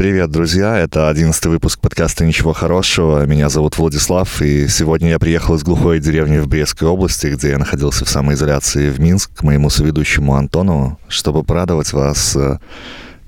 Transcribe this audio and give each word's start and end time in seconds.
Привет, 0.00 0.30
друзья! 0.30 0.78
Это 0.78 1.10
одиннадцатый 1.10 1.48
выпуск 1.48 1.78
подкаста 1.78 2.24
«Ничего 2.24 2.54
хорошего». 2.54 3.26
Меня 3.26 3.50
зовут 3.50 3.76
Владислав, 3.76 4.40
и 4.40 4.66
сегодня 4.66 5.10
я 5.10 5.18
приехал 5.18 5.56
из 5.56 5.62
глухой 5.62 6.00
деревни 6.00 6.38
в 6.38 6.48
Брестской 6.48 6.88
области, 6.88 7.26
где 7.26 7.50
я 7.50 7.58
находился 7.58 8.06
в 8.06 8.08
самоизоляции 8.08 8.88
в 8.88 8.98
Минск, 8.98 9.30
к 9.34 9.42
моему 9.42 9.68
соведущему 9.68 10.36
Антону, 10.36 10.98
чтобы 11.08 11.44
порадовать 11.44 11.92
вас 11.92 12.34
э, 12.34 12.56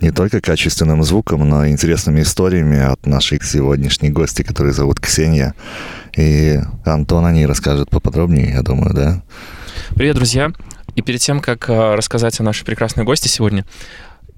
не 0.00 0.12
только 0.12 0.40
качественным 0.40 1.02
звуком, 1.02 1.46
но 1.46 1.66
и 1.66 1.72
интересными 1.72 2.22
историями 2.22 2.80
от 2.80 3.04
нашей 3.04 3.38
сегодняшней 3.42 4.08
гости, 4.08 4.42
которую 4.42 4.72
зовут 4.72 4.98
Ксения. 4.98 5.54
И 6.16 6.58
Антон 6.86 7.26
о 7.26 7.32
ней 7.32 7.44
расскажет 7.44 7.90
поподробнее, 7.90 8.50
я 8.50 8.62
думаю, 8.62 8.94
да? 8.94 9.22
Привет, 9.94 10.16
друзья! 10.16 10.50
И 10.94 11.02
перед 11.02 11.20
тем, 11.20 11.40
как 11.40 11.68
э, 11.68 11.94
рассказать 11.96 12.40
о 12.40 12.42
нашей 12.42 12.64
прекрасной 12.64 13.04
гости 13.04 13.28
сегодня, 13.28 13.66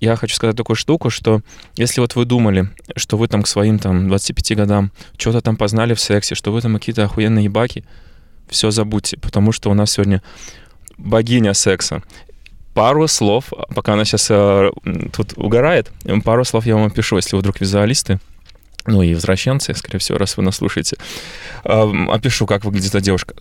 я 0.00 0.16
хочу 0.16 0.34
сказать 0.34 0.56
такую 0.56 0.76
штуку, 0.76 1.10
что 1.10 1.40
если 1.76 2.00
вот 2.00 2.14
вы 2.14 2.24
думали, 2.24 2.68
что 2.96 3.16
вы 3.16 3.28
там 3.28 3.42
к 3.42 3.48
своим 3.48 3.78
там 3.78 4.08
25 4.08 4.56
годам 4.56 4.92
что-то 5.16 5.40
там 5.40 5.56
познали 5.56 5.94
в 5.94 6.00
сексе, 6.00 6.34
что 6.34 6.52
вы 6.52 6.60
там 6.60 6.74
какие-то 6.74 7.04
охуенные 7.04 7.44
ебаки, 7.44 7.84
все 8.48 8.70
забудьте, 8.70 9.16
потому 9.16 9.52
что 9.52 9.70
у 9.70 9.74
нас 9.74 9.92
сегодня 9.92 10.22
богиня 10.96 11.54
секса. 11.54 12.02
Пару 12.74 13.06
слов, 13.06 13.52
пока 13.74 13.92
она 13.92 14.04
сейчас 14.04 14.26
э, 14.30 14.70
тут 15.12 15.34
угорает, 15.36 15.92
пару 16.24 16.44
слов 16.44 16.66
я 16.66 16.74
вам 16.74 16.86
опишу, 16.86 17.16
если 17.16 17.36
вы 17.36 17.40
вдруг 17.40 17.60
визуалисты, 17.60 18.18
ну 18.86 19.00
и 19.00 19.14
возвращенцы, 19.14 19.74
скорее 19.74 19.98
всего, 19.98 20.18
раз 20.18 20.36
вы 20.36 20.42
нас 20.42 20.56
слушаете. 20.56 20.96
Э, 21.64 21.90
опишу, 22.10 22.46
как 22.46 22.64
выглядит 22.64 22.90
эта 22.90 23.00
девушка. 23.00 23.34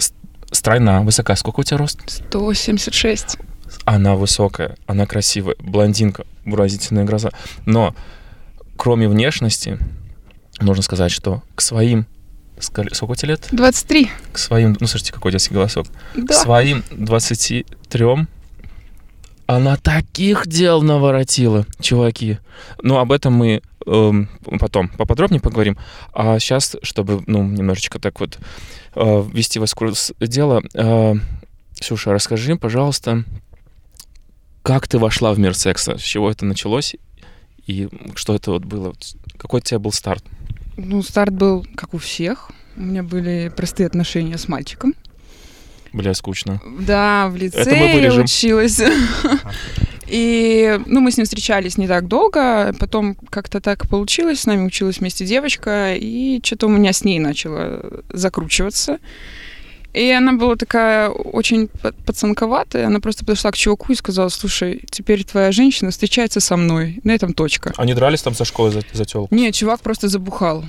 Стройна, 0.51 1.01
высока. 1.01 1.35
Сколько 1.35 1.61
у 1.61 1.63
тебя 1.63 1.77
рост? 1.77 1.99
176. 2.05 3.37
Она 3.85 4.15
высокая, 4.15 4.77
она 4.85 5.05
красивая, 5.05 5.55
блондинка, 5.59 6.25
выразительная 6.45 7.03
гроза. 7.03 7.31
Но 7.65 7.95
кроме 8.77 9.07
внешности, 9.07 9.77
нужно 10.59 10.83
сказать, 10.83 11.11
что 11.11 11.43
к 11.55 11.61
своим 11.61 12.05
Сколько 12.59 13.15
тебе 13.15 13.31
лет? 13.31 13.47
23. 13.51 14.09
К 14.31 14.37
своим... 14.37 14.77
Ну, 14.79 14.87
слушайте, 14.87 15.11
какой 15.11 15.31
детский 15.31 15.53
голосок. 15.53 15.87
Да. 16.15 16.33
К 16.33 16.37
своим 16.37 16.83
23 16.91 17.65
она 19.45 19.75
таких 19.75 20.47
дел 20.47 20.81
наворотила, 20.81 21.65
чуваки. 21.81 22.39
Ну, 22.81 22.97
об 22.97 23.11
этом 23.11 23.33
мы 23.33 23.61
эм, 23.85 24.29
потом 24.59 24.87
поподробнее 24.87 25.41
поговорим. 25.41 25.77
А 26.13 26.39
сейчас, 26.39 26.77
чтобы, 26.81 27.23
ну, 27.27 27.43
немножечко 27.43 27.99
так 27.99 28.19
вот 28.19 28.39
э, 28.95 29.23
ввести 29.33 29.59
вас 29.59 29.71
в 29.71 29.75
курс 29.75 30.13
дела, 30.19 30.63
э, 30.73 31.15
Ксюша, 31.79 32.13
расскажи, 32.13 32.55
пожалуйста, 32.55 33.25
как 34.63 34.87
ты 34.87 34.97
вошла 34.97 35.33
в 35.33 35.39
мир 35.39 35.55
секса? 35.55 35.97
С 35.97 36.01
чего 36.01 36.31
это 36.31 36.45
началось? 36.45 36.95
И 37.67 37.89
что 38.15 38.33
это 38.35 38.51
вот 38.51 38.65
было? 38.65 38.93
Какой 39.37 39.59
у 39.59 39.63
тебя 39.63 39.79
был 39.79 39.91
старт? 39.91 40.23
Ну, 40.77 41.03
старт 41.03 41.33
был, 41.33 41.65
как 41.75 41.93
у 41.93 41.97
всех. 41.97 42.51
У 42.75 42.81
меня 42.81 43.03
были 43.03 43.51
простые 43.55 43.87
отношения 43.87 44.37
с 44.37 44.47
мальчиком. 44.47 44.95
Бля, 45.91 46.13
скучно. 46.15 46.59
Да, 46.79 47.29
в 47.29 47.35
лице 47.35 48.01
я 48.01 48.13
училась. 48.13 48.81
И, 50.07 50.79
ну, 50.85 50.99
мы 50.99 51.11
с 51.11 51.17
ним 51.17 51.25
встречались 51.25 51.77
не 51.77 51.87
так 51.87 52.07
долго, 52.07 52.73
потом 52.79 53.15
как-то 53.15 53.61
так 53.61 53.87
получилось, 53.87 54.41
с 54.41 54.45
нами 54.45 54.65
училась 54.65 54.99
вместе 54.99 55.25
девочка, 55.25 55.95
и 55.95 56.41
что-то 56.43 56.67
у 56.67 56.69
меня 56.69 56.93
с 56.93 57.03
ней 57.03 57.19
начало 57.19 58.03
закручиваться. 58.09 58.99
И 59.93 60.09
она 60.11 60.33
была 60.33 60.55
такая 60.55 61.09
очень 61.09 61.69
пацанковатая. 62.05 62.87
Она 62.87 62.99
просто 62.99 63.25
подошла 63.25 63.51
к 63.51 63.57
чуваку 63.57 63.91
и 63.93 63.95
сказала, 63.95 64.29
слушай, 64.29 64.81
теперь 64.89 65.23
твоя 65.23 65.51
женщина 65.51 65.91
встречается 65.91 66.39
со 66.39 66.57
мной. 66.57 66.99
На 67.03 67.11
этом 67.11 67.33
точка. 67.33 67.73
Они 67.77 67.93
дрались 67.93 68.21
там 68.21 68.33
со 68.33 68.43
школы 68.43 68.71
за, 68.71 68.81
за 68.91 69.05
телку? 69.05 69.33
Нет, 69.33 69.53
чувак 69.53 69.81
просто 69.81 70.07
забухал. 70.07 70.65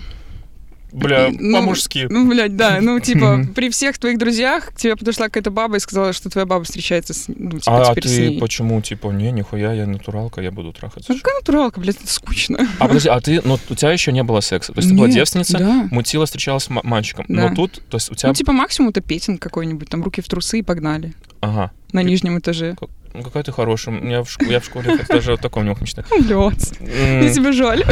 Бля, 0.94 1.28
ну, 1.32 1.58
по-мужски. 1.58 2.06
Ну, 2.08 2.28
блядь, 2.28 2.56
да. 2.56 2.78
Ну, 2.80 3.00
типа, 3.00 3.46
при 3.54 3.68
всех 3.70 3.98
твоих 3.98 4.16
друзьях 4.18 4.68
к 4.72 4.76
тебе 4.76 4.94
подошла 4.96 5.26
какая-то 5.26 5.50
баба 5.50 5.76
и 5.76 5.80
сказала, 5.80 6.12
что 6.12 6.30
твоя 6.30 6.46
баба 6.46 6.64
встречается 6.64 7.12
с, 7.12 7.24
ну, 7.26 7.58
типа, 7.58 7.82
а 7.82 7.90
теперь 7.90 8.04
ты 8.04 8.08
с 8.08 8.18
ней. 8.18 8.40
почему, 8.40 8.80
типа, 8.80 9.08
не, 9.08 9.32
нихуя, 9.32 9.72
я 9.72 9.86
натуралка, 9.86 10.40
я 10.40 10.52
буду 10.52 10.72
трахаться? 10.72 11.12
Ну, 11.12 11.18
какая 11.18 11.34
натуралка, 11.40 11.80
блядь, 11.80 11.96
это 11.96 12.06
скучно. 12.10 12.68
А 12.78 12.86
подожди, 12.86 13.08
а 13.08 13.20
ты, 13.20 13.40
ну, 13.44 13.58
у 13.68 13.74
тебя 13.74 13.90
еще 13.90 14.12
не 14.12 14.22
было 14.22 14.40
секса? 14.40 14.72
То 14.72 14.78
есть 14.78 14.88
ты 14.88 14.94
Нет, 14.94 15.00
была 15.04 15.12
девственница, 15.12 15.58
да. 15.58 15.88
мутила, 15.90 16.26
встречалась 16.26 16.64
с 16.64 16.70
мальчиком, 16.70 17.24
Да. 17.28 17.48
но 17.48 17.54
тут, 17.56 17.82
то 17.90 17.96
есть 17.96 18.12
у 18.12 18.14
тебя... 18.14 18.28
Ну, 18.28 18.34
типа, 18.34 18.52
максимум 18.52 18.90
это 18.90 19.00
петинг 19.00 19.42
какой-нибудь, 19.42 19.88
там, 19.88 20.02
руки 20.04 20.20
в 20.22 20.28
трусы 20.28 20.60
и 20.60 20.62
погнали. 20.62 21.12
Ага. 21.40 21.72
На 21.92 22.02
нижнем 22.04 22.38
этаже. 22.38 22.76
Ну, 23.14 23.22
какая 23.22 23.44
ты 23.44 23.52
хорошая. 23.52 23.94
Меня 24.00 24.24
в 24.24 24.30
школе, 24.30 24.50
я 24.52 24.60
в 24.60 24.64
школе 24.64 24.98
даже 25.08 25.34
о 25.34 25.36
таком 25.36 25.62
не 25.62 25.70
мог 25.70 25.80
мечтать. 25.80 26.04
М, 26.80 27.18
мне 27.20 27.32
тебя 27.32 27.52
жаль. 27.52 27.84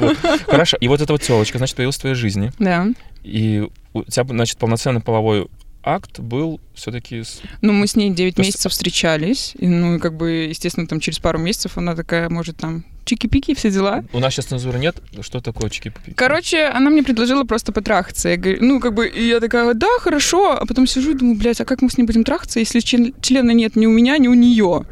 вот. 0.00 0.16
Хорошо. 0.46 0.78
И 0.80 0.88
вот 0.88 1.00
эта 1.02 1.12
вот 1.12 1.20
телочка, 1.22 1.58
значит, 1.58 1.76
появилась 1.76 1.96
в 1.96 2.00
твоей 2.00 2.16
жизни. 2.16 2.50
Да. 2.58 2.86
И 3.22 3.68
у 3.92 4.02
тебя, 4.04 4.24
значит, 4.24 4.56
полноценный 4.58 5.02
половой 5.02 5.48
акт 5.82 6.18
был 6.20 6.60
все-таки 6.74 7.22
с... 7.22 7.40
Ну, 7.62 7.72
мы 7.72 7.86
с 7.86 7.96
ней 7.96 8.10
9 8.10 8.34
То 8.34 8.42
есть- 8.42 8.48
месяцев 8.54 8.72
встречались. 8.72 9.54
И, 9.58 9.66
ну, 9.66 9.96
и 9.96 9.98
как 9.98 10.16
бы, 10.16 10.30
естественно, 10.48 10.86
там 10.86 11.00
через 11.00 11.18
пару 11.18 11.38
месяцев 11.38 11.78
она 11.78 11.94
такая, 11.94 12.28
может, 12.28 12.56
там, 12.58 12.84
чики-пики, 13.04 13.54
все 13.54 13.70
дела. 13.70 14.04
У 14.12 14.18
нас 14.20 14.34
сейчас 14.34 14.46
цензуры 14.46 14.78
нет. 14.78 14.96
Что 15.20 15.40
такое 15.40 15.70
чики 15.70 15.92
Короче, 16.14 16.64
она 16.66 16.90
мне 16.90 17.02
предложила 17.02 17.44
просто 17.44 17.72
потрахаться. 17.72 18.28
Я 18.28 18.36
говорю, 18.36 18.58
ну, 18.64 18.80
как 18.80 18.94
бы, 18.94 19.08
и 19.08 19.26
я 19.26 19.40
такая, 19.40 19.74
да, 19.74 19.88
хорошо. 20.00 20.52
А 20.60 20.66
потом 20.66 20.86
сижу 20.86 21.12
и 21.12 21.14
думаю, 21.14 21.36
блядь, 21.38 21.60
а 21.60 21.64
как 21.64 21.82
мы 21.82 21.90
с 21.90 21.98
ней 21.98 22.04
будем 22.04 22.24
трахаться, 22.24 22.60
если 22.60 22.80
член- 22.80 23.14
члена 23.20 23.50
нет 23.52 23.74
ни 23.76 23.86
у 23.86 23.90
меня, 23.90 24.18
ни 24.18 24.28
у 24.28 24.34
нее? 24.34 24.84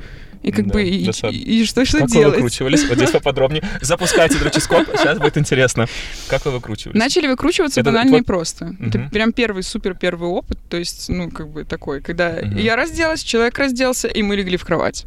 И 0.49 0.53
как 0.53 0.67
Да, 0.69 0.73
бы, 0.75 0.83
и, 0.83 1.05
и- 1.05 1.61
и 1.61 1.65
что, 1.65 1.85
что 1.85 1.99
Как 1.99 2.09
вы 2.09 2.15
делать? 2.15 2.35
выкручивались? 2.37 2.85
Вот 2.89 2.97
здесь 2.97 3.11
поподробнее. 3.11 3.63
Запускайте 3.81 4.39
дроческоп, 4.39 4.87
сейчас 4.97 5.19
будет 5.19 5.37
интересно. 5.39 5.87
Как 6.29 6.45
вы 6.45 6.53
выкручивались? 6.53 6.99
Начали 6.99 7.27
выкручиваться 7.27 7.81
Это 7.81 7.91
банально 7.91 8.17
и 8.17 8.23
просто. 8.23 8.75
Это 8.81 9.09
прям 9.13 9.33
первый 9.33 9.63
супер 9.63 9.95
первый 9.95 10.29
опыт, 10.29 10.59
то 10.69 10.77
есть, 10.77 11.09
ну, 11.09 11.31
как 11.31 11.49
бы 11.49 11.65
такой, 11.65 12.01
когда 12.01 12.39
я 12.39 12.77
разделась, 12.77 13.23
человек 13.23 13.59
разделся, 13.59 14.09
и 14.09 14.23
мы 14.23 14.37
легли 14.37 14.57
в 14.57 14.65
кровать. 14.65 15.05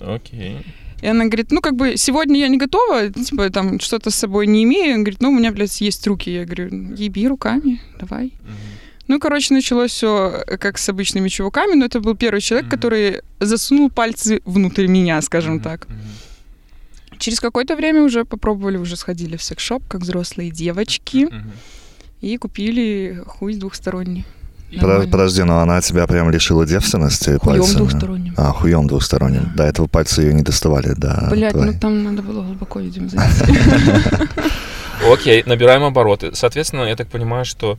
Окей. 0.00 0.58
И 1.02 1.06
она 1.06 1.24
говорит, 1.26 1.50
ну, 1.52 1.60
как 1.60 1.74
бы, 1.76 1.96
сегодня 1.96 2.40
я 2.40 2.48
не 2.48 2.56
готова, 2.56 3.10
типа, 3.10 3.50
там, 3.50 3.78
что-то 3.80 4.10
с 4.10 4.14
собой 4.14 4.46
не 4.46 4.64
имею. 4.64 4.94
Он 4.94 5.04
говорит, 5.04 5.20
ну, 5.20 5.28
у 5.30 5.32
меня, 5.38 5.52
блядь, 5.52 5.80
есть 5.82 6.06
руки. 6.06 6.30
Я 6.32 6.44
говорю, 6.46 6.94
еби 6.94 7.28
руками, 7.28 7.80
давай. 8.00 8.26
Мгм. 8.26 8.54
Ну, 9.08 9.18
короче, 9.20 9.52
началось 9.54 9.90
все 9.90 10.44
как 10.58 10.78
с 10.78 10.88
обычными 10.88 11.28
чуваками, 11.28 11.74
но 11.74 11.84
это 11.84 12.00
был 12.00 12.14
первый 12.16 12.40
человек, 12.40 12.66
Мгм. 12.66 12.70
который 12.76 13.20
засунул 13.40 13.90
пальцы 13.90 14.40
внутрь 14.44 14.86
меня, 14.86 15.20
скажем 15.22 15.54
Мгм. 15.54 15.62
так. 15.62 15.88
Мгм. 15.88 15.98
Через 17.18 17.40
какое-то 17.40 17.76
время 17.76 18.02
уже 18.02 18.24
попробовали, 18.24 18.76
уже 18.78 18.96
сходили 18.96 19.36
в 19.36 19.42
секс-шоп, 19.42 19.82
как 19.88 20.00
взрослые 20.00 20.50
девочки, 20.50 21.26
Мгм. 21.30 21.52
и 22.22 22.36
купили 22.38 23.22
хуй 23.26 23.54
двухсторонний. 23.56 24.24
Нормально. 24.72 25.08
Подожди, 25.08 25.42
но 25.44 25.60
она 25.60 25.80
тебя 25.80 26.04
прям 26.08 26.30
лишила 26.30 26.66
девственности 26.66 27.38
Хуем 27.38 27.40
пальцами? 27.40 27.76
двухсторонним. 27.76 28.34
А, 28.36 28.52
хуем 28.52 28.86
двухсторонним. 28.88 29.52
До 29.54 29.62
этого 29.62 29.86
пальцы 29.86 30.22
ее 30.22 30.32
не 30.34 30.42
доставали, 30.42 30.94
да. 30.96 31.28
Блять, 31.30 31.52
твои. 31.52 31.66
ну 31.72 31.78
там 31.78 32.02
надо 32.02 32.22
было 32.22 32.42
глубоко, 32.42 32.80
видимо, 32.80 33.08
зайти. 33.10 33.58
Окей, 35.12 35.42
набираем 35.46 35.82
обороты. 35.84 36.30
Соответственно, 36.34 36.82
я 36.88 36.96
так 36.96 37.08
понимаю, 37.08 37.44
что 37.44 37.78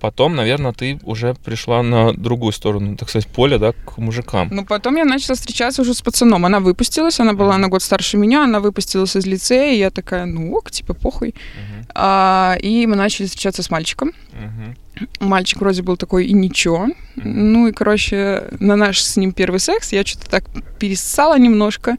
потом, 0.00 0.36
наверное, 0.36 0.72
ты 0.72 0.98
уже 1.02 1.34
пришла 1.34 1.82
на 1.82 2.12
другую 2.12 2.52
сторону, 2.52 2.96
так 2.96 3.08
сказать, 3.08 3.26
поля, 3.28 3.58
да, 3.58 3.72
к 3.72 3.98
мужикам. 3.98 4.48
Ну, 4.50 4.64
потом 4.64 4.96
я 4.96 5.04
начала 5.04 5.34
встречаться 5.36 5.82
уже 5.82 5.94
с 5.94 6.02
пацаном. 6.02 6.44
Она 6.46 6.60
выпустилась, 6.60 7.20
она 7.20 7.32
была 7.32 7.58
на 7.58 7.68
год 7.68 7.82
старше 7.82 8.16
меня, 8.16 8.44
она 8.44 8.60
выпустилась 8.60 9.16
из 9.16 9.26
лицея, 9.26 9.72
и 9.72 9.78
я 9.78 9.90
такая, 9.90 10.26
ну 10.26 10.52
ок, 10.52 10.70
типа, 10.70 10.94
похуй. 10.94 11.34
Мгм. 11.54 11.86
А, 11.94 12.56
и 12.62 12.86
мы 12.86 12.96
начали 12.96 13.26
встречаться 13.26 13.62
с 13.62 13.70
мальчиком. 13.70 14.12
Мгм. 14.32 14.76
Мальчик 15.20 15.60
вроде 15.60 15.82
был 15.82 15.96
такой 15.96 16.26
и 16.26 16.32
ничего. 16.32 16.86
Мгм. 17.16 17.52
Ну 17.52 17.68
и, 17.68 17.72
короче, 17.72 18.44
на 18.60 18.76
наш 18.76 19.00
с 19.02 19.16
ним 19.16 19.32
первый 19.32 19.60
секс 19.60 19.92
я 19.92 20.04
что-то 20.04 20.28
так 20.28 20.44
перессала 20.78 21.38
немножко. 21.38 21.96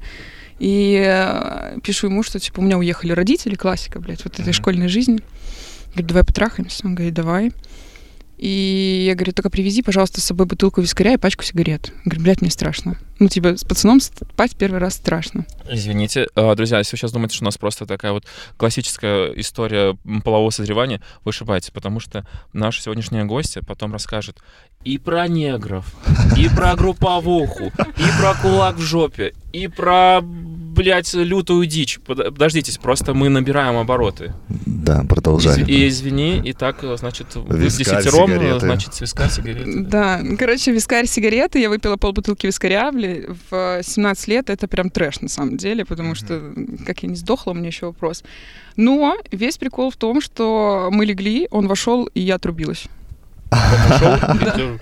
И 0.59 1.01
э, 1.05 1.77
пишу 1.83 2.07
ему, 2.07 2.21
что, 2.21 2.37
типа, 2.39 2.59
у 2.59 2.63
меня 2.63 2.77
уехали 2.77 3.13
родители, 3.13 3.55
классика, 3.55 3.99
блядь, 3.99 4.23
вот 4.25 4.33
этой 4.33 4.43
Мгм. 4.49 4.53
школьной 4.53 4.87
жизни. 4.89 5.19
Говорит, 5.91 6.07
давай 6.07 6.23
потрахаемся. 6.25 6.85
Он 6.85 6.95
говорит, 6.95 7.13
давай. 7.13 7.51
И 8.39 9.03
я 9.05 9.15
говорю, 9.15 9.33
только 9.33 9.49
привези, 9.49 9.81
пожалуйста, 9.81 10.21
с 10.21 10.23
собой 10.23 10.45
бутылку 10.45 10.79
вискаря 10.79 11.13
и 11.13 11.17
пачку 11.17 11.43
сигарет. 11.43 11.91
Он 11.97 12.03
говорит, 12.05 12.23
блядь, 12.23 12.41
мне 12.41 12.49
страшно. 12.49 12.97
Ну, 13.19 13.27
типа, 13.27 13.57
с 13.57 13.63
пацаном 13.63 13.99
спать 13.99 14.55
первый 14.55 14.79
раз 14.79 14.95
страшно. 14.95 15.45
Извините, 15.69 16.27
А, 16.35 16.55
друзья, 16.55 16.77
если 16.77 16.95
вы 16.95 16.97
сейчас 16.97 17.11
думаете, 17.11 17.35
что 17.35 17.43
у 17.43 17.45
нас 17.45 17.57
просто 17.57 17.85
такая 17.85 18.13
вот 18.13 18.25
классическая 18.57 19.33
история 19.33 19.97
полового 20.23 20.49
созревания, 20.51 21.01
вы 21.25 21.29
ошибаетесь, 21.29 21.71
потому 21.71 21.99
что 21.99 22.25
наша 22.53 22.81
сегодняшняя 22.81 23.25
гостья 23.25 23.61
потом 23.61 23.91
расскажет 23.91 24.37
и 24.85 24.97
про 24.97 25.27
негров, 25.27 25.85
и 26.37 26.47
про 26.47 26.75
групповуху, 26.75 27.65
и 27.65 28.19
про 28.21 28.33
кулак 28.41 28.77
в 28.77 28.81
жопе, 28.81 29.33
и 29.51 29.67
про 29.67 30.21
блядь, 30.79 31.13
лютую 31.13 31.65
дичь. 31.65 31.99
Подождитесь, 31.99 32.77
просто 32.77 33.13
мы 33.13 33.27
набираем 33.27 33.77
обороты. 33.77 34.33
Да, 34.47 35.03
продолжай. 35.03 35.63
И 35.63 35.89
извини, 35.89 36.41
и 36.43 36.53
так, 36.53 36.77
значит, 36.97 37.27
десятером, 37.33 38.59
значит, 38.59 38.99
вискарь, 39.01 39.29
сигареты. 39.29 39.81
Да, 39.81 40.21
короче, 40.37 40.71
вискарь, 40.71 41.05
сигареты. 41.05 41.59
Я 41.59 41.69
выпила 41.69 41.97
полбутылки 41.97 42.47
вискаря 42.47 42.91
в 43.49 43.81
17 43.83 44.27
лет. 44.27 44.49
Это 44.49 44.67
прям 44.67 44.89
трэш, 44.89 45.21
на 45.21 45.29
самом 45.29 45.57
деле, 45.57 45.85
потому 45.85 46.15
что, 46.15 46.53
как 46.85 47.03
я 47.03 47.09
не 47.09 47.15
сдохла, 47.15 47.51
у 47.51 47.53
меня 47.53 47.67
еще 47.67 47.87
вопрос. 47.87 48.23
Но 48.75 49.17
весь 49.31 49.57
прикол 49.57 49.91
в 49.91 49.97
том, 49.97 50.21
что 50.21 50.89
мы 50.91 51.05
легли, 51.05 51.47
он 51.51 51.67
вошел, 51.67 52.05
и 52.13 52.21
я 52.21 52.35
отрубилась. 52.35 52.87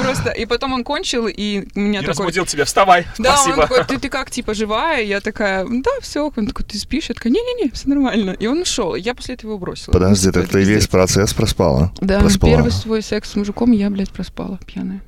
Просто, 0.00 0.30
и 0.30 0.46
потом 0.46 0.72
он 0.72 0.84
кончил, 0.84 1.26
и 1.26 1.66
меня 1.74 2.00
такой... 2.00 2.10
разбудил 2.10 2.46
тебя, 2.46 2.64
вставай, 2.64 3.06
Да, 3.18 3.42
он 3.44 3.54
такой, 3.54 3.84
ты, 3.84 3.98
ты 4.00 4.08
как, 4.08 4.30
типа, 4.30 4.54
живая? 4.54 5.02
Я 5.02 5.20
такая, 5.20 5.66
да, 5.66 5.90
все. 6.00 6.30
Он 6.36 6.46
такой, 6.46 6.64
ты 6.64 6.78
спишь? 6.78 7.08
Я 7.08 7.14
такая, 7.14 7.32
не-не-не, 7.32 7.70
все 7.70 7.88
нормально. 7.88 8.32
И 8.32 8.46
он 8.46 8.60
ушел, 8.60 8.94
я 8.94 9.14
после 9.14 9.34
этого 9.34 9.52
его 9.52 9.58
бросила. 9.58 9.92
Подожди, 9.92 10.30
так 10.30 10.48
ты 10.48 10.62
весь 10.64 10.86
процесс 10.86 11.32
проспала? 11.32 11.92
Да, 12.00 12.20
первый 12.42 12.72
свой 12.72 13.02
секс 13.02 13.30
с 13.30 13.36
мужиком 13.36 13.72
я, 13.72 13.90
блядь, 13.90 14.10
проспала, 14.10 14.58
пьяная. 14.66 15.00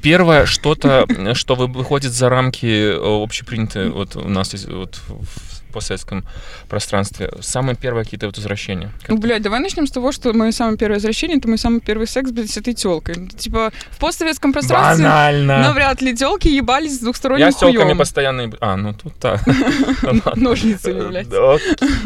Первое 0.00 0.46
что-то, 0.46 1.06
что 1.34 1.54
выходит 1.54 2.12
за 2.12 2.28
рамки 2.28 2.66
э, 2.66 3.22
общепринятой, 3.22 3.90
вот 3.90 4.16
у 4.16 4.28
нас 4.28 4.52
вот 4.66 5.00
в 5.08 5.51
постсоветском 5.72 6.24
пространстве? 6.68 7.30
Самые 7.40 7.76
первые 7.76 8.04
какие-то 8.04 8.26
вот 8.26 8.36
возвращения? 8.36 8.92
Ну, 9.08 9.18
блядь, 9.18 9.42
давай 9.42 9.60
начнем 9.60 9.86
с 9.86 9.90
того, 9.90 10.12
что 10.12 10.32
мое 10.32 10.52
самое 10.52 10.76
первое 10.76 10.96
возвращение— 10.96 11.38
это 11.38 11.48
мой 11.48 11.58
самый 11.58 11.80
первый 11.80 12.06
секс, 12.06 12.30
блядь, 12.30 12.50
с 12.50 12.56
этой 12.56 12.74
телкой. 12.74 13.28
Типа, 13.28 13.72
в 13.90 13.98
постсоветском 13.98 14.52
пространстве 14.52 15.04
Банально. 15.04 15.58
навряд 15.58 16.00
ли 16.02 16.16
телки 16.16 16.48
ебались 16.48 16.96
с 16.96 16.98
двухсторонним 17.00 17.46
Я 17.46 17.52
с 17.52 17.56
телками 17.56 17.94
постоянно... 17.94 18.52
А, 18.60 18.76
ну 18.76 18.94
тут 18.94 19.14
так. 19.18 19.40
Ножницами, 20.36 21.08
блядь. 21.08 21.28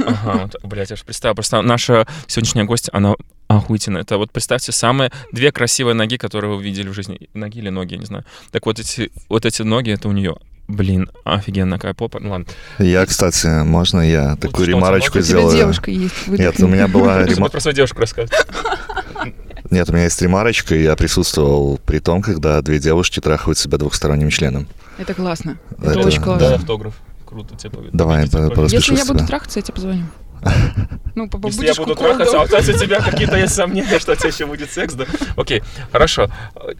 Ага, 0.06 0.50
блядь, 0.62 0.90
я 0.90 0.96
же 0.96 1.04
представил. 1.04 1.34
Просто 1.34 1.60
наша 1.62 2.06
сегодняшняя 2.26 2.64
гость, 2.64 2.88
она 2.92 3.14
охуительно. 3.48 3.98
Это 3.98 4.18
вот 4.18 4.32
представьте 4.32 4.72
самые 4.72 5.12
две 5.32 5.52
красивые 5.52 5.94
ноги, 5.94 6.16
которые 6.16 6.54
вы 6.54 6.62
видели 6.62 6.88
в 6.88 6.94
жизни. 6.94 7.28
Ноги 7.34 7.58
или 7.58 7.68
ноги, 7.68 7.94
я 7.94 7.98
не 7.98 8.06
знаю. 8.06 8.24
Так 8.50 8.66
вот 8.66 8.78
эти, 8.78 9.10
вот 9.28 9.46
эти 9.46 9.62
ноги, 9.62 9.90
это 9.90 10.08
у 10.08 10.12
нее. 10.12 10.36
Блин, 10.68 11.10
офигенно, 11.24 11.76
какая 11.76 11.94
попа. 11.94 12.18
Ну 12.20 12.30
ладно. 12.30 12.46
Я, 12.78 13.06
кстати, 13.06 13.64
можно 13.64 14.00
я 14.00 14.30
вот 14.32 14.40
такую 14.40 14.66
ремарочку 14.66 15.20
сделаю? 15.20 15.46
У 15.46 15.50
тебя 15.50 15.60
девушка 15.60 15.90
есть. 15.90 16.26
Нет, 16.26 16.60
у 16.60 16.66
меня 16.66 16.88
была 16.88 17.18
ремарочка. 17.24 17.50
про 17.50 17.60
свою 17.60 17.74
девушку 17.76 18.00
рассказывать. 18.00 18.32
Нет, 19.70 19.88
у 19.88 19.92
меня 19.92 20.04
есть 20.04 20.20
ремарочка, 20.22 20.74
и 20.74 20.82
я 20.82 20.94
присутствовал 20.96 21.78
при 21.84 21.98
том, 21.98 22.22
когда 22.22 22.60
две 22.62 22.78
девушки 22.78 23.20
трахают 23.20 23.58
себя 23.58 23.78
двухсторонним 23.78 24.30
членом. 24.30 24.68
Это 24.98 25.14
классно. 25.14 25.58
Это, 25.78 25.90
это 25.90 26.06
очень 26.06 26.22
классно. 26.22 26.48
Да, 26.48 26.54
автограф. 26.54 26.94
Круто 27.24 27.56
тебе 27.56 27.70
поведу. 27.70 27.96
Давай, 27.96 28.28
просто 28.28 28.76
Если 28.76 28.96
я 28.96 29.04
буду 29.04 29.26
трахаться, 29.26 29.58
я 29.58 29.62
тебе 29.62 29.74
позвоню. 29.74 30.04
Ну, 31.14 31.30
Если 31.44 31.64
я 31.64 31.74
буду 31.74 31.94
трахаться, 31.94 32.42
а 32.42 32.44
у 32.44 32.46
тебя 32.46 33.00
какие-то 33.00 33.36
есть 33.38 33.54
сомнения, 33.54 33.98
что 33.98 34.12
у 34.12 34.16
тебя 34.16 34.28
еще 34.28 34.44
будет 34.44 34.70
секс, 34.70 34.92
да? 34.92 35.06
Окей, 35.36 35.62
хорошо. 35.90 36.28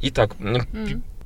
Итак, 0.02 0.32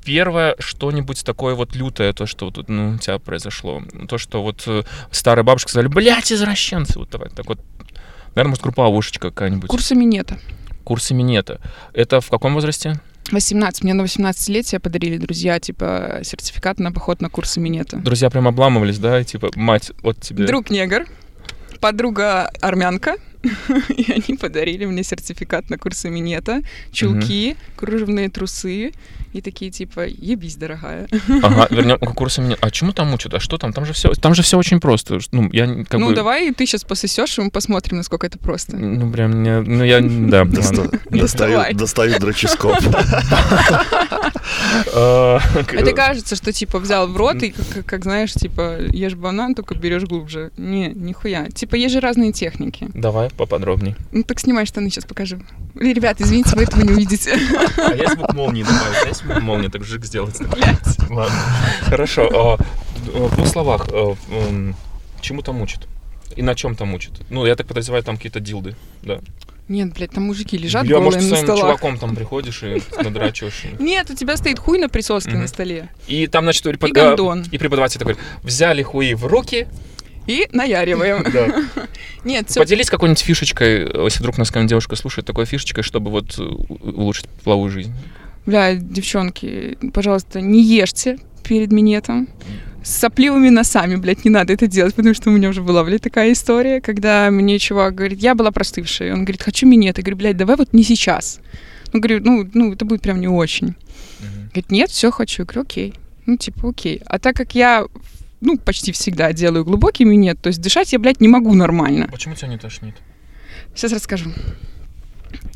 первое 0.03 0.55
что-нибудь 0.59 1.23
такое 1.23 1.55
вот 1.55 1.75
лютое, 1.75 2.13
то, 2.13 2.25
что 2.25 2.45
вот, 2.45 2.67
ну, 2.67 2.91
у 2.95 2.97
тебя 2.97 3.19
произошло? 3.19 3.81
То, 4.07 4.17
что 4.17 4.41
вот 4.41 4.63
э, 4.67 4.83
старые 5.11 5.43
бабушки 5.43 5.69
сказали, 5.69 5.87
блядь, 5.87 6.31
извращенцы. 6.31 6.99
Вот 6.99 7.09
давай, 7.09 7.29
так 7.29 7.45
вот. 7.47 7.59
Наверное, 8.35 8.51
может, 8.51 8.63
группа 8.63 8.85
«Авушечка» 8.85 9.29
какая-нибудь. 9.29 9.69
Курсы 9.69 9.93
минета. 9.93 10.39
Курсы 10.83 11.13
минета. 11.13 11.59
Это 11.93 12.21
в 12.21 12.29
каком 12.29 12.53
возрасте? 12.53 12.99
18. 13.29 13.83
Мне 13.83 13.93
на 13.93 14.01
18-летие 14.01 14.79
подарили 14.79 15.17
друзья, 15.17 15.59
типа, 15.59 16.21
сертификат 16.23 16.79
на 16.79 16.91
поход 16.91 17.21
на 17.21 17.29
курсы 17.29 17.59
минета. 17.59 17.97
Друзья 17.97 18.29
прям 18.29 18.47
обламывались, 18.47 18.99
да? 18.99 19.23
Типа, 19.23 19.49
мать, 19.55 19.91
вот 20.01 20.19
тебе... 20.19 20.45
Друг 20.45 20.69
негр, 20.69 21.05
подруга 21.79 22.47
армянка, 22.61 23.15
и 23.89 24.11
они 24.11 24.37
подарили 24.37 24.85
мне 24.85 25.03
сертификат 25.03 25.69
на 25.69 25.77
курсы 25.77 26.09
минета, 26.09 26.61
чулки, 26.91 27.55
кружевные 27.75 28.29
трусы 28.29 28.93
и 29.33 29.41
такие 29.41 29.71
типа 29.71 30.07
ебись, 30.07 30.55
дорогая. 30.55 31.07
Ага, 31.41 31.67
вернем 31.69 31.97
к 31.97 32.13
курсу 32.13 32.41
минета. 32.41 32.65
А 32.65 32.71
чему 32.71 32.91
там 32.91 33.13
учат? 33.13 33.33
А 33.33 33.39
что 33.39 33.57
там? 33.57 33.73
Там 33.73 33.85
же 33.85 33.93
все, 33.93 34.13
там 34.13 34.35
же 34.35 34.43
все 34.43 34.57
очень 34.57 34.79
просто. 34.79 35.19
Ну, 35.31 35.49
я 35.51 35.67
как 35.85 35.99
ну 35.99 36.09
бы... 36.09 36.15
давай 36.15 36.51
ты 36.53 36.65
сейчас 36.65 36.83
пососешь, 36.83 37.37
и 37.37 37.41
мы 37.41 37.51
посмотрим, 37.51 37.97
насколько 37.97 38.27
это 38.27 38.37
просто. 38.37 38.77
Ну, 38.77 39.11
прям, 39.11 39.43
не, 39.43 39.61
ну 39.61 39.83
я, 39.83 40.01
да. 40.01 40.45
Достаю, 40.45 41.73
достаю 41.73 42.19
дроческоп. 42.19 42.77
А, 44.93 45.39
это 45.55 45.93
кажется, 45.93 46.35
что 46.35 46.51
типа 46.51 46.79
взял 46.79 47.07
в 47.07 47.15
рот 47.15 47.41
и, 47.43 47.53
как 47.85 48.03
знаешь, 48.03 48.33
типа 48.33 48.79
ешь 48.91 49.15
банан, 49.15 49.55
только 49.55 49.75
берешь 49.75 50.03
глубже. 50.03 50.51
Не, 50.57 50.89
нихуя. 50.89 51.47
Типа 51.49 51.75
есть 51.75 51.93
же 51.93 51.99
разные 51.99 52.31
техники. 52.31 52.89
Давай 52.93 53.29
поподробнее. 53.29 53.95
Ну 54.11 54.23
так 54.23 54.39
снимай 54.39 54.65
штаны, 54.65 54.89
сейчас 54.89 55.05
покажу. 55.05 55.39
Ребят, 55.75 56.19
извините, 56.19 56.55
вы 56.55 56.63
этого 56.63 56.81
не 56.81 56.91
увидите. 56.91 57.37
А 57.77 57.93
я 57.95 58.09
звук 58.09 58.33
молнии 58.33 58.63
добавить, 58.63 59.20
я 59.27 59.33
звук 59.33 59.43
молнии 59.43 59.67
так 59.67 59.83
жик 59.83 60.05
сделать. 60.05 60.39
Ладно. 61.09 61.35
Хорошо. 61.81 62.29
А, 62.33 62.57
в 63.05 63.35
двух 63.35 63.47
словах, 63.47 63.87
а, 63.91 64.15
чему 65.21 65.41
там 65.41 65.61
учат? 65.61 65.87
И 66.35 66.41
на 66.41 66.55
чем 66.55 66.75
там 66.75 66.93
учат? 66.93 67.13
Ну, 67.29 67.45
я 67.45 67.55
так 67.55 67.67
подозреваю, 67.67 68.03
там 68.03 68.15
какие-то 68.15 68.39
дилды, 68.39 68.75
да. 69.03 69.19
Нет, 69.67 69.93
блядь, 69.93 70.11
там 70.11 70.23
мужики 70.25 70.57
лежат 70.57 70.85
Бля, 70.85 70.97
голые 70.97 71.21
может, 71.21 71.29
на 71.31 71.37
столах. 71.37 71.59
чуваком 71.59 71.97
там 71.97 72.15
приходишь 72.15 72.61
и 72.63 72.81
надрачиваешь. 73.01 73.63
Нет, 73.79 74.09
у 74.09 74.15
тебя 74.15 74.35
стоит 74.35 74.59
хуй 74.59 74.77
на 74.77 74.89
присоске 74.89 75.31
на 75.31 75.47
столе. 75.47 75.89
И 76.07 76.27
там, 76.27 76.43
значит, 76.43 76.65
и 76.65 76.71
преподаватель 76.75 77.99
такой, 77.99 78.17
взяли 78.43 78.83
хуи 78.83 79.13
в 79.13 79.25
руки, 79.25 79.67
и 80.27 80.47
наяриваем. 80.51 81.23
Да. 81.31 81.47
Нет, 82.23 82.49
все... 82.49 82.59
Поделись 82.59 82.89
какой-нибудь 82.89 83.21
фишечкой, 83.21 83.83
если 84.03 84.19
вдруг 84.19 84.37
нас 84.37 84.49
какая-нибудь 84.49 84.69
девушка 84.69 84.95
слушает, 84.95 85.25
такой 85.25 85.45
фишечкой, 85.45 85.83
чтобы 85.83 86.11
вот 86.11 86.37
э, 86.37 86.41
улучшить 86.43 87.27
половую 87.43 87.71
жизнь. 87.71 87.93
Бля, 88.45 88.75
девчонки, 88.75 89.77
пожалуйста, 89.93 90.41
не 90.41 90.63
ешьте 90.63 91.17
перед 91.43 91.71
минетом. 91.71 92.27
С 92.83 92.97
сопливыми 92.97 93.49
носами, 93.49 93.95
блядь, 93.95 94.25
не 94.25 94.31
надо 94.31 94.53
это 94.53 94.65
делать, 94.65 94.95
потому 94.95 95.13
что 95.13 95.29
у 95.29 95.33
меня 95.33 95.49
уже 95.49 95.61
была, 95.61 95.83
блядь, 95.83 96.01
такая 96.01 96.31
история, 96.31 96.81
когда 96.81 97.29
мне 97.29 97.59
чувак 97.59 97.93
говорит, 97.93 98.19
я 98.19 98.33
была 98.33 98.51
простывшая, 98.51 99.13
он 99.13 99.19
говорит, 99.19 99.43
хочу 99.43 99.67
минет. 99.67 99.97
Я 99.97 100.03
говорю, 100.03 100.17
блядь, 100.17 100.37
давай 100.37 100.55
вот 100.55 100.73
не 100.73 100.83
сейчас. 100.83 101.39
Ну, 101.93 101.99
говорю, 101.99 102.21
ну, 102.23 102.49
ну 102.53 102.73
это 102.73 102.85
будет 102.85 103.01
прям 103.01 103.19
не 103.19 103.27
очень. 103.27 103.67
Uh-huh. 103.67 104.45
Говорит, 104.45 104.71
нет, 104.71 104.89
все 104.89 105.11
хочу. 105.11 105.43
Я 105.43 105.45
говорю, 105.45 105.61
окей. 105.61 105.93
Ну, 106.25 106.37
типа, 106.37 106.69
окей. 106.69 107.01
А 107.05 107.19
так 107.19 107.35
как 107.35 107.53
я 107.53 107.85
ну, 108.41 108.57
почти 108.57 108.91
всегда 108.91 109.31
делаю 109.31 109.63
глубокий 109.63 110.03
минет, 110.03 110.41
то 110.41 110.47
есть 110.47 110.61
дышать 110.61 110.91
я, 110.91 110.99
блядь, 110.99 111.21
не 111.21 111.27
могу 111.27 111.53
нормально. 111.53 112.07
Почему 112.11 112.35
тебя 112.35 112.47
не 112.47 112.57
тошнит? 112.57 112.95
Сейчас 113.75 113.93
расскажу. 113.93 114.31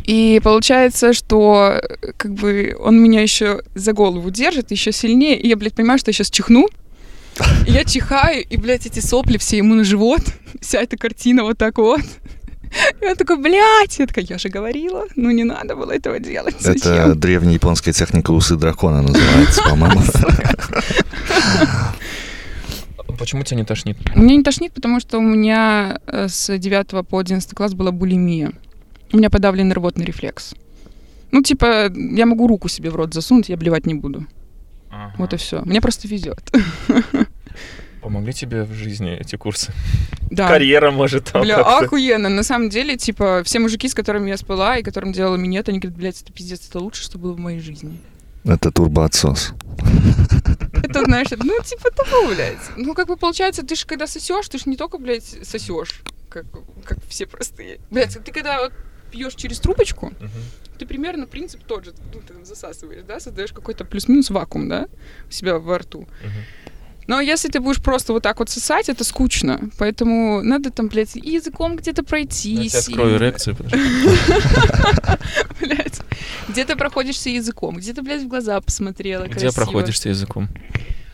И 0.06 0.40
получается, 0.44 1.14
что 1.14 1.82
как 2.18 2.34
бы 2.34 2.76
он 2.80 3.02
меня 3.02 3.22
еще 3.22 3.64
за 3.74 3.94
голову 3.94 4.30
держит 4.30 4.72
еще 4.72 4.92
сильнее, 4.92 5.40
и 5.40 5.48
я, 5.48 5.56
блядь, 5.56 5.74
понимаю, 5.74 5.98
что 5.98 6.10
я 6.10 6.14
сейчас 6.14 6.30
чихну, 6.30 6.68
и 7.68 7.72
я 7.72 7.84
чихаю, 7.84 8.44
и, 8.44 8.58
блядь, 8.58 8.86
эти 8.86 9.00
сопли 9.00 9.38
все 9.38 9.58
ему 9.58 9.74
на 9.74 9.84
живот, 9.84 10.22
вся 10.62 10.82
эта 10.82 10.98
картина 10.98 11.44
вот 11.44 11.58
так 11.58 11.78
вот. 11.78 12.02
И 13.02 13.06
он 13.06 13.16
такой, 13.16 13.38
блядь, 13.38 13.98
я 14.00 14.08
такая, 14.08 14.26
я 14.26 14.38
же 14.38 14.50
говорила, 14.50 15.06
ну 15.16 15.32
не 15.32 15.44
надо 15.44 15.76
было 15.76 15.92
этого 15.92 16.20
делать. 16.20 16.56
Зачем? 16.60 16.94
Это 16.94 17.16
древняя 17.16 17.54
японская 17.54 17.94
техника 17.94 18.32
усы 18.32 18.56
дракона 18.58 19.02
называется, 19.02 19.62
по-моему. 19.64 20.02
Почему 23.18 23.44
тебя 23.44 23.58
не 23.58 23.66
тошнит? 23.66 23.98
Меня 24.16 24.36
не 24.36 24.44
тошнит, 24.44 24.74
потому 24.74 25.00
что 25.00 25.20
у 25.20 25.22
меня 25.22 26.00
э, 26.06 26.28
с 26.28 26.58
9 26.58 27.08
по 27.08 27.20
11 27.20 27.54
класс 27.54 27.74
была 27.74 27.92
булимия. 27.92 28.52
У 29.12 29.18
меня 29.18 29.30
подавленный 29.30 29.74
рвотный 29.76 30.06
рефлекс. 30.06 30.56
Ну, 31.32 31.42
типа, 31.42 31.92
я 31.92 32.26
могу 32.26 32.48
руку 32.48 32.68
себе 32.70 32.90
в 32.90 32.96
рот 32.96 33.14
засунуть, 33.14 33.50
я 33.50 33.58
блевать 33.58 33.86
не 33.86 33.94
буду. 33.94 34.26
Ага. 34.90 35.14
Вот 35.18 35.34
и 35.34 35.38
все. 35.38 35.62
Мне 35.62 35.82
просто 35.82 36.08
везет. 36.08 36.52
Помогли 38.02 38.34
тебе 38.34 38.64
в 38.64 38.74
жизни 38.74 39.18
эти 39.20 39.36
курсы? 39.36 39.74
Да. 40.30 40.48
Карьера, 40.48 40.92
может, 40.92 41.32
там 41.32 41.42
Бля, 41.42 41.58
охуенно. 41.58 42.30
На 42.30 42.44
самом 42.44 42.70
деле, 42.70 42.98
типа, 42.98 43.42
все 43.44 43.60
мужики, 43.60 43.90
с 43.90 43.96
которыми 43.96 44.30
я 44.30 44.38
спала 44.38 44.78
и 44.78 44.84
которым 44.84 45.12
делала 45.12 45.36
минет, 45.38 45.68
они 45.70 45.80
говорят, 45.80 45.98
блядь, 45.98 46.22
это 46.22 46.32
пиздец, 46.32 46.70
это 46.70 46.80
лучше, 46.80 47.04
что 47.04 47.18
было 47.18 47.34
в 47.34 47.40
моей 47.40 47.60
жизни. 47.60 48.00
Это 48.44 48.72
турбоотсос. 48.72 49.54
Это, 50.84 51.04
знаешь, 51.04 51.28
ну, 51.32 51.58
типа 51.64 51.90
того, 51.90 52.28
блядь. 52.28 52.60
Ну, 52.78 52.94
как 52.94 53.08
бы 53.08 53.18
получается, 53.18 53.66
ты 53.66 53.76
же 53.76 53.88
когда 53.88 54.06
сосешь, 54.06 54.48
ты 54.48 54.60
же 54.60 54.66
не 54.68 54.78
только, 54.78 55.00
блядь, 55.00 55.26
сосешь, 55.44 56.02
как, 56.30 56.46
как 56.84 57.00
все 57.10 57.26
простые. 57.26 57.80
Блядь, 57.90 58.18
ты 58.24 58.32
когда 58.32 58.62
вот 58.62 58.72
пьешь 59.16 59.36
через 59.36 59.60
трубочку, 59.60 60.08
uh-huh. 60.08 60.78
ты 60.78 60.86
примерно 60.86 61.26
принцип 61.26 61.64
тот 61.64 61.86
же, 61.86 61.94
ну, 62.14 62.22
ты 62.22 62.46
засасываешь, 62.46 63.04
да, 63.08 63.20
создаешь 63.20 63.54
какой-то 63.54 63.86
плюс-минус 63.86 64.30
вакуум, 64.30 64.68
да, 64.68 64.88
у 65.30 65.32
себя 65.32 65.58
во 65.58 65.78
рту. 65.78 66.02
Uh-huh. 66.02 66.66
Но 67.08 67.22
если 67.22 67.50
ты 67.50 67.60
будешь 67.60 67.82
просто 67.82 68.14
вот 68.14 68.24
так 68.24 68.40
вот 68.40 68.50
сосать, 68.50 68.90
это 68.90 69.04
скучно. 69.04 69.70
Поэтому 69.78 70.42
надо 70.42 70.72
там, 70.72 70.88
блядь, 70.88 71.16
и 71.16 71.34
языком 71.34 71.76
где-то 71.76 72.04
пройтись. 72.04 72.74
Я 72.74 72.80
открою 72.80 73.18
эрекцию, 73.18 73.56
Блядь. 75.62 76.02
Где 76.50 76.66
ты 76.66 76.76
проходишься 76.76 77.30
языком, 77.30 77.78
где 77.78 77.94
ты, 77.94 78.02
блядь, 78.02 78.24
в 78.24 78.28
глаза 78.28 78.60
посмотрела 78.60 79.26
Где 79.26 79.52
проходишься 79.52 80.10
языком? 80.10 80.50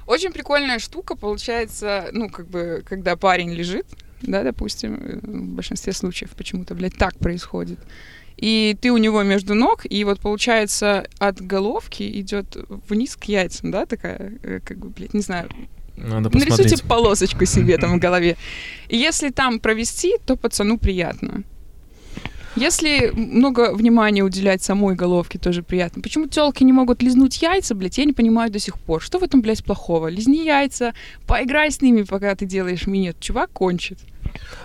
Очень 0.07 0.31
прикольная 0.31 0.79
штука 0.79 1.15
получается, 1.15 2.07
ну, 2.13 2.29
как 2.29 2.47
бы, 2.47 2.83
когда 2.87 3.17
парень 3.17 3.51
лежит, 3.51 3.85
да, 4.23 4.43
допустим, 4.43 4.95
э, 4.95 5.19
в 5.21 5.55
большинстве 5.55 5.93
случаев 5.93 6.31
почему-то, 6.31 6.75
блядь, 6.75 6.95
так 6.95 7.17
происходит. 7.17 7.79
И 8.37 8.75
ты 8.81 8.91
у 8.91 8.97
него 8.97 9.21
между 9.23 9.53
ног, 9.53 9.85
и 9.87 10.03
вот 10.03 10.19
получается 10.19 11.07
от 11.19 11.41
головки 11.41 12.03
идет 12.19 12.57
вниз 12.89 13.15
к 13.15 13.25
яйцам, 13.25 13.71
да, 13.71 13.85
такая, 13.85 14.33
э, 14.43 14.59
как 14.63 14.77
бы, 14.77 14.89
блядь, 14.89 15.13
не 15.13 15.21
знаю, 15.21 15.49
надо 15.97 16.29
посмотреть. 16.29 16.57
Нарисуйте 16.57 16.83
полосочку 16.83 17.45
себе 17.45 17.77
там 17.77 17.97
в 17.97 17.99
голове. 18.01 18.37
И 18.89 18.97
если 18.97 19.29
там 19.29 19.59
провести, 19.59 20.15
то 20.25 20.35
пацану 20.35 20.77
приятно. 20.77 21.43
Если 22.55 23.11
много 23.13 23.73
внимания 23.73 24.23
уделять 24.23 24.61
самой 24.61 24.95
головке, 24.95 25.39
тоже 25.39 25.63
приятно. 25.63 26.01
Почему 26.01 26.27
телки 26.27 26.63
не 26.63 26.73
могут 26.73 27.01
лизнуть 27.01 27.41
яйца, 27.41 27.75
блядь, 27.75 27.97
я 27.97 28.03
не 28.03 28.11
понимаю 28.11 28.51
до 28.51 28.59
сих 28.59 28.77
пор. 28.77 29.01
Что 29.01 29.19
в 29.19 29.23
этом, 29.23 29.41
блядь, 29.41 29.63
плохого? 29.63 30.07
Лизни 30.07 30.43
яйца, 30.43 30.93
поиграй 31.27 31.71
с 31.71 31.81
ними, 31.81 32.01
пока 32.01 32.35
ты 32.35 32.45
делаешь 32.45 32.87
минет. 32.87 33.19
Чувак 33.21 33.51
кончит. 33.51 33.99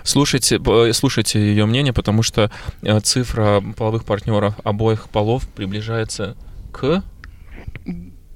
Слушайте, 0.02 0.60
слушайте 0.92 1.40
ее 1.40 1.66
мнение, 1.66 1.92
потому 1.92 2.22
что 2.22 2.50
э, 2.82 3.00
цифра 3.00 3.62
половых 3.76 4.04
партнеров 4.04 4.54
обоих 4.64 5.08
полов 5.08 5.46
приближается 5.48 6.36
к 6.72 7.02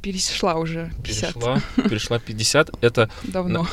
перешла 0.02 0.54
уже 0.54 0.92
50. 1.04 1.34
Перешла, 1.34 1.60
перешла 1.76 2.18
50. 2.18 2.70
Это 2.80 3.10
давно. 3.22 3.66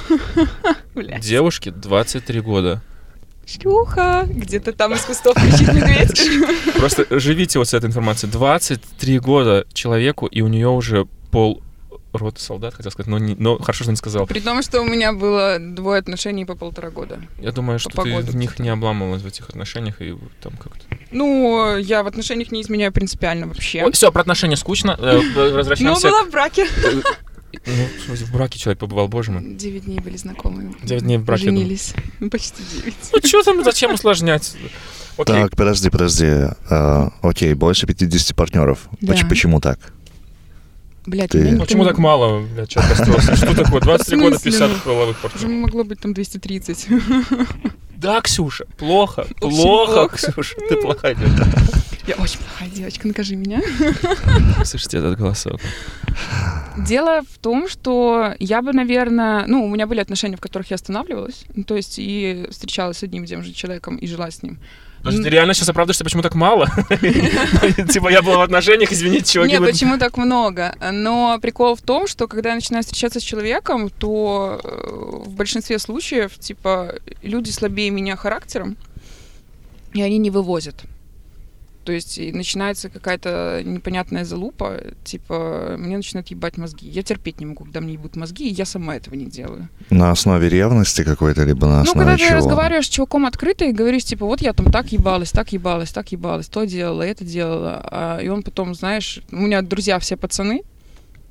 Девушке 1.21 1.71
23 1.71 2.41
года. 2.41 2.81
Шлюха! 3.45 4.25
Где-то 4.27 4.73
там 4.73 4.93
из 4.93 5.01
кустов 5.01 5.35
кричит 5.35 5.73
медведь. 5.73 6.75
Просто 6.75 7.07
живите 7.09 7.59
вот 7.59 7.69
с 7.69 7.73
этой 7.73 7.85
информацией. 7.85 8.31
23 8.31 9.19
года 9.19 9.65
человеку, 9.73 10.25
и 10.25 10.41
у 10.41 10.47
нее 10.47 10.67
уже 10.67 11.05
пол 11.31 11.63
рота 12.17 12.41
солдат, 12.41 12.73
хотел 12.73 12.91
сказать, 12.91 13.09
но, 13.09 13.17
не, 13.17 13.35
но 13.35 13.57
хорошо, 13.57 13.83
что 13.83 13.91
не 13.91 13.97
сказал. 13.97 14.27
При 14.27 14.39
том, 14.39 14.61
что 14.61 14.81
у 14.81 14.85
меня 14.85 15.13
было 15.13 15.57
двое 15.59 15.99
отношений 15.99 16.45
по 16.45 16.55
полтора 16.55 16.89
года. 16.89 17.19
Я 17.39 17.51
думаю, 17.51 17.79
по 17.79 17.89
что 17.89 18.01
ты 18.03 18.19
в 18.21 18.35
них 18.35 18.59
не 18.59 18.69
обламывалась 18.69 19.21
в 19.21 19.27
этих 19.27 19.49
отношениях 19.49 20.01
и 20.01 20.15
там 20.41 20.53
как-то. 20.53 20.83
Ну, 21.11 21.77
я 21.77 22.03
в 22.03 22.07
отношениях 22.07 22.51
не 22.51 22.61
изменяю 22.61 22.91
принципиально 22.91 23.47
вообще. 23.47 23.83
Ой, 23.83 23.91
все, 23.91 24.11
про 24.11 24.21
отношения 24.21 24.57
скучно. 24.57 24.97
Э, 24.99 25.19
возвращаемся. 25.35 26.07
Ну, 26.07 26.11
была 26.11 26.23
в 26.23 26.31
браке. 26.31 26.67
Ну, 27.65 28.13
в 28.13 28.31
браке 28.31 28.59
человек 28.59 28.79
побывал, 28.79 29.07
боже 29.07 29.31
мой. 29.31 29.55
Девять 29.55 29.85
дней 29.85 29.99
были 29.99 30.17
знакомы. 30.17 30.75
Девять 30.83 31.03
дней 31.03 31.17
в 31.17 31.23
браке. 31.23 31.45
Женились. 31.45 31.93
Ну, 32.19 32.29
почти 32.29 32.61
девять. 32.73 32.95
Ну, 33.13 33.19
что 33.23 33.41
там, 33.41 33.63
зачем 33.63 33.93
усложнять? 33.93 34.55
Окей. 35.17 35.35
Так, 35.35 35.55
подожди, 35.55 35.89
подожди. 35.89 36.25
А, 36.69 37.09
окей, 37.21 37.53
больше 37.55 37.87
50 37.87 38.35
партнеров. 38.35 38.87
Да. 39.01 39.15
Почему 39.27 39.59
так? 39.59 39.79
Блядь, 41.07 41.31
ты... 41.31 41.51
Ну, 41.51 41.61
почему 41.61 41.85
так 41.85 41.97
мало, 41.97 42.41
блядь, 42.53 42.69
человек 42.69 42.97
расстроился? 42.97 43.35
Что 43.37 43.55
такое? 43.55 43.79
23 43.79 44.19
года 44.19 44.39
50 44.39 44.83
половых 44.83 45.17
партнеров. 45.17 45.49
Могло 45.49 45.83
быть 45.85 46.01
там 46.01 46.13
230. 46.13 46.87
Да, 47.95 48.21
Ксюша, 48.21 48.65
плохо, 48.77 49.25
плохо, 49.39 50.09
Ксюша, 50.15 50.55
ты 50.69 50.75
плохая 50.75 51.15
девочка. 51.15 51.47
Я 52.05 52.15
очень 52.15 52.39
плохая 52.39 52.69
девочка, 52.69 53.07
накажи 53.07 53.35
меня. 53.35 53.61
Слушайте 54.65 54.97
этот 54.97 55.17
голосок. 55.17 55.59
Дело 56.77 57.21
в 57.21 57.37
том, 57.39 57.67
что 57.67 58.33
я 58.39 58.61
бы, 58.61 58.73
наверное, 58.73 59.45
ну, 59.47 59.65
у 59.65 59.69
меня 59.69 59.87
были 59.87 59.99
отношения, 59.99 60.37
в 60.37 60.41
которых 60.41 60.69
я 60.69 60.75
останавливалась, 60.75 61.45
ну, 61.55 61.63
то 61.63 61.75
есть 61.75 61.95
и 61.97 62.47
встречалась 62.51 62.97
с 62.97 63.03
одним 63.03 63.23
и 63.23 63.27
тем 63.27 63.43
же 63.43 63.51
человеком 63.51 63.95
и 63.95 64.07
жила 64.07 64.29
с 64.29 64.43
ним. 64.43 64.59
Потому 65.07 65.23
ты 65.23 65.29
реально 65.29 65.53
сейчас 65.53 65.69
оправдываешься, 65.69 66.03
почему 66.03 66.21
так 66.21 66.35
мало? 66.35 66.67
Типа 67.89 68.09
я 68.09 68.21
была 68.21 68.37
в 68.37 68.41
отношениях, 68.41 68.91
извините, 68.91 69.33
чуваки. 69.33 69.53
Нет, 69.53 69.63
почему 69.63 69.97
так 69.97 70.17
много? 70.17 70.75
Но 70.91 71.37
прикол 71.41 71.75
в 71.75 71.81
том, 71.81 72.07
что 72.07 72.27
когда 72.27 72.49
я 72.49 72.55
начинаю 72.55 72.83
встречаться 72.83 73.19
с 73.19 73.23
человеком, 73.23 73.89
то 73.89 74.59
э, 74.63 74.67
в 75.25 75.29
большинстве 75.29 75.79
случаев, 75.79 76.37
типа, 76.37 76.95
люди 77.21 77.51
слабее 77.51 77.89
меня 77.89 78.15
характером, 78.15 78.77
и 79.93 80.01
они 80.01 80.17
не 80.17 80.29
вывозят. 80.29 80.75
То 81.87 81.93
есть 81.93 82.19
начинается 82.33 82.89
какая-то 82.89 83.61
непонятная 83.63 84.25
залупа, 84.25 84.81
типа, 85.05 85.75
мне 85.77 85.95
начинают 85.95 86.27
ебать 86.27 86.57
мозги. 86.57 86.85
Я 86.85 87.01
терпеть 87.01 87.39
не 87.39 87.45
могу, 87.45 87.63
когда 87.63 87.79
мне 87.79 87.93
ебут 87.93 88.17
мозги, 88.17 88.49
и 88.49 88.53
я 88.53 88.65
сама 88.65 88.97
этого 88.97 89.15
не 89.15 89.27
делаю. 89.27 89.69
На 89.89 90.11
основе 90.11 90.49
ревности 90.49 91.05
какой-то, 91.05 91.45
либо 91.45 91.65
на 91.65 91.79
основе 91.83 91.99
Ну, 91.99 92.05
когда 92.05 92.17
чего? 92.17 92.27
ты 92.27 92.35
разговариваешь 92.35 92.87
с 92.87 92.89
чуваком 92.89 93.25
открыто 93.25 93.63
и 93.63 93.71
говоришь, 93.71 94.03
типа, 94.03 94.25
вот 94.25 94.41
я 94.41 94.51
там 94.51 94.69
так 94.69 94.91
ебалась, 94.91 95.31
так 95.31 95.53
ебалась, 95.53 95.91
так 95.91 96.11
ебалась, 96.11 96.49
то 96.49 96.65
делала, 96.65 97.03
это 97.03 97.23
делала. 97.23 97.81
А, 97.89 98.19
и 98.19 98.27
он 98.27 98.43
потом, 98.43 98.75
знаешь, 98.75 99.21
у 99.31 99.37
меня 99.37 99.61
друзья 99.61 99.97
все 99.99 100.17
пацаны, 100.17 100.63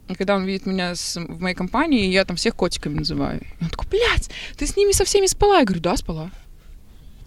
и 0.08 0.14
когда 0.14 0.36
он 0.36 0.46
видит 0.46 0.64
меня 0.64 0.94
с, 0.94 1.20
в 1.20 1.38
моей 1.38 1.54
компании, 1.54 2.06
я 2.06 2.24
там 2.24 2.38
всех 2.38 2.56
котиками 2.56 2.94
называю. 2.94 3.42
И 3.60 3.64
он 3.64 3.68
такой, 3.68 3.88
блядь, 3.90 4.30
ты 4.56 4.66
с 4.66 4.74
ними 4.74 4.92
со 4.92 5.04
всеми 5.04 5.26
спала? 5.26 5.58
Я 5.58 5.66
говорю, 5.66 5.82
да, 5.82 5.98
спала. 5.98 6.30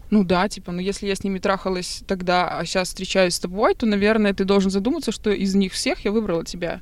Ну 0.10 0.24
да, 0.24 0.50
типа, 0.50 0.72
ну 0.72 0.80
если 0.80 1.08
я 1.08 1.16
с 1.16 1.24
ними 1.24 1.40
трахалась 1.40 2.02
тогда, 2.08 2.48
а 2.48 2.66
сейчас 2.66 2.90
встречаюсь 2.90 3.36
с 3.36 3.40
тобой, 3.40 3.76
то, 3.76 3.86
наверное, 3.86 4.34
ты 4.34 4.44
должен 4.44 4.72
задуматься, 4.72 5.12
что 5.12 5.30
из 5.30 5.54
них 5.56 5.74
всех 5.74 6.04
я 6.06 6.12
выбрала 6.12 6.44
тебя. 6.44 6.82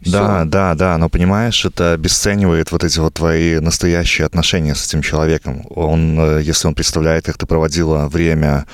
Всё. 0.00 0.12
Да, 0.12 0.44
да, 0.44 0.74
да, 0.74 0.98
но 0.98 1.08
понимаешь, 1.08 1.64
это 1.64 1.92
обесценивает 1.92 2.72
вот 2.72 2.84
эти 2.84 2.98
вот 2.98 3.14
твои 3.14 3.60
настоящие 3.60 4.26
отношения 4.26 4.74
с 4.74 4.86
этим 4.86 5.02
человеком. 5.02 5.64
Он, 5.70 6.18
э, 6.18 6.42
если 6.42 6.68
он 6.68 6.74
представляет, 6.74 7.26
как 7.26 7.36
ты 7.36 7.46
проводила 7.46 8.08
время 8.08 8.66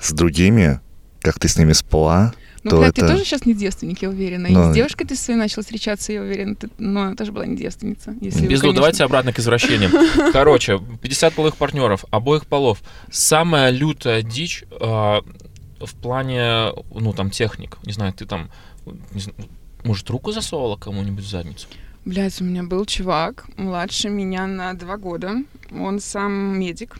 с 0.00 0.12
другими, 0.12 0.80
как 1.20 1.38
ты 1.38 1.48
с 1.48 1.56
ними 1.58 1.72
спала, 1.72 2.32
ну, 2.62 2.78
блядь, 2.78 2.98
это... 2.98 3.06
ты 3.06 3.12
тоже 3.12 3.24
сейчас 3.24 3.46
не 3.46 3.54
девственник, 3.54 4.02
я 4.02 4.08
уверена. 4.10 4.48
Но... 4.48 4.48
И 4.48 4.52
ну, 4.66 4.72
с 4.72 4.74
девушкой 4.74 5.06
ты 5.06 5.16
своей 5.16 5.38
начал 5.38 5.62
встречаться, 5.62 6.12
я 6.12 6.20
уверена. 6.20 6.54
Ты... 6.54 6.68
Но 6.78 7.02
она 7.02 7.16
тоже 7.16 7.32
была 7.32 7.46
не 7.46 7.56
девственница. 7.56 8.14
Если 8.20 8.46
Безу, 8.46 8.62
конечно... 8.62 8.72
давайте 8.74 9.04
обратно 9.04 9.32
к 9.32 9.38
извращениям. 9.38 9.92
Короче, 10.32 10.78
50 11.00 11.34
половых 11.34 11.56
партнеров, 11.56 12.04
обоих 12.10 12.46
полов. 12.46 12.82
Самая 13.10 13.70
лютая 13.70 14.22
дичь 14.22 14.64
э, 14.70 14.76
в 14.78 15.94
плане, 16.02 16.72
ну, 16.94 17.12
там, 17.14 17.30
техник. 17.30 17.78
Не 17.84 17.92
знаю, 17.92 18.12
ты 18.12 18.26
там, 18.26 18.50
знаю, 19.14 19.36
может, 19.84 20.10
руку 20.10 20.32
засовывала 20.32 20.76
кому-нибудь 20.76 21.24
в 21.24 21.28
задницу? 21.28 21.66
Блядь, 22.04 22.40
у 22.40 22.44
меня 22.44 22.62
был 22.62 22.84
чувак, 22.86 23.46
младше 23.56 24.08
меня 24.08 24.46
на 24.46 24.74
два 24.74 24.96
года. 24.96 25.36
Он 25.70 26.00
сам 26.00 26.58
медик 26.58 26.98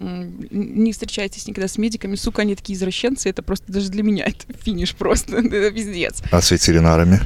не 0.00 0.92
встречайтесь 0.92 1.46
никогда 1.46 1.68
с 1.68 1.78
медиками, 1.78 2.14
сука, 2.14 2.42
они 2.42 2.54
такие 2.54 2.76
извращенцы, 2.76 3.28
это 3.28 3.42
просто 3.42 3.72
даже 3.72 3.90
для 3.90 4.02
меня 4.02 4.24
это 4.26 4.44
финиш 4.62 4.94
просто, 4.94 5.36
это 5.38 5.70
пиздец. 5.70 6.22
А 6.30 6.40
с 6.40 6.50
ветеринарами? 6.50 7.20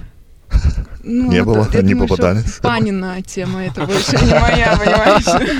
Ну, 1.02 1.30
не 1.30 1.42
было, 1.42 1.66
это, 1.66 1.82
не 1.82 1.94
попадались? 1.94 2.58
Панина 2.60 3.22
тема, 3.22 3.64
это 3.64 3.86
больше 3.86 4.16
не 4.16 4.38
моя, 4.38 4.76
понимаешь? 4.84 5.50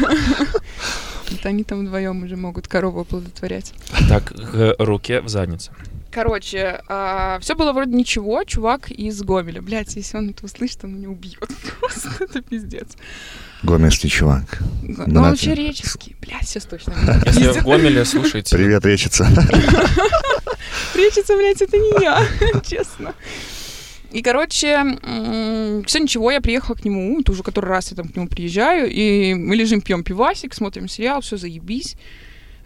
Это 1.33 1.49
они 1.49 1.65
там 1.65 1.85
вдвоем 1.85 2.23
уже 2.23 2.37
могут 2.37 2.69
корову 2.69 3.01
оплодотворять. 3.01 3.73
Так, 4.09 4.33
к 4.33 4.77
руке 4.79 5.21
в 5.21 5.29
задницу. 5.29 5.73
Короче, 6.13 6.83
а, 6.89 7.39
все 7.41 7.55
было 7.55 7.73
вроде 7.73 7.97
ничего. 7.97 8.45
Чувак 8.45 8.91
из 8.91 9.23
Гомеля. 9.23 9.63
Блять, 9.63 9.97
если 9.97 10.19
он 10.19 10.31
это 10.31 10.45
услышит, 10.45 10.85
он 10.85 10.97
меня 10.97 11.09
убьет. 11.09 11.49
Просто 11.81 12.11
это 12.21 12.43
пиздец. 12.43 12.89
Гомельский 13.63 14.11
чувак. 14.11 14.59
Ну, 14.83 15.21
он 15.21 15.31
вообще 15.31 15.55
реческий. 15.55 16.15
Блядь, 16.21 16.47
сейчас 16.47 16.67
точно. 16.67 16.95
Если 17.25 17.61
в 17.61 17.65
Гомеле, 17.65 18.05
слушайте. 18.05 18.57
Привет, 18.57 18.85
речица. 18.85 19.25
Речица, 20.95 21.37
блядь, 21.37 21.63
это 21.63 21.79
не 21.79 22.03
я, 22.03 22.23
честно. 22.65 23.15
И, 24.11 24.21
короче, 24.21 24.99
все 25.87 25.99
ничего, 25.99 26.31
я 26.31 26.41
приехала 26.43 26.75
к 26.75 26.85
нему, 26.85 27.21
это 27.21 27.33
уже 27.33 27.43
который 27.43 27.67
раз 27.67 27.91
я 27.91 27.97
там 27.97 28.09
к 28.09 28.17
нему 28.17 28.29
приезжаю, 28.29 28.91
и 28.91 29.33
мы 29.33 29.57
лежим, 29.57 29.81
пьем 29.81 30.05
пивасик, 30.05 30.53
смотрим 30.55 30.89
сериал, 30.89 31.23
все 31.23 31.39
заебись. 31.39 31.97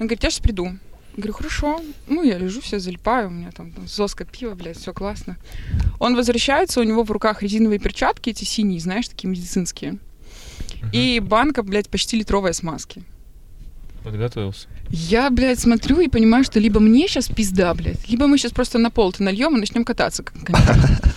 Он 0.01 0.07
говорит, 0.09 0.25
я 0.25 0.31
сейчас 0.31 0.41
приду. 0.41 0.77
Говорю, 1.17 1.33
хорошо. 1.33 1.81
Ну, 2.09 2.23
я 2.23 2.39
лежу, 2.39 2.61
все 2.61 2.79
залипаю, 2.79 3.29
у 3.29 3.31
меня 3.31 3.51
там, 3.51 3.73
там 3.73 3.89
зоска 3.89 4.25
пива, 4.25 4.55
блядь, 4.55 4.79
все 4.79 4.93
классно. 4.93 5.37
Он 5.99 6.15
возвращается, 6.15 6.81
у 6.81 6.83
него 6.83 7.05
в 7.05 7.11
руках 7.11 7.43
резиновые 7.43 7.79
перчатки, 7.79 8.31
эти 8.31 8.45
синие, 8.45 8.81
знаешь, 8.81 9.09
такие 9.09 9.29
медицинские. 9.29 9.99
И 10.93 11.21
банка, 11.21 11.63
блядь, 11.63 11.89
почти 11.89 12.19
литровая 12.19 12.53
смазки. 12.53 13.03
Подготовился. 14.05 14.69
Я, 14.89 15.31
блядь, 15.31 15.59
смотрю 15.59 16.01
и 16.01 16.09
понимаю, 16.09 16.45
что 16.45 16.61
либо 16.61 16.79
мне 16.79 17.09
сейчас 17.09 17.29
пизда, 17.29 17.75
блядь, 17.75 18.09
либо 18.09 18.27
мы 18.27 18.39
сейчас 18.39 18.53
просто 18.53 18.79
на 18.79 18.91
пол-то 18.91 19.23
нальем 19.23 19.57
и 19.57 19.61
начнем 19.61 19.85
кататься. 19.85 20.23
Как 20.23 20.35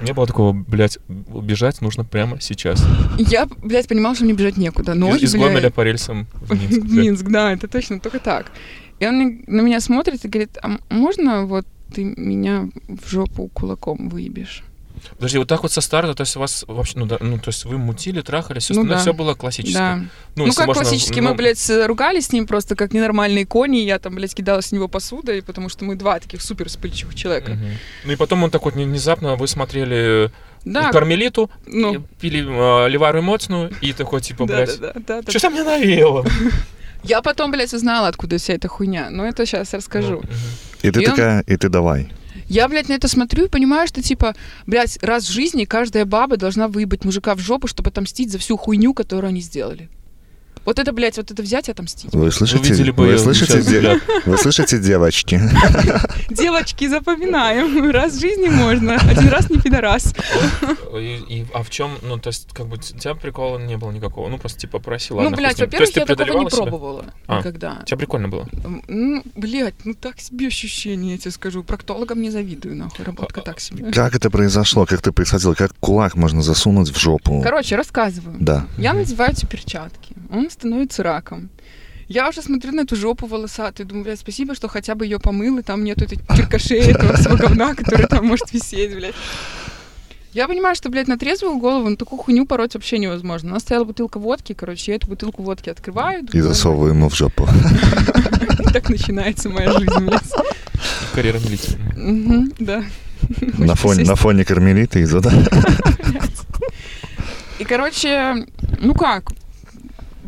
не 0.00 0.12
было 0.12 0.26
такого, 0.26 0.52
блядь, 0.52 0.98
бежать 1.08 1.80
нужно 1.82 2.04
прямо 2.04 2.40
сейчас. 2.40 2.82
Я, 3.18 3.46
блядь, 3.46 3.88
понимала, 3.88 4.14
что 4.14 4.24
мне 4.24 4.32
бежать 4.32 4.56
некуда. 4.56 4.94
Ночь, 4.94 5.20
из, 5.20 5.34
из 5.34 5.40
Гомеля 5.40 5.70
по 5.70 5.82
рельсам 5.82 6.26
в 6.32 6.52
Минск. 6.54 6.80
В 6.80 6.92
Минск, 6.94 7.24
да, 7.26 7.52
это 7.52 7.68
точно, 7.68 8.00
только 8.00 8.18
так. 8.18 8.50
И 9.00 9.06
он 9.06 9.42
на 9.46 9.60
меня 9.62 9.80
смотрит 9.80 10.24
и 10.24 10.28
говорит, 10.28 10.58
а 10.62 10.78
можно 10.90 11.46
вот 11.46 11.66
ты 11.92 12.04
меня 12.04 12.68
в 12.88 13.10
жопу 13.10 13.48
кулаком 13.48 14.08
выебешь? 14.08 14.62
Подожди, 15.16 15.38
вот 15.38 15.48
так 15.48 15.62
вот 15.62 15.72
со 15.72 15.80
старта, 15.80 16.14
то 16.14 16.22
есть 16.22 16.36
у 16.36 16.40
вас 16.40 16.64
вообще, 16.66 16.98
ну, 16.98 17.06
да, 17.06 17.16
ну 17.20 17.38
то 17.38 17.48
есть 17.48 17.64
вы 17.64 17.78
мутили, 17.78 18.20
трахались, 18.20 18.64
все, 18.64 18.74
ну, 18.74 18.84
да. 18.84 18.98
все 18.98 19.14
было 19.14 19.34
классически. 19.34 19.74
Да. 19.74 19.96
Ну, 20.36 20.46
ну 20.46 20.52
как 20.52 20.66
можно, 20.66 20.82
классически, 20.82 21.20
ну... 21.20 21.30
мы, 21.30 21.34
блядь, 21.34 21.70
ругались 21.86 22.26
с 22.26 22.32
ним 22.32 22.46
просто 22.46 22.76
как 22.76 22.92
ненормальные 22.92 23.46
кони, 23.46 23.78
я 23.78 23.98
там, 23.98 24.14
блядь, 24.14 24.34
кидала 24.34 24.60
с 24.60 24.72
него 24.72 24.88
посудой, 24.88 25.42
потому 25.42 25.68
что 25.68 25.84
мы 25.84 25.96
два 25.96 26.18
таких 26.18 26.42
супер 26.42 26.68
вспыльчивых 26.68 27.14
человека. 27.14 27.52
Угу. 27.52 27.64
Ну 28.04 28.12
и 28.12 28.16
потом 28.16 28.42
он 28.42 28.50
так 28.50 28.64
вот 28.64 28.74
внезапно, 28.74 29.36
вы 29.36 29.48
смотрели 29.48 30.30
да. 30.64 30.92
кармелиту, 30.92 31.50
ну. 31.66 32.04
пили 32.20 32.40
э, 32.40 32.88
ливару 32.88 33.22
моцную, 33.22 33.72
и 33.80 33.92
такой, 33.92 34.20
типа, 34.20 34.44
блядь, 34.44 34.74
что 34.74 35.40
там 35.40 35.52
мне 35.52 35.62
навеяло? 35.62 36.26
Я 37.02 37.22
потом, 37.22 37.50
блядь, 37.50 37.72
узнала, 37.72 38.08
откуда 38.08 38.38
вся 38.38 38.54
эта 38.54 38.68
хуйня, 38.68 39.08
но 39.10 39.24
это 39.24 39.46
сейчас 39.46 39.72
расскажу. 39.72 40.22
И 40.82 40.90
ты 40.90 41.02
и 41.02 41.04
такая, 41.04 41.38
он... 41.38 41.44
и 41.46 41.56
ты 41.56 41.68
давай. 41.68 42.12
Я, 42.46 42.68
блядь, 42.68 42.88
на 42.88 42.94
это 42.94 43.06
смотрю 43.06 43.46
и 43.46 43.48
понимаю, 43.48 43.86
что, 43.86 44.02
типа, 44.02 44.34
блядь, 44.66 44.98
раз 45.02 45.24
в 45.24 45.30
жизни 45.30 45.64
каждая 45.64 46.04
баба 46.04 46.36
должна 46.36 46.66
выебать 46.66 47.04
мужика 47.04 47.34
в 47.34 47.38
жопу, 47.38 47.68
чтобы 47.68 47.90
отомстить 47.90 48.32
за 48.32 48.38
всю 48.38 48.56
хуйню, 48.56 48.92
которую 48.92 49.28
они 49.28 49.40
сделали. 49.40 49.88
Вот 50.70 50.78
это, 50.78 50.92
блядь, 50.92 51.16
вот 51.16 51.28
это 51.28 51.42
взять 51.42 51.66
и 51.66 51.72
отомстить. 51.72 52.12
Вы 52.12 52.30
слышите, 52.30 52.92
вы, 52.92 52.92
вы, 52.92 53.18
слышите, 53.18 53.60
де, 53.60 54.00
вы 54.24 54.38
слышите, 54.38 54.78
девочки? 54.78 55.40
Девочки, 56.30 56.86
запоминаем. 56.86 57.90
Раз 57.90 58.12
в 58.12 58.20
жизни 58.20 58.46
можно, 58.46 58.94
один 58.94 59.30
раз 59.30 59.50
не 59.50 59.58
пидорас. 59.58 60.14
А 61.52 61.62
в 61.64 61.70
чем, 61.70 61.98
ну, 62.02 62.18
то 62.18 62.28
есть, 62.28 62.52
как 62.52 62.68
бы, 62.68 62.76
у 62.76 62.78
тебя 62.78 63.16
прикола 63.16 63.58
не 63.58 63.76
было 63.76 63.90
никакого? 63.90 64.28
Ну, 64.28 64.38
просто, 64.38 64.60
типа, 64.60 64.78
просила. 64.78 65.22
Ну, 65.22 65.30
блядь, 65.30 65.58
во-первых, 65.58 65.90
я 65.96 66.06
такого 66.06 66.38
не 66.38 66.46
пробовала 66.46 67.04
а, 67.26 67.38
никогда. 67.38 67.82
Тебе 67.84 67.96
прикольно 67.98 68.28
было? 68.28 68.48
Ну, 68.86 69.24
блядь, 69.34 69.74
ну 69.84 69.94
так 69.94 70.20
себе 70.20 70.46
ощущение, 70.46 71.14
я 71.14 71.18
тебе 71.18 71.32
скажу. 71.32 71.64
Проктологам 71.64 72.22
не 72.22 72.30
завидую, 72.30 72.76
нахуй, 72.76 73.04
работка 73.04 73.40
так 73.40 73.58
себе. 73.58 73.90
Как 73.90 74.14
это 74.14 74.30
произошло? 74.30 74.86
Как 74.86 75.02
ты 75.02 75.10
происходило? 75.10 75.54
Как 75.54 75.74
кулак 75.80 76.14
можно 76.14 76.42
засунуть 76.42 76.90
в 76.90 76.96
жопу? 76.96 77.42
Короче, 77.42 77.74
рассказываю. 77.74 78.36
Да. 78.38 78.68
Я 78.78 78.92
надеваю 78.92 79.32
эти 79.32 79.46
перчатки. 79.46 80.14
Он 80.30 80.48
становится 80.60 81.02
раком. 81.02 81.48
Я 82.06 82.28
уже 82.28 82.42
смотрю 82.42 82.72
на 82.72 82.82
эту 82.82 82.96
жопу 82.96 83.26
волосатую, 83.26 83.86
думаю, 83.86 84.04
блядь, 84.04 84.18
спасибо, 84.18 84.54
что 84.54 84.68
хотя 84.68 84.94
бы 84.94 85.06
ее 85.06 85.18
помыл, 85.18 85.58
и 85.58 85.62
там 85.62 85.84
нету 85.84 86.04
этой 86.04 86.18
киркашей, 86.18 86.78
этого 86.78 87.16
всего 87.16 87.36
говна, 87.36 87.74
который 87.74 88.06
там 88.06 88.26
может 88.26 88.52
висеть, 88.52 88.94
блядь. 88.94 89.14
Я 90.32 90.46
понимаю, 90.46 90.76
что, 90.76 90.90
блядь, 90.90 91.08
на 91.08 91.18
трезвую 91.18 91.58
голову 91.58 91.88
на 91.88 91.96
такую 91.96 92.20
хуйню 92.20 92.46
пороть 92.46 92.74
вообще 92.74 92.98
невозможно. 92.98 93.50
У 93.50 93.52
нас 93.54 93.62
стояла 93.62 93.84
бутылка 93.84 94.18
водки, 94.18 94.52
короче, 94.52 94.92
я 94.92 94.96
эту 94.96 95.08
бутылку 95.08 95.42
водки 95.42 95.70
открываю. 95.70 96.24
И 96.32 96.40
засовываю 96.40 96.92
ему 96.92 97.08
в 97.08 97.16
жопу. 97.16 97.48
Так 98.72 98.88
начинается 98.88 99.48
моя 99.48 99.72
жизнь, 99.72 100.00
блядь. 100.00 100.22
Карьера 101.14 101.38
милиции. 101.38 101.78
Да. 102.60 102.84
На 103.58 103.74
фоне, 103.74 104.04
на 104.04 104.14
фоне 104.14 104.44
кармелита 104.44 104.98
и 104.98 105.06
да? 105.06 105.32
И, 107.60 107.64
короче, 107.64 108.46
ну 108.80 108.94
как, 108.94 109.32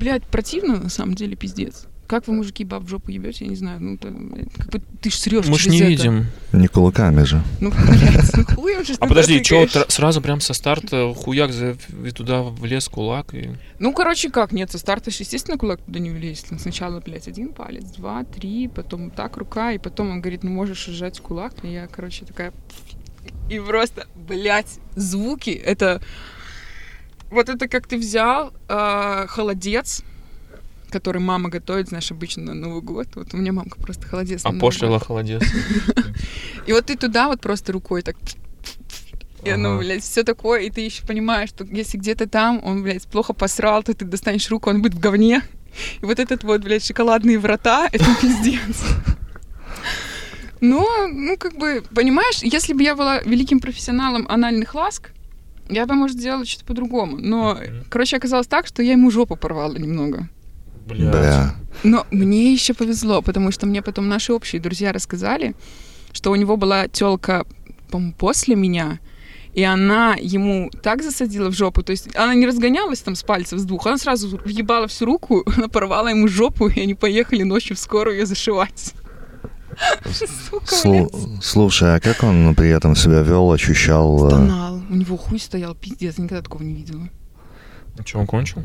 блядь, 0.03 0.25
противно, 0.25 0.81
на 0.81 0.89
самом 0.89 1.15
деле, 1.15 1.37
пиздец. 1.37 1.87
Как 2.09 2.27
вы, 2.27 2.35
мужики, 2.35 2.65
баб 2.65 2.83
в 2.83 2.89
жопу 2.89 3.11
ебете, 3.13 3.45
я 3.45 3.51
не 3.51 3.57
знаю. 3.57 3.81
Ну, 3.81 3.95
это, 3.95 4.13
как 4.59 4.71
бы 4.71 4.83
ты 5.01 5.11
ж 5.11 5.15
срешь 5.15 5.47
Мы 5.47 5.57
ж 5.57 5.67
не 5.67 5.79
это. 5.79 5.87
видим. 5.87 6.27
Не 6.53 6.67
кулаками 6.67 7.23
же. 7.23 7.41
Ну, 7.61 7.71
блядь, 7.89 8.37
ну 8.37 8.45
хуем 8.45 8.85
же 8.85 8.95
А 8.99 9.07
подожди, 9.07 9.43
что, 9.43 9.67
сразу 9.89 10.21
прям 10.21 10.41
со 10.41 10.55
старта 10.55 11.15
хуяк 11.15 11.53
за, 11.53 11.77
и 12.05 12.11
туда 12.11 12.43
влез 12.43 12.89
кулак 12.89 13.33
и... 13.33 13.53
Ну, 13.79 13.95
короче, 13.95 14.29
как, 14.29 14.53
нет, 14.53 14.71
со 14.73 14.79
старта 14.79 15.11
же, 15.11 15.19
естественно, 15.21 15.57
кулак 15.57 15.81
туда 15.81 16.01
не 16.01 16.11
влезет. 16.11 16.47
Сначала, 16.61 17.01
блядь, 17.01 17.29
один 17.29 17.53
палец, 17.53 17.85
два, 17.93 18.25
три, 18.25 18.69
потом 18.69 19.11
так 19.11 19.37
рука, 19.37 19.73
и 19.73 19.79
потом 19.79 20.11
он 20.11 20.21
говорит, 20.21 20.43
ну, 20.43 20.51
можешь 20.51 20.85
сжать 20.85 21.21
кулак. 21.21 21.55
И 21.63 21.69
я, 21.69 21.87
короче, 21.87 22.25
такая... 22.27 22.53
И 23.49 23.61
просто, 23.61 24.07
блядь, 24.17 24.81
звуки, 24.97 25.51
это... 25.51 26.03
Вот 27.33 27.49
это 27.49 27.67
как 27.67 27.87
ты 27.87 27.97
взял 27.97 28.53
э, 28.69 29.27
холодец, 29.27 30.03
который 30.91 31.23
мама 31.23 31.49
готовит, 31.49 31.89
знаешь, 31.89 32.11
обычно 32.11 32.43
на 32.43 32.55
Новый 32.55 32.83
год. 32.83 33.09
Вот 33.15 33.33
у 33.33 33.39
меня 33.39 33.53
мамка 33.53 33.81
просто 33.81 34.07
холодец. 34.07 34.43
А 34.45 34.53
пошлила 34.53 35.01
холодец. 35.01 35.43
И 36.67 36.73
вот 36.73 36.87
ты 36.87 36.97
туда 36.97 37.29
вот 37.29 37.41
просто 37.41 37.73
рукой 37.73 38.03
так 38.03 38.17
и 39.45 39.51
оно, 39.51 39.79
блядь, 39.79 40.05
все 40.05 40.25
такое, 40.25 40.61
и 40.61 40.71
ты 40.71 40.83
еще 40.83 41.07
понимаешь, 41.07 41.49
что 41.49 41.65
если 41.65 41.97
где-то 41.97 42.29
там 42.29 42.61
он, 42.63 42.83
блядь, 42.83 43.07
плохо 43.07 43.33
посрал, 43.33 43.83
то 43.83 43.95
ты 43.95 44.05
достанешь 44.05 44.51
руку, 44.51 44.69
он 44.69 44.83
будет 44.83 44.95
в 44.95 45.01
говне. 45.01 45.43
И 46.03 46.05
вот 46.05 46.21
этот 46.21 46.45
вот, 46.45 46.61
блядь, 46.61 46.85
шоколадные 46.85 47.39
врата, 47.39 47.89
это 47.91 48.05
пиздец. 48.21 48.61
Но, 50.61 50.87
ну, 51.11 51.37
как 51.39 51.57
бы, 51.57 51.83
понимаешь, 51.95 52.43
если 52.43 52.75
бы 52.75 52.83
я 52.83 52.95
была 52.95 53.23
великим 53.23 53.59
профессионалом 53.59 54.29
анальных 54.29 54.75
ласк, 54.75 55.13
я 55.73 55.87
бы, 55.87 55.95
может, 55.95 56.19
сделала 56.19 56.45
что-то 56.45 56.67
по-другому. 56.67 57.17
Но, 57.19 57.59
короче, 57.89 58.17
оказалось 58.17 58.47
так, 58.47 58.67
что 58.67 58.83
я 58.83 58.93
ему 58.93 59.11
жопу 59.11 59.37
порвала 59.37 59.75
немного. 59.75 60.29
Бля. 60.87 61.55
Но 61.85 62.07
мне 62.11 62.53
еще 62.53 62.75
повезло, 62.75 63.23
потому 63.23 63.51
что 63.53 63.67
мне 63.67 63.83
потом 63.83 64.09
наши 64.09 64.33
общие 64.33 64.61
друзья 64.61 64.93
рассказали, 64.93 65.55
что 66.13 66.31
у 66.31 66.37
него 66.37 66.57
была 66.57 66.89
телка, 66.89 67.47
по-моему, 67.91 68.15
после 68.15 68.57
меня, 68.57 68.99
и 69.55 69.63
она 69.63 70.17
ему 70.19 70.71
так 70.83 71.03
засадила 71.03 71.51
в 71.51 71.55
жопу, 71.55 71.83
то 71.83 71.93
есть 71.93 72.15
она 72.17 72.35
не 72.35 72.47
разгонялась 72.47 73.01
там 73.01 73.15
с 73.15 73.23
пальцев 73.23 73.59
с 73.59 73.65
двух, 73.65 73.87
она 73.87 73.99
сразу 73.99 74.41
въебала 74.45 74.87
всю 74.89 75.05
руку, 75.05 75.45
она 75.57 75.69
порвала 75.69 76.09
ему 76.09 76.29
жопу, 76.29 76.69
и 76.69 76.81
они 76.81 76.95
поехали 76.95 77.43
ночью 77.43 77.77
в 77.77 77.79
скорую 77.79 78.19
ее 78.19 78.27
зашивать. 78.27 78.95
Сука, 80.13 81.09
Слушай, 81.41 81.97
а 81.97 82.01
как 82.01 82.23
он 82.23 82.55
при 82.55 82.69
этом 82.69 82.95
себя 82.95 83.21
вел, 83.23 83.51
ощущал? 83.51 84.27
Э? 84.27 84.31
Стонал. 84.31 84.83
У 84.89 84.95
него 84.95 85.17
хуй 85.17 85.39
стоял, 85.39 85.75
пиздец, 85.75 86.19
никогда 86.19 86.43
такого 86.43 86.63
не 86.63 86.75
видела. 86.75 87.09
А 87.99 88.03
что, 88.07 88.19
он 88.19 88.27
кончил? 88.27 88.63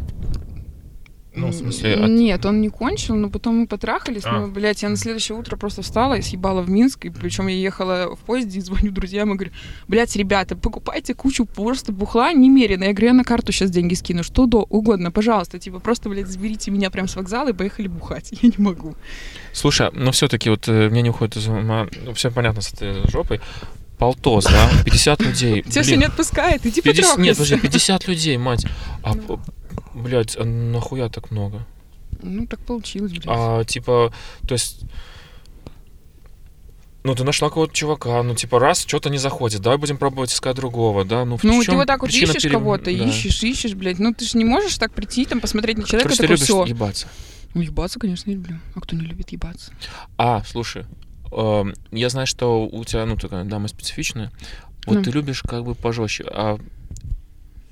Ну, 1.37 1.49
в 1.49 1.53
смысле... 1.53 1.93
От... 1.93 2.09
Нет, 2.09 2.45
он 2.45 2.61
не 2.61 2.69
кончил, 2.69 3.15
но 3.15 3.29
потом 3.29 3.59
мы 3.59 3.67
потрахались. 3.67 4.23
А. 4.25 4.39
Ну, 4.39 4.47
блядь, 4.47 4.81
я 4.81 4.89
на 4.89 4.97
следующее 4.97 5.37
утро 5.37 5.55
просто 5.55 5.83
встала 5.83 6.15
и 6.15 6.21
съебала 6.21 6.61
в 6.61 6.69
Минск. 6.69 7.05
И 7.05 7.09
причем 7.09 7.47
я 7.47 7.55
ехала 7.55 8.15
в 8.15 8.19
поезде 8.19 8.57
и 8.57 8.61
звоню 8.61 8.91
друзьям 8.91 9.31
и 9.31 9.35
говорю, 9.35 9.51
блядь, 9.87 10.15
ребята, 10.15 10.55
покупайте 10.55 11.13
кучу 11.13 11.45
просто 11.45 11.91
бухла 11.91 12.33
немерено. 12.33 12.85
Я 12.85 12.91
говорю, 12.91 13.07
я 13.07 13.13
на 13.13 13.23
карту 13.23 13.51
сейчас 13.51 13.69
деньги 13.69 13.93
скину, 13.93 14.23
что 14.23 14.47
до 14.47 14.63
угодно, 14.63 15.11
пожалуйста. 15.11 15.59
Типа, 15.59 15.79
просто, 15.79 16.09
блядь, 16.09 16.27
заберите 16.27 16.71
меня 16.71 16.89
прям 16.89 17.07
с 17.07 17.15
вокзала 17.15 17.49
и 17.49 17.53
поехали 17.53 17.87
бухать. 17.87 18.31
Я 18.41 18.49
не 18.49 18.63
могу. 18.63 18.95
Слушай, 19.53 19.89
но 19.93 20.11
все-таки 20.11 20.49
вот 20.49 20.67
э, 20.67 20.89
мне 20.89 21.01
не 21.01 21.09
уходит 21.09 21.37
из 21.37 21.47
ума, 21.47 21.87
ну, 22.03 22.13
все 22.13 22.31
понятно 22.31 22.61
с 22.61 22.73
этой 22.73 23.09
жопой, 23.09 23.39
Полтос, 23.97 24.45
да? 24.45 24.69
50 24.85 25.21
людей. 25.21 25.63
Тебя 25.63 25.81
все 25.81 25.97
не 25.97 26.05
отпускает, 26.05 26.63
иди 26.65 26.81
50, 26.81 27.17
Нет, 27.17 27.35
подожди, 27.35 27.57
50 27.59 28.07
людей, 28.07 28.37
мать. 28.37 28.65
А 29.01 29.15
ну. 29.15 29.39
Блять, 29.97 30.37
а 30.37 30.45
нахуя 30.45 31.09
так 31.09 31.31
много? 31.31 31.65
Ну, 32.21 32.45
так 32.47 32.59
получилось, 32.59 33.11
блядь. 33.11 33.25
А, 33.27 33.63
типа, 33.63 34.13
то 34.47 34.53
есть... 34.53 34.81
Ну, 37.03 37.15
ты 37.15 37.23
нашла 37.23 37.47
какого-то 37.47 37.73
чувака, 37.73 38.21
ну, 38.21 38.35
типа, 38.35 38.59
раз, 38.59 38.83
что-то 38.85 39.09
не 39.09 39.17
заходит, 39.17 39.61
давай 39.61 39.77
будем 39.77 39.97
пробовать 39.97 40.33
искать 40.33 40.55
другого, 40.57 41.05
да? 41.05 41.23
Ну, 41.23 41.39
ну 41.41 41.63
ты 41.63 41.71
вот 41.71 41.87
так 41.87 42.01
вот 42.01 42.11
ищешь 42.11 42.43
пере... 42.43 42.49
кого-то, 42.49 42.85
да. 42.85 42.91
ищешь, 42.91 43.41
ищешь, 43.43 43.75
блядь. 43.75 43.99
Ну, 43.99 44.13
ты 44.13 44.25
же 44.25 44.37
не 44.37 44.43
можешь 44.43 44.77
так 44.77 44.93
прийти, 44.93 45.25
там, 45.25 45.39
посмотреть 45.39 45.77
на 45.77 45.85
человека, 45.85 46.09
Короче, 46.09 46.23
такой, 46.23 46.37
ты 46.37 46.53
любишь 46.53 46.69
ебаться? 46.69 47.07
Ну, 47.53 47.61
ебаться, 47.61 47.99
конечно, 47.99 48.29
я 48.29 48.35
люблю. 48.35 48.59
А 48.75 48.81
кто 48.81 48.95
не 48.95 49.03
любит 49.03 49.29
ебаться? 49.29 49.71
А, 50.17 50.43
слушай, 50.45 50.85
э, 51.31 51.63
я 51.91 52.09
знаю, 52.09 52.27
что 52.27 52.67
у 52.67 52.83
тебя, 52.83 53.05
ну, 53.05 53.15
такая 53.15 53.45
дама 53.45 53.69
специфичная. 53.69 54.31
Вот 54.85 54.97
mm. 54.97 55.03
ты 55.03 55.11
любишь 55.11 55.41
как 55.43 55.63
бы 55.63 55.75
пожестче. 55.75 56.25
А 56.27 56.59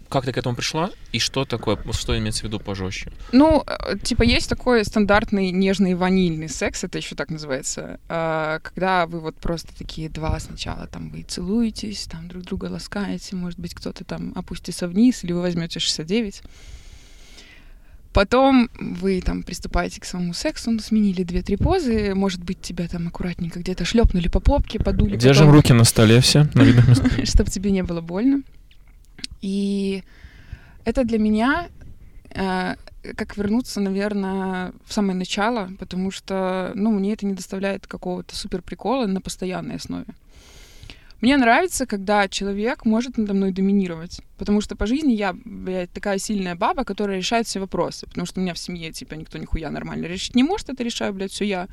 как 0.10 0.26
ты 0.26 0.32
к 0.32 0.38
этому 0.38 0.56
пришла 0.56 0.92
и 1.12 1.20
что 1.20 1.46
такое, 1.46 1.78
что 1.92 2.18
имеется 2.18 2.42
в 2.42 2.44
виду 2.46 2.60
пожестче? 2.60 3.12
Ну, 3.32 3.64
э, 3.66 3.98
типа 4.02 4.24
есть 4.24 4.50
такой 4.50 4.86
стандартный 4.86 5.52
нежный 5.52 5.96
ванильный 5.96 6.50
секс, 6.50 6.84
это 6.84 6.98
еще 6.98 7.16
так 7.16 7.30
называется, 7.30 8.00
а, 8.08 8.60
когда 8.60 9.08
вы 9.08 9.20
вот 9.20 9.36
просто 9.36 9.76
такие 9.78 10.10
два 10.10 10.40
сначала 10.40 10.88
там 10.88 11.10
вы 11.10 11.24
целуетесь, 11.24 12.06
там 12.06 12.28
друг 12.28 12.44
друга 12.44 12.66
ласкаете, 12.66 13.36
может 13.36 13.60
быть 13.60 13.74
кто-то 13.74 14.04
там 14.04 14.34
опустится 14.36 14.88
вниз 14.88 15.24
или 15.24 15.34
вы 15.34 15.42
возьмете 15.42 15.80
69. 15.80 16.42
Потом 18.16 18.70
вы 18.80 19.20
там 19.20 19.44
приступаете 19.44 20.00
к 20.00 20.06
самому 20.06 20.34
сексу, 20.34 20.72
ну, 20.72 20.80
сменили 20.80 21.24
две-три 21.24 21.58
позы, 21.58 22.16
может 22.16 22.42
быть, 22.42 22.62
тебя 22.62 22.88
там 22.88 23.10
аккуратненько 23.10 23.60
где-то 23.60 23.84
шлепнули 23.84 24.30
по 24.30 24.40
попке, 24.40 24.80
подули. 24.80 25.18
Держим 25.18 25.48
потом... 25.48 25.56
руки 25.58 25.74
на 25.74 25.84
столе 25.84 26.22
все, 26.22 26.48
на 26.54 26.62
местах. 26.62 27.12
Чтобы 27.26 27.52
тебе 27.52 27.72
не 27.72 27.84
было 27.84 28.00
больно. 28.00 28.44
И 29.42 30.04
это 30.86 31.04
для 31.04 31.20
меня 31.20 31.70
э, 32.30 32.76
как 33.16 33.38
вернуться, 33.38 33.82
наверное, 33.82 34.74
в 34.86 34.94
самое 34.94 35.18
начало, 35.18 35.72
потому 35.80 36.12
что, 36.12 36.72
ну, 36.76 36.92
мне 36.92 37.14
это 37.14 37.26
не 37.26 37.34
доставляет 37.34 37.88
какого-то 37.88 38.36
супер 38.36 38.62
прикола 38.62 39.06
на 39.06 39.22
постоянной 39.22 39.76
основе. 39.76 40.08
Мне 41.22 41.38
нравится, 41.38 41.86
когда 41.86 42.28
человек 42.28 42.86
может 42.86 43.18
надо 43.18 43.34
мной 43.34 43.52
доминировать, 43.52 44.22
потому 44.38 44.62
что 44.62 44.76
по 44.76 44.86
жизни 44.86 45.14
я, 45.14 45.34
блядь, 45.34 45.92
такая 45.92 46.18
сильная 46.18 46.56
баба, 46.56 46.84
которая 46.84 47.18
решает 47.18 47.48
все 47.48 47.60
вопросы, 47.60 48.06
потому 48.06 48.26
что 48.26 48.40
у 48.40 48.44
меня 48.44 48.54
в 48.54 48.60
семье, 48.60 48.92
типа, 48.92 49.14
никто 49.14 49.38
нихуя 49.38 49.70
нормально 49.72 50.06
решить 50.06 50.36
не 50.36 50.44
может, 50.44 50.70
это 50.70 50.84
решаю, 50.84 51.14
блядь, 51.14 51.32
все 51.32 51.46
я 51.46 51.68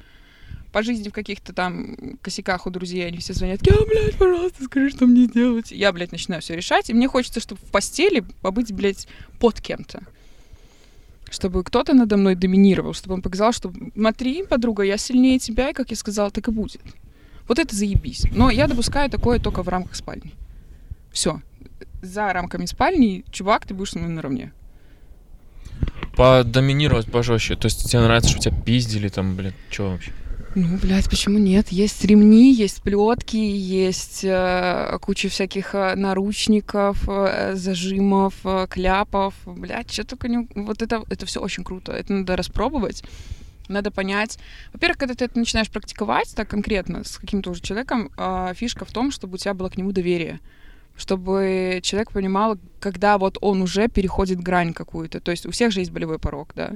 по 0.72 0.82
жизни 0.82 1.10
в 1.10 1.12
каких-то 1.12 1.52
там 1.52 2.18
косяках 2.22 2.66
у 2.66 2.70
друзей 2.70 3.06
они 3.06 3.18
все 3.18 3.34
звонят, 3.34 3.60
я, 3.66 3.76
блядь, 3.86 4.16
пожалуйста, 4.16 4.64
скажи, 4.64 4.90
что 4.90 5.06
мне 5.06 5.28
делать. 5.28 5.70
Я, 5.70 5.92
блядь, 5.92 6.12
начинаю 6.12 6.40
все 6.40 6.56
решать, 6.56 6.88
и 6.88 6.94
мне 6.94 7.08
хочется, 7.08 7.40
чтобы 7.40 7.60
в 7.60 7.70
постели 7.70 8.24
побыть, 8.40 8.72
блядь, 8.72 9.06
под 9.38 9.60
кем-то. 9.60 10.02
Чтобы 11.30 11.62
кто-то 11.62 11.94
надо 11.94 12.16
мной 12.16 12.34
доминировал, 12.34 12.94
чтобы 12.94 13.14
он 13.14 13.22
показал, 13.22 13.52
что 13.52 13.72
смотри, 13.94 14.44
подруга, 14.44 14.82
я 14.82 14.96
сильнее 14.96 15.38
тебя, 15.38 15.70
и 15.70 15.74
как 15.74 15.90
я 15.90 15.96
сказала, 15.96 16.30
так 16.30 16.48
и 16.48 16.50
будет. 16.50 16.82
Вот 17.48 17.58
это 17.58 17.74
заебись. 17.76 18.26
Но 18.32 18.50
я 18.50 18.66
допускаю 18.66 19.10
такое 19.10 19.38
только 19.38 19.62
в 19.62 19.68
рамках 19.68 19.94
спальни. 19.94 20.32
Все. 21.12 21.42
за 22.00 22.32
рамками 22.32 22.64
спальни, 22.64 23.24
чувак, 23.30 23.66
ты 23.66 23.74
будешь 23.74 23.90
со 23.90 23.98
мной 23.98 24.10
наравне. 24.10 24.52
Подоминировать 26.16 27.10
пожестче. 27.10 27.56
То 27.56 27.66
есть 27.66 27.90
тебе 27.90 28.02
нравится, 28.02 28.30
что 28.30 28.38
тебя 28.38 28.60
пиздили 28.60 29.08
там, 29.08 29.36
блядь, 29.36 29.54
что 29.70 29.90
вообще? 29.90 30.12
Ну, 30.54 30.76
блядь, 30.76 31.08
почему 31.08 31.38
нет? 31.38 31.68
Есть 31.68 32.04
ремни, 32.04 32.52
есть 32.52 32.82
плетки, 32.82 33.36
есть 33.36 34.20
э, 34.22 34.98
куча 35.00 35.30
всяких 35.30 35.74
э, 35.74 35.94
наручников, 35.94 37.08
э, 37.08 37.54
зажимов, 37.54 38.34
э, 38.44 38.66
кляпов. 38.68 39.34
Блядь, 39.46 39.90
что 39.90 40.04
только 40.04 40.28
не... 40.28 40.46
Вот 40.54 40.82
это, 40.82 41.04
это 41.08 41.24
все 41.24 41.40
очень 41.40 41.64
круто. 41.64 41.92
Это 41.92 42.12
надо 42.12 42.36
распробовать. 42.36 43.02
Надо 43.68 43.90
понять. 43.90 44.38
Во-первых, 44.74 44.98
когда 44.98 45.14
ты 45.14 45.24
это 45.24 45.38
начинаешь 45.38 45.70
практиковать 45.70 46.34
так 46.34 46.48
конкретно 46.48 47.02
с 47.02 47.16
каким-то 47.16 47.50
уже 47.50 47.62
человеком, 47.62 48.10
э, 48.18 48.52
фишка 48.54 48.84
в 48.84 48.92
том, 48.92 49.10
чтобы 49.10 49.34
у 49.34 49.38
тебя 49.38 49.54
было 49.54 49.70
к 49.70 49.76
нему 49.78 49.92
доверие 49.92 50.40
чтобы 50.94 51.80
человек 51.82 52.12
понимал, 52.12 52.58
когда 52.78 53.16
вот 53.16 53.38
он 53.40 53.62
уже 53.62 53.88
переходит 53.88 54.40
грань 54.40 54.74
какую-то. 54.74 55.20
То 55.20 55.30
есть 55.30 55.46
у 55.46 55.50
всех 55.50 55.72
же 55.72 55.80
есть 55.80 55.90
болевой 55.90 56.18
порог, 56.18 56.52
да. 56.54 56.72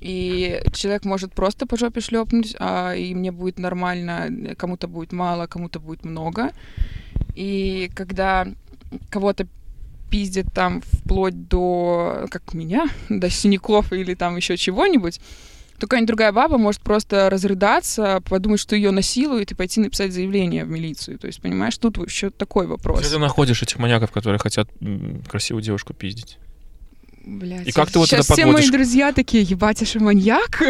И 0.00 0.62
человек 0.72 1.04
может 1.04 1.34
просто 1.34 1.66
по 1.66 1.76
жопе 1.76 2.00
шлепнуть, 2.00 2.56
а, 2.58 2.94
и 2.94 3.14
мне 3.14 3.32
будет 3.32 3.58
нормально, 3.58 4.54
кому-то 4.56 4.88
будет 4.88 5.12
мало, 5.12 5.46
кому-то 5.46 5.78
будет 5.78 6.04
много. 6.04 6.52
И 7.34 7.90
когда 7.94 8.46
кого-то 9.10 9.46
пиздит 10.10 10.46
там 10.52 10.82
вплоть 10.82 11.48
до, 11.48 12.26
как 12.30 12.54
меня, 12.54 12.88
до 13.08 13.30
синяков 13.30 13.92
или 13.92 14.14
там 14.14 14.36
еще 14.36 14.56
чего-нибудь, 14.56 15.20
то 15.78 15.86
какая-нибудь 15.86 16.08
другая 16.08 16.32
баба 16.32 16.58
может 16.58 16.82
просто 16.82 17.30
разрыдаться, 17.30 18.20
подумать, 18.28 18.60
что 18.60 18.76
ее 18.76 18.90
насилуют, 18.90 19.52
и 19.52 19.54
пойти 19.54 19.80
написать 19.80 20.12
заявление 20.12 20.66
в 20.66 20.68
милицию. 20.68 21.18
То 21.18 21.26
есть, 21.26 21.40
понимаешь, 21.40 21.76
тут 21.78 21.96
еще 22.06 22.28
такой 22.28 22.66
вопрос. 22.66 23.00
Где 23.00 23.08
ты 23.08 23.18
находишь 23.18 23.62
этих 23.62 23.78
маньяков, 23.78 24.10
которые 24.10 24.38
хотят 24.38 24.68
красивую 25.26 25.62
девушку 25.62 25.94
пиздить? 25.94 26.38
Блядь, 27.32 27.68
и 27.68 27.70
как 27.70 27.90
ты 27.92 28.00
вот 28.00 28.12
это 28.12 28.26
подводишь? 28.26 28.44
все 28.44 28.52
мои 28.52 28.70
друзья 28.70 29.12
такие, 29.12 29.44
ебать, 29.44 29.86
же 29.88 30.00
маньяк. 30.00 30.62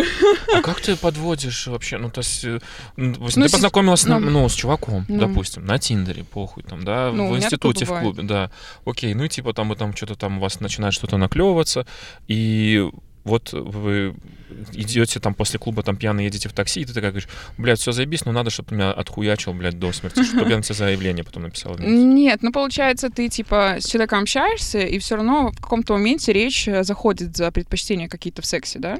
А 0.54 0.60
как 0.60 0.80
ты 0.82 0.94
подводишь 0.94 1.66
вообще? 1.68 1.96
Ну, 1.96 2.10
то 2.10 2.18
есть, 2.20 2.44
э, 2.44 2.58
ну, 2.96 3.14
ты 3.14 3.40
Ну, 3.40 3.48
си- 3.48 3.52
познакомилась, 3.52 4.04
ну. 4.04 4.18
ну, 4.20 4.46
с 4.46 4.52
чуваком, 4.54 5.06
Ну. 5.08 5.18
допустим, 5.18 5.64
на 5.64 5.78
Тиндере, 5.78 6.22
похуй, 6.24 6.62
там, 6.62 6.84
да, 6.84 7.12
Ну, 7.12 7.30
в 7.32 7.36
институте, 7.36 7.86
в 7.86 7.98
клубе, 7.98 8.22
да. 8.24 8.50
Окей, 8.84 9.14
ну 9.14 9.24
и 9.24 9.28
типа 9.30 9.54
там, 9.54 9.70
вы 9.70 9.76
там 9.76 9.96
что-то 9.96 10.16
там 10.16 10.36
у 10.36 10.40
вас 10.42 10.60
начинает 10.60 10.92
что-то 10.92 11.16
наклевываться, 11.16 11.86
и 12.28 12.90
вот 13.30 13.52
вы 13.52 14.14
идете 14.72 15.20
там 15.20 15.34
после 15.34 15.58
клуба, 15.58 15.82
там 15.82 15.96
пьяно 15.96 16.20
едете 16.20 16.48
в 16.48 16.52
такси, 16.52 16.80
и 16.80 16.84
ты 16.84 16.92
такая 16.92 17.12
говоришь, 17.12 17.28
блядь, 17.56 17.78
все 17.78 17.92
заебись, 17.92 18.24
но 18.24 18.32
надо, 18.32 18.50
чтобы 18.50 18.74
меня 18.74 18.90
отхуячил, 18.90 19.54
блядь, 19.54 19.78
до 19.78 19.92
смерти, 19.92 20.22
чтобы 20.24 20.50
я 20.50 20.56
на 20.56 20.62
тебя 20.62 20.74
заявление 20.74 21.24
потом 21.24 21.44
написал. 21.44 21.74
в 21.74 21.80
милицию». 21.80 22.06
Нет, 22.06 22.42
ну 22.42 22.52
получается, 22.52 23.08
ты 23.08 23.28
типа 23.28 23.76
с 23.78 23.86
человеком 23.86 24.22
общаешься, 24.22 24.80
и 24.80 24.98
все 24.98 25.16
равно 25.16 25.52
в 25.52 25.60
каком-то 25.60 25.92
моменте 25.94 26.32
речь 26.32 26.66
э, 26.66 26.82
заходит 26.82 27.36
за 27.36 27.50
предпочтения 27.52 28.08
какие-то 28.08 28.42
в 28.42 28.46
сексе, 28.46 28.78
да? 28.78 28.98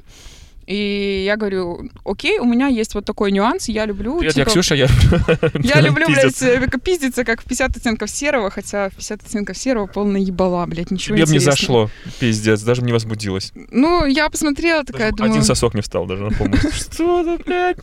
И 0.70 1.24
я 1.26 1.36
говорю, 1.36 1.90
окей, 2.04 2.38
у 2.38 2.44
меня 2.44 2.68
есть 2.68 2.94
вот 2.94 3.04
такой 3.04 3.32
нюанс, 3.32 3.68
я 3.68 3.86
люблю... 3.86 4.18
Привет, 4.18 4.34
типа, 4.34 4.48
я 4.48 4.52
Ксюша, 4.52 4.74
я... 4.76 4.86
Я 5.64 5.80
люблю, 5.80 6.06
блядь, 6.06 6.26
пиздиться. 6.26 6.46
э, 6.46 6.60
как 6.68 6.80
пиздиться, 6.80 7.24
как 7.24 7.40
в 7.40 7.44
50 7.44 7.76
оттенков 7.76 8.08
серого, 8.08 8.50
хотя 8.50 8.88
в 8.90 8.94
50 8.94 9.20
оттенков 9.26 9.58
серого 9.58 9.88
полная 9.88 10.20
ебала, 10.20 10.64
блядь, 10.66 10.92
ничего 10.92 11.16
Тебе 11.16 11.26
бы 11.26 11.32
не 11.32 11.38
зашло, 11.40 11.90
пиздец, 12.20 12.62
даже 12.62 12.82
не 12.82 12.92
возбудилась. 12.92 13.50
Ну, 13.72 14.06
я 14.06 14.30
посмотрела, 14.30 14.84
такая, 14.84 15.10
думаю, 15.10 15.32
Один 15.32 15.42
сосок 15.42 15.74
не 15.74 15.80
встал 15.80 16.06
даже 16.06 16.22
на 16.22 16.30
помощь. 16.30 16.60
Что 16.92 17.22
это, 17.22 17.42
блядь? 17.42 17.78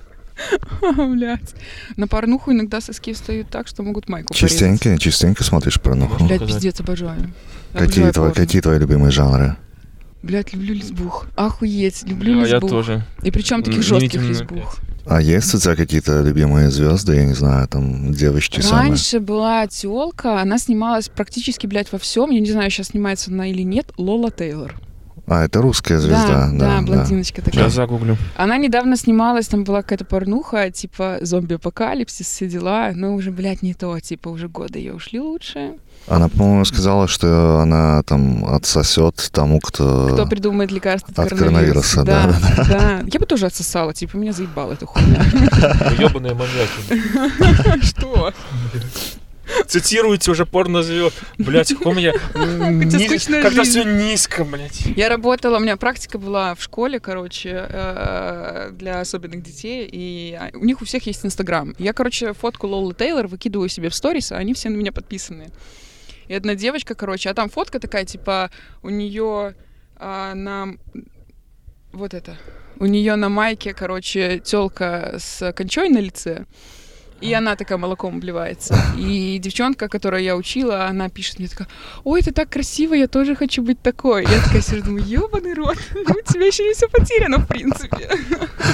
блядь. 1.10 1.56
На 1.98 2.08
порнуху 2.08 2.54
иногда 2.54 2.80
соски 2.80 3.12
встают 3.12 3.50
так, 3.50 3.68
что 3.68 3.84
могут 3.84 4.08
майку 4.08 4.34
порезать. 4.34 4.50
Частенько, 4.50 4.98
частенько 4.98 5.44
смотришь 5.44 5.82
порнуху. 5.82 6.24
Блядь, 6.24 6.40
Показать. 6.40 6.64
пиздец, 6.64 6.80
обожаю. 6.80 7.34
Какие 7.74 8.06
Обожаю 8.06 8.14
твои, 8.14 8.32
какие 8.32 8.62
твои 8.62 8.80
любимые 8.80 9.12
жанры? 9.12 9.58
Блядь, 10.24 10.54
люблю 10.54 10.74
лесбух. 10.74 11.28
Охуеть, 11.36 12.04
люблю 12.04 12.42
Да, 12.42 12.48
я 12.48 12.54
лесбух. 12.56 12.70
тоже. 12.70 13.06
И 13.24 13.32
причем 13.32 13.64
таких 13.64 13.84
жестких 13.84 14.22
лесбух. 14.22 14.78
А 15.06 15.22
есть 15.22 15.54
у 15.56 15.58
тебя 15.58 15.76
какие-то 15.76 16.22
любимые 16.22 16.70
звезды, 16.70 17.16
я 17.16 17.26
не 17.26 17.34
знаю, 17.34 17.68
там 17.70 18.12
девочки 18.12 18.60
самые? 18.60 18.90
Раньше 18.90 19.22
была 19.22 19.66
телка, 19.68 20.42
она 20.42 20.58
снималась 20.58 21.08
практически, 21.08 21.66
блядь, 21.66 21.92
во 21.94 21.98
всем. 21.98 22.30
Я 22.30 22.42
не 22.42 22.52
знаю, 22.52 22.70
сейчас 22.70 22.88
снимается 22.88 23.32
она 23.32 23.48
или 23.48 23.62
нет. 23.62 23.92
Лола 23.98 24.32
Тейлор. 24.32 24.76
А, 25.28 25.44
это 25.44 25.62
русская 25.62 26.00
звезда, 26.00 26.50
да, 26.52 26.58
да, 26.58 26.78
да. 26.80 26.82
блондиночка 26.82 27.42
такая. 27.42 27.64
Сейчас 27.66 27.74
загуглю. 27.74 28.18
Она 28.38 28.58
недавно 28.58 28.96
снималась, 28.96 29.48
там 29.48 29.66
была 29.66 29.82
какая-то 29.82 30.06
порнуха, 30.06 30.72
типа 30.72 31.20
зомби-апокалипсис, 31.22 32.28
все 32.28 32.48
дела. 32.48 32.92
Но 32.96 33.14
уже, 33.14 33.32
блядь, 33.32 33.62
не 33.62 33.74
то, 33.74 34.00
типа 34.00 34.30
уже 34.30 34.48
годы 34.48 34.80
ее 34.80 34.94
ушли 34.94 35.20
лучше. 35.20 35.74
Она, 36.08 36.30
по-моему, 36.30 36.64
сказала, 36.64 37.08
что 37.08 37.60
она 37.60 38.02
там 38.04 38.46
отсосет 38.46 39.30
тому, 39.32 39.60
кто... 39.60 40.08
Кто 40.14 40.26
придумает 40.26 40.72
лекарство 40.72 41.12
от, 41.12 41.32
От 41.32 41.38
коронавируса, 41.38 42.04
да, 42.04 42.34
да, 42.42 42.64
да. 42.64 43.04
Я 43.06 43.20
бы 43.20 43.26
тоже 43.26 43.46
отсосала, 43.46 43.94
типа, 43.94 44.16
меня 44.16 44.32
заебала 44.32 44.74
эта 44.74 44.86
хуйня. 44.86 45.22
Ебаные 46.00 46.34
маньяки. 46.34 47.86
Что? 47.86 48.34
Цитируете 49.68 50.32
уже 50.32 50.46
порнозвезд. 50.46 51.16
Блять, 51.38 51.74
каком 51.74 51.98
я... 51.98 52.14
тебя 52.14 52.70
низ- 52.70 53.06
скучная 53.06 53.42
Как-то 53.42 53.64
жизнь. 53.64 53.82
все 53.82 53.84
низко, 53.84 54.44
блять. 54.46 54.82
Я 54.96 55.10
работала, 55.10 55.58
у 55.58 55.60
меня 55.60 55.78
практика 55.78 56.18
была 56.18 56.56
в 56.56 56.62
школе, 56.62 57.00
короче, 57.00 57.66
э, 57.70 58.72
для 58.74 59.02
особенных 59.02 59.44
детей, 59.44 59.88
и 59.92 60.40
у 60.54 60.66
них 60.66 60.82
у 60.82 60.86
всех 60.86 61.06
есть 61.08 61.26
Инстаграм. 61.26 61.74
Я, 61.80 61.94
короче, 61.94 62.34
фотку 62.34 62.68
Лолы 62.68 62.94
Тейлор 62.94 63.28
выкидываю 63.28 63.70
себе 63.70 63.90
в 63.90 63.96
сторис, 63.96 64.32
а 64.32 64.36
они 64.38 64.54
все 64.54 64.70
на 64.70 64.76
меня 64.76 64.92
подписаны. 64.92 65.50
И 66.28 66.34
одна 66.34 66.56
девочка, 66.56 66.96
короче, 66.96 67.30
а 67.30 67.34
там 67.34 67.50
фотка 67.50 67.80
такая, 67.80 68.06
типа, 68.06 68.52
у 68.84 68.90
нее 68.90 69.56
на... 70.00 70.76
Вот 71.92 72.14
это. 72.14 72.38
У 72.80 72.86
нее 72.86 73.16
на 73.16 73.30
майке, 73.30 73.74
короче, 73.74 74.40
телка 74.40 75.16
с 75.18 75.52
кончой 75.54 75.90
на 75.90 76.00
лице. 76.00 76.46
И 77.20 77.34
она 77.34 77.56
такая 77.56 77.80
молоком 77.80 78.18
обливается. 78.18 78.80
И 78.96 79.40
девчонка, 79.40 79.90
которую 79.90 80.22
я 80.22 80.36
учила, 80.36 80.86
она 80.86 81.10
пишет 81.10 81.40
мне 81.40 81.48
такая, 81.48 81.68
ой, 82.04 82.22
ты 82.22 82.32
так 82.32 82.50
красиво, 82.50 82.94
я 82.94 83.08
тоже 83.08 83.36
хочу 83.36 83.64
быть 83.64 83.82
такой. 83.82 84.24
Я 84.24 84.44
такая 84.44 84.62
сижу, 84.62 84.84
думаю, 84.84 85.04
ебаный 85.04 85.56
рот, 85.56 85.78
у 85.96 86.32
тебя 86.32 86.46
еще 86.46 86.64
не 86.64 86.74
все 86.74 86.88
потеряно, 86.88 87.40
в 87.40 87.48
принципе. 87.48 88.10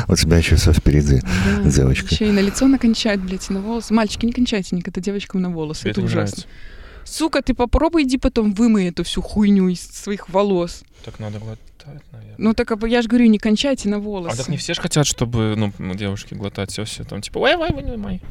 У 0.10 0.16
тебя 0.16 0.38
еще 0.38 0.58
все 0.58 0.74
впереди, 0.74 1.22
девочка. 1.63 2.08
Еще 2.13 2.28
и 2.28 2.32
на 2.32 2.39
лицо 2.39 2.68
накончать, 2.68 3.22
блядь, 3.22 3.50
и 3.50 3.54
на 3.54 3.62
волосы. 3.62 3.94
Мальчики, 3.94 4.26
не 4.26 4.34
кончайте 4.34 4.76
никогда 4.76 5.00
девочкам 5.00 5.42
на 5.42 5.50
волосы, 5.50 5.89
это 5.89 6.02
ужасно. 6.02 6.44
Сука, 7.06 7.42
ты 7.42 7.54
попробуй 7.54 8.04
иди 8.04 8.18
потом 8.18 8.54
вымой 8.54 8.88
эту 8.88 9.04
всю 9.04 9.22
хуйню 9.22 9.68
из 9.70 9.82
своих 9.82 10.30
волос. 10.30 10.84
Так 11.04 11.20
надо 11.20 11.39
глотать, 11.39 12.02
наверное. 12.12 12.36
Ну 12.38 12.54
так 12.54 12.72
а 12.72 12.88
я 12.88 13.02
же 13.02 13.08
говорю, 13.08 13.28
не 13.28 13.38
кончайте 13.38 13.89
на 13.89 13.98
А 13.98 14.00
волосы. 14.00 14.38
так 14.38 14.50
не 14.50 14.58
все 14.58 14.74
же 14.74 14.82
хотят, 14.82 15.06
чтобы, 15.06 15.56
ну, 15.58 15.94
девушки 15.96 16.34
глотать 16.34 16.72
все, 16.72 16.86
все 16.86 17.04
там, 17.04 17.22
типа, 17.22 17.39
ой, 17.39 17.56
ой, 17.56 17.70
ой, 17.72 18.22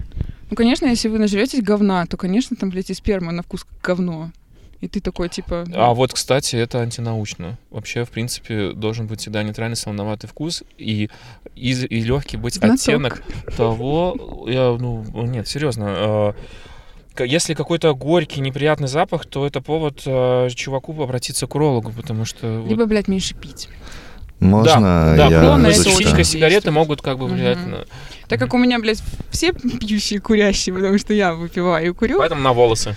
Ну, 0.50 0.56
конечно, 0.56 0.86
если 0.86 1.08
вы 1.08 1.18
нажретесь 1.18 1.62
говна, 1.62 2.06
то, 2.06 2.16
конечно, 2.16 2.56
там, 2.56 2.70
блядь, 2.70 2.90
и 2.90 2.94
сперма 2.94 3.32
на 3.32 3.42
вкус 3.42 3.66
говно. 3.82 4.30
И 4.80 4.88
ты 4.88 5.00
такой, 5.00 5.28
типа... 5.28 5.64
А 5.74 5.94
вот, 5.94 6.12
кстати, 6.12 6.56
это 6.56 6.80
антинаучно. 6.80 7.56
Вообще, 7.70 8.04
в 8.04 8.10
принципе, 8.10 8.72
должен 8.72 9.06
быть 9.06 9.20
всегда 9.20 9.44
нейтральный 9.44 9.76
солоноватый 9.76 10.28
вкус 10.28 10.64
и, 10.76 11.08
и, 11.54 11.70
и 11.70 12.00
легкий 12.00 12.36
быть 12.36 12.54
Знаток. 12.54 12.74
оттенок 12.74 13.22
того... 13.56 14.44
Я, 14.48 14.76
ну, 14.76 15.04
нет, 15.24 15.46
серьезно. 15.46 16.34
Если 17.18 17.54
какой-то 17.54 17.94
горький, 17.94 18.40
неприятный 18.40 18.88
запах, 18.88 19.26
то 19.26 19.46
это 19.46 19.60
повод 19.60 20.02
э, 20.06 20.48
чуваку 20.54 21.00
обратиться 21.02 21.46
к 21.46 21.54
урологу, 21.54 21.92
потому 21.92 22.24
что... 22.24 22.60
вот- 22.60 22.70
Либо, 22.70 22.86
блядь, 22.86 23.08
меньше 23.08 23.34
пить. 23.34 23.68
Можно 24.40 25.14
да, 25.16 25.28
я 25.28 25.56
зачитаю? 25.58 25.72
очень 25.72 25.94
спичка, 25.94 26.24
сигареты 26.24 26.70
могут 26.72 27.00
как 27.00 27.18
бы 27.18 27.26
влиять 27.26 27.64
на... 27.64 27.84
Так 28.28 28.40
как 28.40 28.54
у 28.54 28.58
меня, 28.58 28.78
блядь, 28.80 29.02
все 29.30 29.52
пьющие 29.52 30.20
курящие, 30.20 30.74
потому 30.74 30.98
что 30.98 31.14
я 31.14 31.34
выпиваю 31.34 31.90
и 31.90 31.92
курю. 31.92 32.18
Поэтому 32.18 32.40
на 32.42 32.52
волосы. 32.52 32.96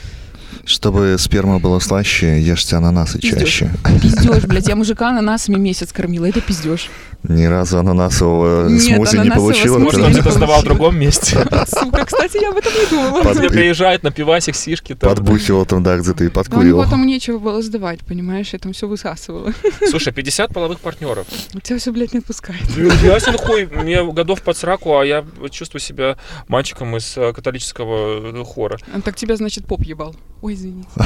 Чтобы 0.66 1.18
сперма 1.20 1.60
была 1.60 1.80
слаще, 1.80 2.42
ешьте 2.42 2.76
ананасы 2.78 3.20
Пиздёж. 3.20 3.42
чаще. 3.42 3.70
Пиздеж, 4.02 4.46
блядь, 4.46 4.68
я 4.68 4.76
мужика 4.76 5.10
ананасами 5.10 5.58
месяц 5.58 5.92
кормила, 5.92 6.26
это 6.26 6.42
пиздеж. 6.42 6.90
Ни 7.28 7.46
разу 7.46 7.80
ананасового 7.80 8.68
Нет, 8.70 8.82
смузи 8.82 9.18
не 9.18 9.32
получила. 9.32 9.78
смузи 9.78 9.84
Может, 9.84 10.00
он 10.02 10.08
не 10.08 10.12
где-то 10.14 10.32
сдавал 10.32 10.62
в 10.62 10.64
другом 10.64 10.98
месте. 10.98 11.38
Сука, 11.68 12.06
кстати, 12.06 12.42
я 12.42 12.50
об 12.50 12.58
этом 12.58 12.74
не 12.74 12.86
думала. 12.90 13.24
Под- 13.24 13.38
Тебе 13.38 13.50
приезжает 13.50 14.04
на 14.04 14.12
пивасик, 14.12 14.56
сишки. 14.56 14.96
там. 14.96 15.10
Подбухивал 15.10 15.66
там, 15.66 15.84
да, 15.84 15.98
где-то 15.98 16.24
и 16.24 16.28
Но 16.28 16.34
подкуривал. 16.34 16.84
потом 16.84 17.06
нечего 17.06 17.40
было 17.40 17.62
сдавать, 17.62 18.00
понимаешь, 18.06 18.50
я 18.54 18.60
там 18.60 18.74
все 18.74 18.88
высасывала. 18.88 19.54
Слушай, 19.90 20.14
50 20.14 20.54
половых 20.54 20.80
партнеров. 20.80 21.28
У 21.54 21.60
тебя 21.60 21.78
все, 21.80 21.92
блядь, 21.92 22.14
не 22.14 22.20
отпускает. 22.20 22.62
Ясен 22.78 23.38
хуй, 23.38 23.66
мне 23.66 24.04
годов 24.12 24.42
под 24.42 24.58
сраку, 24.58 24.98
а 24.98 25.06
я 25.06 25.26
чувствую 25.52 25.82
себя 25.82 26.18
мальчиком 26.48 26.96
из 26.98 27.18
э, 27.18 27.34
католического 27.34 28.40
э, 28.42 28.44
хора. 28.46 28.78
А 28.94 29.02
так 29.02 29.16
тебя, 29.16 29.36
значит, 29.36 29.66
поп 29.66 29.82
ебал. 29.84 30.16
Ой, 30.42 30.54
извините. 30.54 30.88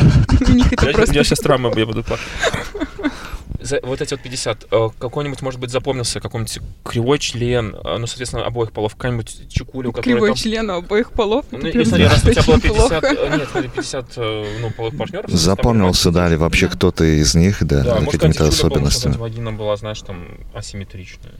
У 0.47 0.51
них 0.51 0.71
это 0.73 0.88
Я, 0.88 0.93
просто... 0.93 1.13
сейчас 1.23 1.39
травмы 1.39 1.71
я 1.75 1.86
буду 1.86 2.03
плакать. 2.03 2.25
За, 3.61 3.79
вот 3.83 4.01
эти 4.01 4.13
вот 4.13 4.21
50, 4.21 4.67
э, 4.71 4.89
какой-нибудь, 4.99 5.41
может 5.41 5.59
быть, 5.59 5.69
запомнился 5.69 6.19
какой-нибудь 6.19 6.59
кривой 6.83 7.19
член, 7.19 7.75
э, 7.75 7.97
ну, 7.97 8.07
соответственно, 8.07 8.45
обоих 8.45 8.71
полов, 8.71 8.95
какая-нибудь 8.95 9.49
чекуля, 9.49 9.89
у 9.89 9.91
которой 9.91 10.13
Кривой 10.13 10.29
там... 10.29 10.35
член 10.37 10.71
обоих 10.71 11.11
полов? 11.11 11.45
Ну, 11.51 11.59
Это 11.59 11.67
и 11.69 11.71
прям 11.71 11.85
смотри, 11.85 12.05
раз 12.05 12.23
у 12.25 12.31
тебя 12.31 12.43
было 12.43 12.55
очень 12.55 12.61
50, 12.69 12.89
плохо. 12.89 13.05
э, 13.07 13.37
нет, 13.37 13.47
смотри, 13.51 13.69
50, 13.69 14.05
э, 14.17 14.45
ну, 14.61 14.71
половых 14.71 14.97
партнеров. 14.97 15.31
Запомнился, 15.31 16.11
да, 16.11 16.27
или 16.27 16.35
вообще 16.35 16.67
Да. 16.67 16.75
кто-то 16.75 17.03
из 17.03 17.35
них, 17.35 17.57
да, 17.65 17.83
Да, 17.83 17.95
может, 17.95 18.11
какими-то 18.11 18.47
особенностями. 18.47 19.13
какая-нибудь 19.13 19.19
вагина 19.21 19.51
была, 19.53 19.75
знаешь, 19.77 19.99
там, 20.01 20.25
асимметричная. 20.53 21.33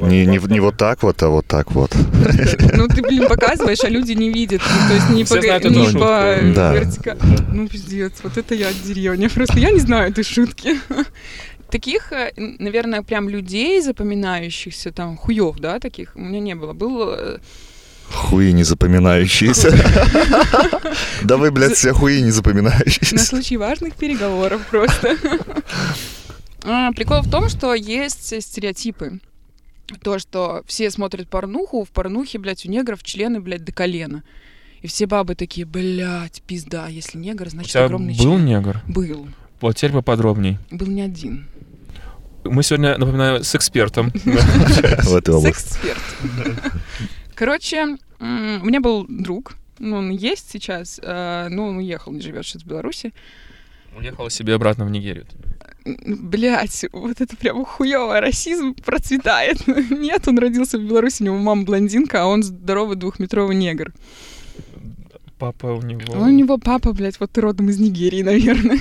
Не, 0.00 0.26
не, 0.26 0.38
не 0.38 0.60
вот 0.60 0.76
так 0.76 1.02
вот, 1.02 1.22
а 1.22 1.28
вот 1.28 1.46
так 1.46 1.72
вот. 1.72 1.92
Ну, 2.74 2.88
ты, 2.88 3.02
блин, 3.02 3.26
показываешь, 3.28 3.82
а 3.84 3.88
люди 3.88 4.12
не 4.12 4.30
видят. 4.30 4.62
Ну, 4.62 4.88
то 4.88 4.94
есть 4.94 5.10
не 5.10 5.24
Все 5.24 5.36
по, 5.36 5.40
знают 5.42 5.64
не 5.64 5.70
эту 5.70 5.78
по 5.84 5.90
шутку. 5.90 6.54
Да. 6.54 6.72
вертика- 6.74 7.16
Ну, 7.52 7.68
пиздец, 7.68 8.12
вот 8.22 8.36
это 8.38 8.54
я 8.54 8.68
от 8.68 8.82
деревни. 8.82 9.26
Просто 9.28 9.58
я 9.58 9.70
не 9.70 9.80
знаю 9.80 10.10
этой 10.10 10.24
шутки. 10.24 10.78
Таких, 11.70 12.12
э, 12.12 12.32
наверное, 12.36 13.02
прям 13.02 13.28
людей 13.28 13.80
запоминающихся, 13.80 14.90
там, 14.90 15.16
хуев, 15.16 15.58
да, 15.60 15.78
таких, 15.78 16.12
у 16.16 16.20
меня 16.20 16.40
не 16.40 16.54
было. 16.54 16.72
Был 16.72 17.10
э, 17.12 17.38
Хуи 18.12 18.52
не 18.52 18.64
запоминающиеся. 18.64 19.72
Да 21.22 21.36
вы, 21.36 21.50
блядь, 21.52 21.74
все 21.76 21.92
хуи 21.92 22.18
не 22.18 22.26
на 22.26 22.32
запоминающиеся. 22.32 23.18
случай 23.18 23.56
важных 23.56 23.94
переговоров 23.94 24.62
просто. 24.70 25.16
А, 26.64 26.90
Прикол 26.92 27.20
в 27.22 27.30
том, 27.30 27.48
что 27.48 27.74
есть 27.74 28.42
стереотипы. 28.42 29.20
То, 30.02 30.18
что 30.18 30.62
все 30.66 30.90
смотрят 30.90 31.28
порнуху, 31.28 31.84
в 31.84 31.90
порнухе, 31.90 32.38
блядь, 32.38 32.64
у 32.66 32.70
негров 32.70 33.02
члены, 33.02 33.40
блядь, 33.40 33.64
до 33.64 33.72
колена. 33.72 34.22
И 34.82 34.86
все 34.86 35.06
бабы 35.06 35.34
такие, 35.34 35.66
блядь, 35.66 36.42
пизда, 36.42 36.88
если 36.88 37.18
негр, 37.18 37.46
У 37.46 37.50
значит 37.50 37.72
тебя 37.72 37.84
огромный 37.84 38.14
был 38.14 38.36
член. 38.36 38.44
негр? 38.46 38.80
Был. 38.88 39.28
Вот 39.60 39.76
теперь 39.76 39.92
поподробней. 39.92 40.58
Был 40.70 40.86
не 40.86 41.02
один. 41.02 41.46
Мы 42.44 42.62
сегодня, 42.62 42.96
напоминаю, 42.96 43.44
с 43.44 43.54
экспертом. 43.54 44.10
В 44.24 45.14
этой 45.14 45.34
области. 45.34 45.74
Секс-эксперт. 45.74 46.72
Короче, 47.34 47.96
у 48.18 48.24
меня 48.24 48.80
был 48.80 49.06
друг, 49.08 49.56
ну, 49.78 49.96
он 49.96 50.10
есть 50.10 50.50
сейчас, 50.50 51.00
э, 51.02 51.48
но 51.50 51.68
он 51.68 51.78
уехал, 51.78 52.12
не 52.12 52.20
живет 52.20 52.44
сейчас 52.46 52.62
в 52.62 52.66
Беларуси. 52.66 53.12
Уехала 53.96 54.30
себе 54.30 54.54
обратно 54.54 54.84
в 54.84 54.90
Нигерию. 54.90 55.26
Блять, 55.84 56.84
вот 56.92 57.20
это 57.20 57.36
прям 57.36 57.64
хуёво, 57.64 58.20
расизм 58.20 58.74
процветает. 58.74 59.66
Нет, 59.90 60.28
он 60.28 60.38
родился 60.38 60.78
в 60.78 60.82
Беларуси, 60.82 61.22
у 61.22 61.26
него 61.26 61.38
мама 61.38 61.64
блондинка, 61.64 62.22
а 62.22 62.26
он 62.26 62.42
здоровый 62.42 62.96
двухметровый 62.96 63.56
негр. 63.56 63.92
Папа 65.38 65.68
у 65.68 65.80
него... 65.80 66.00
А 66.14 66.18
у 66.18 66.28
него 66.28 66.58
папа, 66.58 66.92
блядь, 66.92 67.18
вот 67.18 67.36
родом 67.38 67.70
из 67.70 67.78
Нигерии, 67.78 68.22
наверное. 68.22 68.78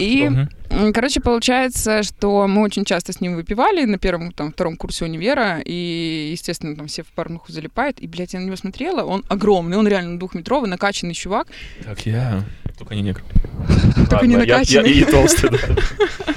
И, 0.00 0.22
м, 0.70 0.92
короче, 0.94 1.20
получается, 1.20 2.02
что 2.02 2.46
мы 2.46 2.62
очень 2.62 2.84
часто 2.86 3.12
с 3.12 3.20
ним 3.20 3.34
выпивали 3.34 3.84
на 3.84 3.98
первом, 3.98 4.32
там, 4.32 4.52
втором 4.52 4.76
курсе 4.76 5.04
универа, 5.04 5.60
и, 5.62 6.30
естественно, 6.32 6.74
там 6.74 6.86
все 6.86 7.02
в 7.02 7.08
порнуху 7.08 7.52
залипают, 7.52 8.00
и, 8.00 8.06
блядь, 8.06 8.32
я 8.32 8.40
на 8.40 8.44
него 8.46 8.56
смотрела, 8.56 9.04
он 9.04 9.22
огромный, 9.28 9.76
он 9.76 9.86
реально 9.86 10.18
двухметровый, 10.18 10.70
накачанный 10.70 11.14
чувак, 11.14 11.48
Так, 11.84 12.06
я... 12.06 12.42
Только 12.78 12.94
не 12.94 13.02
негр. 13.02 13.22
Только 14.10 14.26
не 14.26 14.36
Ладно, 14.36 14.48
я- 14.48 14.58
накачанный. 14.58 14.90
И 14.92 15.04
толстый, 15.04 15.50
да. 15.50 15.58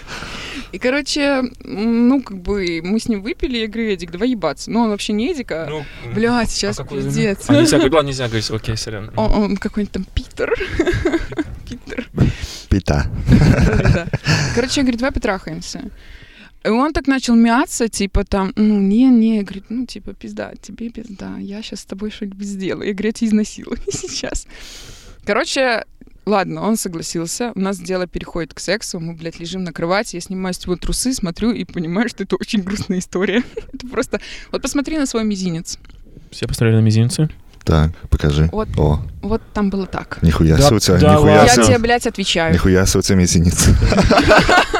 И, 0.76 0.78
короче, 0.78 1.44
ну, 1.64 2.22
как 2.22 2.42
бы, 2.42 2.82
мы 2.84 3.00
с 3.00 3.08
ним 3.08 3.22
выпили, 3.22 3.60
я 3.60 3.68
говорю, 3.68 3.92
Эдик, 3.92 4.12
давай 4.12 4.32
ебаться. 4.32 4.70
Но 4.70 4.82
он 4.82 4.90
вообще 4.90 5.14
не 5.14 5.32
Эдик, 5.32 5.50
а, 5.54 5.68
Ну, 5.70 5.86
блядь, 6.14 6.52
сейчас 6.52 6.78
а 6.82 6.84
пиздец. 6.84 7.46
А, 7.50 7.54
нельзя 7.54 7.78
ладно, 7.78 8.02
нельзя 8.08 8.28
говорить, 8.28 8.52
окей, 8.52 8.76
сорян. 8.76 9.10
Он, 9.16 9.32
он 9.32 9.56
какой-нибудь 9.58 9.94
там 9.94 10.04
Питер. 10.14 10.54
Питер. 11.70 12.10
Пита. 12.68 13.10
Короче, 14.54 14.82
я 14.82 14.84
говорю, 14.84 14.98
давай 14.98 15.14
потрахаемся. 15.14 15.90
И 16.66 16.68
он 16.68 16.92
так 16.92 17.08
начал 17.08 17.36
мяться, 17.36 17.88
типа 17.88 18.26
там, 18.26 18.52
ну, 18.58 18.78
не-не, 18.82 19.44
говорит, 19.44 19.66
ну, 19.70 19.86
типа, 19.86 20.14
пизда, 20.14 20.56
тебе 20.62 20.90
пизда, 20.90 21.38
я 21.38 21.62
сейчас 21.62 21.82
с 21.82 21.86
тобой 21.86 22.12
что-нибудь 22.12 22.46
сделаю. 22.48 22.88
Я 22.88 22.94
говорю, 22.94 23.08
я 23.10 23.14
тебя 23.14 23.28
изнасилую 23.30 23.80
сейчас. 23.90 24.46
Короче, 25.24 25.86
ладно, 26.26 26.62
он 26.62 26.78
согласился, 26.78 27.52
у 27.56 27.60
нас 27.60 27.78
дело 27.80 28.08
переходит 28.08 28.54
к 28.54 28.60
сексу, 28.60 29.00
мы, 29.00 29.14
блядь, 29.14 29.40
лежим 29.40 29.64
на 29.64 29.72
кровати, 29.72 30.16
я 30.16 30.22
снимаю 30.22 30.54
с 30.54 30.66
него 30.66 30.76
трусы, 30.76 31.14
смотрю 31.14 31.52
и 31.52 31.64
понимаю, 31.66 32.10
что 32.10 32.24
это 32.24 32.36
очень 32.36 32.62
грустная 32.62 33.00
история. 33.00 33.44
Это 33.74 33.88
просто... 33.88 34.20
Вот 34.52 34.62
посмотри 34.62 34.98
на 34.98 35.06
свой 35.06 35.24
мизинец. 35.24 35.78
Все 36.32 36.48
посмотрели 36.48 36.78
на 36.78 36.82
мизинцы? 36.82 37.30
Так, 37.64 37.96
покажи. 38.10 38.48
Вот. 38.52 38.68
О, 38.78 39.02
Вот 39.24 39.42
там 39.54 39.70
было 39.72 39.88
так. 39.88 40.20
нихуя 40.22 40.56
Да- 40.58 40.68
себе 40.68 40.76
у 40.76 40.80
тебя, 40.80 40.98
да 40.98 41.14
нихуя 41.16 41.34
Я 41.34 41.40
ладно. 41.40 41.54
тебе, 41.56 41.66
себе, 41.66 41.78
блядь, 41.80 42.06
отвечаю. 42.08 42.54
нихуя 42.54 42.86
себе 42.86 43.00
у 43.00 43.02
тебя 43.02 43.16
мизинец. 43.16 43.68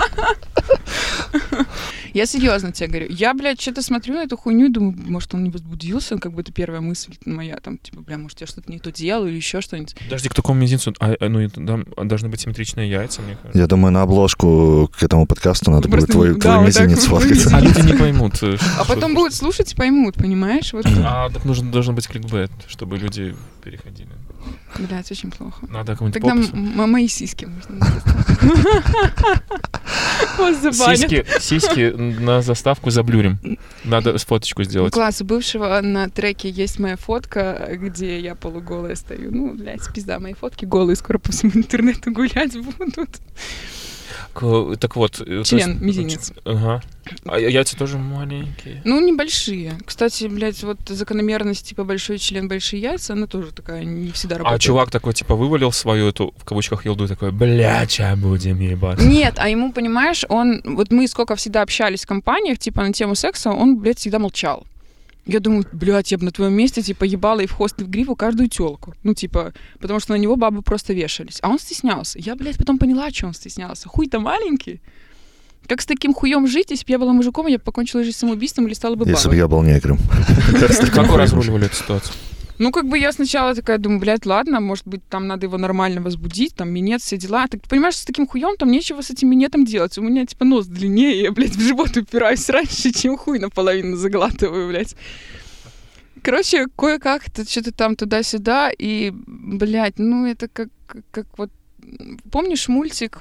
Я 2.14 2.26
серьезно 2.26 2.72
тебе 2.72 2.88
говорю. 2.88 3.08
Я, 3.10 3.34
блядь, 3.34 3.60
что-то 3.60 3.82
смотрю 3.82 4.14
на 4.14 4.24
эту 4.24 4.38
хуйню 4.38 4.68
и 4.68 4.70
думаю, 4.70 4.96
может, 5.08 5.34
он 5.34 5.44
не 5.44 5.50
возбудился, 5.50 6.18
как 6.18 6.32
бы 6.32 6.42
это 6.42 6.54
первая 6.54 6.80
мысль 6.80 7.14
моя, 7.26 7.58
там, 7.58 7.78
типа, 7.78 8.02
бля, 8.02 8.18
может, 8.18 8.40
я 8.40 8.48
что-то 8.48 8.72
не 8.72 8.80
то 8.80 8.90
делаю 8.90 9.30
или 9.32 9.36
еще 9.36 9.60
что-нибудь. 9.60 9.96
Подожди, 10.02 10.30
к 10.30 10.34
такому 10.34 10.60
мизинцу, 10.62 10.94
а, 11.02 11.14
а, 11.20 11.28
ну, 11.30 11.50
там 11.50 11.86
должны 12.08 12.30
быть 12.30 12.40
симметричные 12.40 12.90
яйца, 12.90 13.22
мне 13.22 13.36
кажется. 13.36 13.60
Я 13.60 13.68
думаю, 13.68 13.92
на 13.92 14.04
обложку 14.04 14.90
к 14.98 15.04
этому 15.04 15.28
подкасту 15.28 15.72
надо 15.72 15.90
будет 15.90 16.10
твой, 16.10 16.36
да, 16.36 16.40
твой 16.40 16.58
вот 16.60 16.68
мизинец 16.68 17.06
вот 17.08 17.22
сфоткать. 17.24 17.54
А 17.54 17.60
люди 17.60 17.82
не 17.82 17.98
поймут. 17.98 18.42
э, 18.44 18.58
А 18.80 18.86
потом 18.86 19.14
будут 19.14 19.34
слушать 19.34 19.74
и 19.74 19.76
поймут, 19.76 20.16
понимаешь? 20.16 20.72
Вот, 20.72 20.86
А, 21.04 21.30
так 21.30 21.44
нужен, 21.44 21.70
должен 21.70 21.96
быть 21.96 22.08
кликбет, 22.08 22.52
чтобы 22.68 22.98
люди 22.98 23.36
переходили. 23.62 24.10
Блядь, 24.80 25.12
очень 25.12 25.32
плохо. 25.32 25.66
Надо 25.70 25.94
какому-нибудь 25.94 26.22
Тогда 26.22 26.58
м- 26.58 26.90
мои 26.92 27.08
сиськи 27.08 27.46
можно. 27.46 27.86
Сиськи, 30.74 31.26
сиськи 31.40 31.94
на 31.98 32.42
заставку 32.42 32.92
заблюрим. 32.92 33.38
Надо 33.84 34.18
фоточку 34.18 34.62
У 34.62 34.66
сделать. 34.66 34.94
класса 34.94 35.24
бывшего 35.24 35.80
на 35.82 36.10
треке 36.10 36.50
есть 36.50 36.80
моя 36.80 36.98
фотка, 36.98 37.70
где 37.74 38.20
я 38.20 38.36
полуголая 38.36 38.96
стою. 38.96 39.32
Ну, 39.32 39.54
блядь, 39.54 39.92
пизда, 39.94 40.20
мои 40.20 40.34
фотки 40.34 40.66
голые 40.66 40.96
скоро 40.96 41.18
по 41.18 41.32
всему 41.32 41.52
интернету 41.56 42.12
гулять 42.12 42.54
будут. 42.54 43.10
Так 44.34 44.96
вот. 44.96 45.22
э, 45.22 45.44
Член, 45.44 45.70
есть- 45.72 45.82
мизинец. 45.82 46.32
Ага. 46.46 46.82
А 47.26 47.38
яйца 47.40 47.78
тоже 47.78 47.98
маленькие. 48.00 48.82
Ну, 48.84 49.00
небольшие. 49.00 49.74
Кстати, 49.86 50.26
блядь, 50.26 50.64
вот 50.64 50.78
закономерность, 50.88 51.68
типа, 51.68 51.84
большой 51.84 52.18
член, 52.18 52.48
большие 52.48 52.82
яйца, 52.82 53.14
она 53.14 53.28
тоже 53.28 53.52
такая 53.52 53.84
не 53.84 54.12
всегда 54.12 54.36
А 54.36 54.40
работает. 54.40 54.62
чувак 54.62 54.90
такой, 54.92 55.14
типа, 55.14 55.36
вывалил 55.36 55.72
свою 55.72 56.08
эту, 56.08 56.34
в 56.38 56.44
кавычках, 56.46 56.86
елду, 56.86 57.06
и 57.06 57.08
такой, 57.08 57.32
бля, 57.32 57.86
ча 57.86 58.16
будем 58.16 58.60
ебать. 58.60 59.00
Нет, 59.02 59.36
а 59.38 59.50
ему, 59.50 59.72
понимаешь, 59.72 60.26
он... 60.30 60.62
Вот 60.66 60.92
мы 60.92 61.08
сколько 61.08 61.36
всегда 61.36 61.62
общались 61.62 62.04
в 62.06 62.08
компаниях, 62.08 62.58
типа, 62.58 62.82
на 62.82 62.92
тему 62.92 63.14
секса, 63.16 63.52
он, 63.52 63.78
блядь, 63.78 64.00
всегда 64.00 64.18
молчал. 64.20 64.66
Я 65.26 65.40
думаю, 65.40 65.66
блядь, 65.72 66.12
я 66.12 66.18
бы 66.20 66.26
на 66.26 66.32
твоем 66.32 66.54
месте, 66.54 66.82
типа, 66.84 67.04
ебала 67.04 67.40
и 67.40 67.48
в 67.48 67.54
хвост, 67.54 67.82
и 67.82 67.84
в 67.84 67.90
гриву 67.90 68.16
каждую 68.16 68.48
телку. 68.48 68.94
Ну, 69.04 69.14
типа, 69.16 69.54
потому 69.80 70.00
что 70.00 70.14
на 70.14 70.18
него 70.18 70.36
бабы 70.36 70.62
просто 70.62 70.94
вешались. 70.94 71.40
А 71.42 71.50
он 71.50 71.58
стеснялся. 71.58 72.20
Я, 72.20 72.36
блядь, 72.36 72.58
потом 72.58 72.78
поняла, 72.78 73.10
что 73.10 73.28
он 73.28 73.34
стеснялся. 73.34 73.90
Хуй-то 73.90 74.20
маленький. 74.20 74.82
Как 75.68 75.82
с 75.82 75.88
таким 75.88 76.14
хуем 76.14 76.46
жить, 76.48 76.70
если 76.70 76.86
бы 76.86 76.92
я 76.92 77.00
была 77.00 77.12
мужиком, 77.12 77.48
я 77.48 77.58
бы 77.58 77.64
покончила 77.64 78.04
жизнь 78.04 78.18
самоубийством 78.18 78.68
или 78.68 78.76
стала 78.76 78.96
бы 78.96 79.08
Если 79.08 79.24
бы 79.28 79.30
бабой. 79.30 79.38
я 79.38 79.48
был 79.48 79.64
негром. 79.64 79.98
Как 80.94 81.08
вы 81.08 81.18
разруливали 81.18 81.66
эту 81.66 81.76
ситуацию? 81.76 82.14
Ну, 82.58 82.72
как 82.72 82.88
бы 82.88 82.98
я 82.98 83.12
сначала 83.12 83.54
такая 83.54 83.78
думаю, 83.78 84.00
блядь, 84.00 84.26
ладно, 84.26 84.62
может 84.62 84.88
быть, 84.88 85.02
там 85.10 85.28
надо 85.28 85.46
его 85.46 85.58
нормально 85.58 86.02
возбудить, 86.02 86.56
там 86.56 86.70
минет, 86.70 87.02
все 87.02 87.18
дела. 87.18 87.48
Так, 87.48 87.62
понимаешь, 87.68 87.98
с 87.98 88.06
таким 88.06 88.28
хуем 88.28 88.56
там 88.58 88.72
нечего 88.72 89.02
с 89.02 89.10
этим 89.10 89.30
минетом 89.30 89.66
делать. 89.66 89.98
У 89.98 90.02
меня, 90.02 90.26
типа, 90.26 90.46
нос 90.46 90.66
длиннее, 90.68 91.24
я, 91.24 91.32
блядь, 91.32 91.56
в 91.56 91.62
живот 91.62 91.98
упираюсь 91.98 92.50
раньше, 92.50 92.92
чем 92.92 93.18
хуй 93.18 93.40
наполовину 93.40 93.98
заглатываю, 93.98 94.70
блядь. 94.70 94.96
Короче, 96.22 96.68
кое-как 96.78 97.28
это 97.28 97.50
что-то 97.50 97.72
там 97.72 97.96
туда-сюда, 97.96 98.72
и, 98.78 99.12
блядь, 99.14 100.00
ну, 100.00 100.26
это 100.26 100.48
как, 100.48 100.70
как 101.12 101.28
вот... 101.38 101.52
Помнишь 102.32 102.68
мультик 102.68 103.20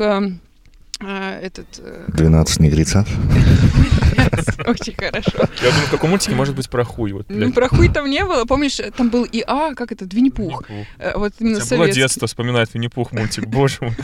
э, 1.00 1.40
э, 1.40 1.46
этот... 1.46 1.66
э, 1.78 2.04
12 2.08 2.60
негрицат. 2.60 3.06
Очень 4.66 4.94
хорошо. 4.96 5.48
Я 5.62 5.70
думаю, 5.70 5.86
в 5.86 5.90
каком 5.90 6.10
мультике 6.10 6.34
может 6.34 6.54
быть 6.54 6.68
про 6.70 6.84
хуй? 6.84 7.12
Вот, 7.12 7.26
Ну, 7.28 7.52
про 7.52 7.68
хуй 7.68 7.88
там 7.88 8.08
не 8.08 8.24
было. 8.24 8.44
Помнишь, 8.44 8.80
там 8.96 9.10
был 9.10 9.24
ИА, 9.30 9.74
как 9.74 9.92
это, 9.92 10.04
Винни-Пух. 10.04 10.64
Э, 10.98 11.12
Вот 11.16 11.32
именно 11.40 11.56
тебя 11.56 11.64
было 11.76 11.78
советский. 11.78 12.00
детство, 12.00 12.26
вспоминает 12.26 12.72
Винни-Пух 12.74 13.12
мультик, 13.12 13.46
боже 13.46 13.78
мой. 13.80 13.94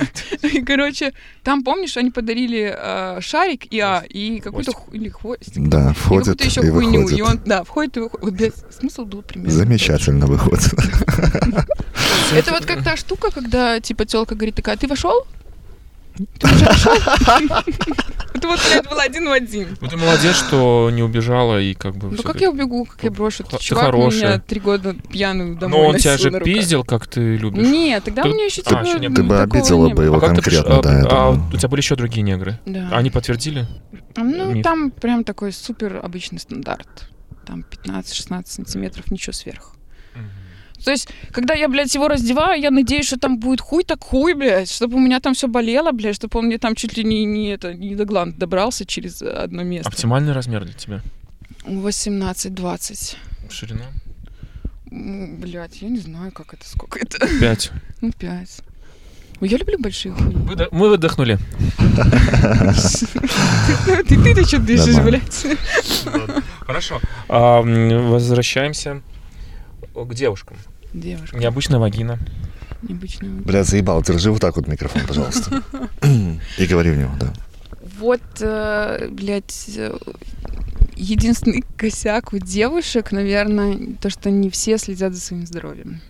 И, 0.43 0.63
короче, 0.63 1.13
там, 1.43 1.63
помнишь, 1.65 1.97
они 1.97 2.11
подарили 2.11 2.75
э, 2.77 3.21
шарик 3.21 3.67
ИА 3.73 4.05
и 4.09 4.41
какой-то 4.41 4.73
ху- 4.73 4.91
или 4.93 5.09
хвостик. 5.09 5.69
Да, 5.69 5.91
и 5.91 5.95
входит 5.95 6.27
какую-то 6.39 6.45
еще 6.45 6.61
и 6.67 6.71
хуйню. 6.71 7.01
выходит. 7.03 7.19
И 7.19 7.23
он, 7.23 7.41
да, 7.45 7.65
входит 7.65 7.97
и 7.97 8.01
выходит. 8.01 8.55
Смысл 8.79 9.05
был 9.05 9.23
примерно. 9.23 9.53
Замечательно 9.53 10.27
выходит. 10.27 10.73
Это 12.33 12.53
вот 12.53 12.65
как 12.65 12.85
та 12.85 12.97
штука, 12.97 13.31
когда, 13.31 13.81
типа, 13.81 14.05
телка 14.05 14.35
говорит 14.35 14.55
такая, 14.55 14.77
ты 14.77 14.87
вошел? 14.87 15.27
Ты 16.39 16.47
уже 16.49 16.65
вошел? 16.65 16.93
Вот 18.43 18.59
блядь, 18.69 18.89
был 18.89 18.99
один 18.99 19.29
в 19.29 19.33
один. 19.33 19.77
Ну 19.81 19.89
ты 19.89 19.97
молодец, 19.97 20.37
что 20.37 20.91
не 20.93 21.03
убежала 21.03 21.61
и 21.61 21.75
как 21.75 21.97
бы... 21.97 22.11
Ну 22.11 22.23
как 22.23 22.41
я 22.41 22.51
убегу, 22.51 22.85
как 22.85 23.03
я 23.03 23.11
брошу? 23.11 23.45
Ты 23.45 23.59
Чувак 23.59 23.87
хорошая. 23.87 24.21
меня 24.21 24.39
три 24.41 24.61
года 24.61 24.95
пьяную 24.95 25.57
домой 25.57 25.79
Но 25.79 25.87
он 25.89 25.97
тебя 25.97 26.17
же 26.17 26.31
пиздил, 26.41 26.85
как 26.85 27.07
ты 27.07 27.37
любишь. 27.37 27.67
Нет, 27.67 28.05
тогда 28.05 28.23
у 28.23 28.29
меня 28.29 28.47
еще 28.47 28.63
А, 28.63 28.85
типа... 28.85 28.99
ну, 28.99 29.15
Ты 29.15 29.23
бы 29.23 29.41
обидела 29.41 29.89
бы 29.91 30.05
его 30.05 30.17
А 30.17 30.21
конкретно, 30.21 30.79
а, 30.79 30.83
да, 30.83 31.01
это 31.01 31.09
а 31.11 31.33
было. 31.33 31.47
у 31.53 31.57
тебя 31.57 31.69
были 31.69 31.81
еще 31.81 31.97
другие 31.97 32.23
негры? 32.23 32.59
Да. 32.67 32.89
А 32.93 32.99
Они 32.99 33.11
подтвердили? 33.11 33.67
Ну, 34.17 34.63
там 34.63 34.91
прям 34.91 35.25
такой 35.25 35.53
супер 35.53 36.01
обычный 36.03 36.39
стандарт. 36.39 37.09
Там 37.47 37.65
15-16 37.85 38.47
сантиметров, 38.47 39.11
ничего 39.11 39.33
сверх. 39.33 39.75
То 40.85 40.91
есть, 40.91 41.09
когда 41.33 41.55
я, 41.55 41.69
блядь, 41.69 41.95
его 41.95 42.09
раздеваю, 42.09 42.61
я 42.61 42.71
надеюсь, 42.71 43.07
что 43.07 43.19
там 43.19 43.39
будет 43.39 43.61
хуй 43.61 43.85
так 43.85 44.03
хуй, 44.03 44.35
блядь, 44.35 44.71
чтобы 44.71 44.97
у 44.97 45.01
меня 45.01 45.21
там 45.21 45.35
все 45.35 45.49
болело, 45.49 45.93
блядь, 45.93 46.17
чтобы 46.17 46.39
он 46.39 46.47
мне 46.47 46.59
там 46.59 46.75
чуть 46.75 46.97
ли 46.97 47.05
не, 47.05 47.25
не, 47.25 47.49
это, 47.51 47.75
не 47.75 47.95
до 47.95 48.05
гланд 48.05 48.39
добрался 48.39 48.85
через 48.87 49.23
одно 49.23 49.63
место. 49.63 49.89
Оптимальный 49.89 50.33
размер 50.33 50.65
для 50.65 50.75
тебя? 50.75 51.03
18-20. 51.65 53.17
Ширина? 53.51 53.85
Блядь, 54.91 55.83
я 55.83 55.89
не 55.89 55.99
знаю, 55.99 56.33
как 56.33 56.55
это, 56.55 56.69
сколько 56.69 56.99
это. 56.99 57.19
Пять. 57.41 57.71
Ну, 58.01 58.11
5. 58.13 58.61
Я 59.43 59.57
люблю 59.57 59.79
большие. 59.79 60.13
Выда- 60.15 60.69
Мы 60.71 60.89
выдохнули. 60.91 61.39
Ты 64.09 64.35
ты 64.35 64.45
что 64.45 64.59
дышишь, 64.59 64.99
блядь? 64.99 65.47
Хорошо. 66.61 67.01
А, 67.29 67.63
Возвращаемся 67.63 69.01
к 70.05 70.15
девушкам. 70.15 70.57
Девушка, 70.93 71.37
Необычная 71.39 71.79
вагина. 71.79 72.19
необычная. 72.83 73.31
Бля, 73.31 73.63
заебал, 73.63 74.03
держи 74.03 74.31
вот 74.33 74.41
так 74.41 74.57
вот 74.57 74.67
микрофон, 74.67 75.03
пожалуйста. 75.07 75.63
И 76.59 76.67
говори 76.67 76.91
в 76.91 76.99
него, 76.99 77.13
да. 77.21 77.33
Вот, 77.99 78.21
э, 78.41 79.09
блядь, 79.11 79.69
единственный 80.97 81.65
косяк 81.77 82.33
у 82.33 82.39
девушек, 82.39 83.13
наверное, 83.13 83.95
то, 84.01 84.11
что 84.11 84.31
не 84.31 84.51
все 84.51 84.79
следят 84.79 85.15
за 85.15 85.21
своим 85.21 85.47
здоровьем. 85.47 86.01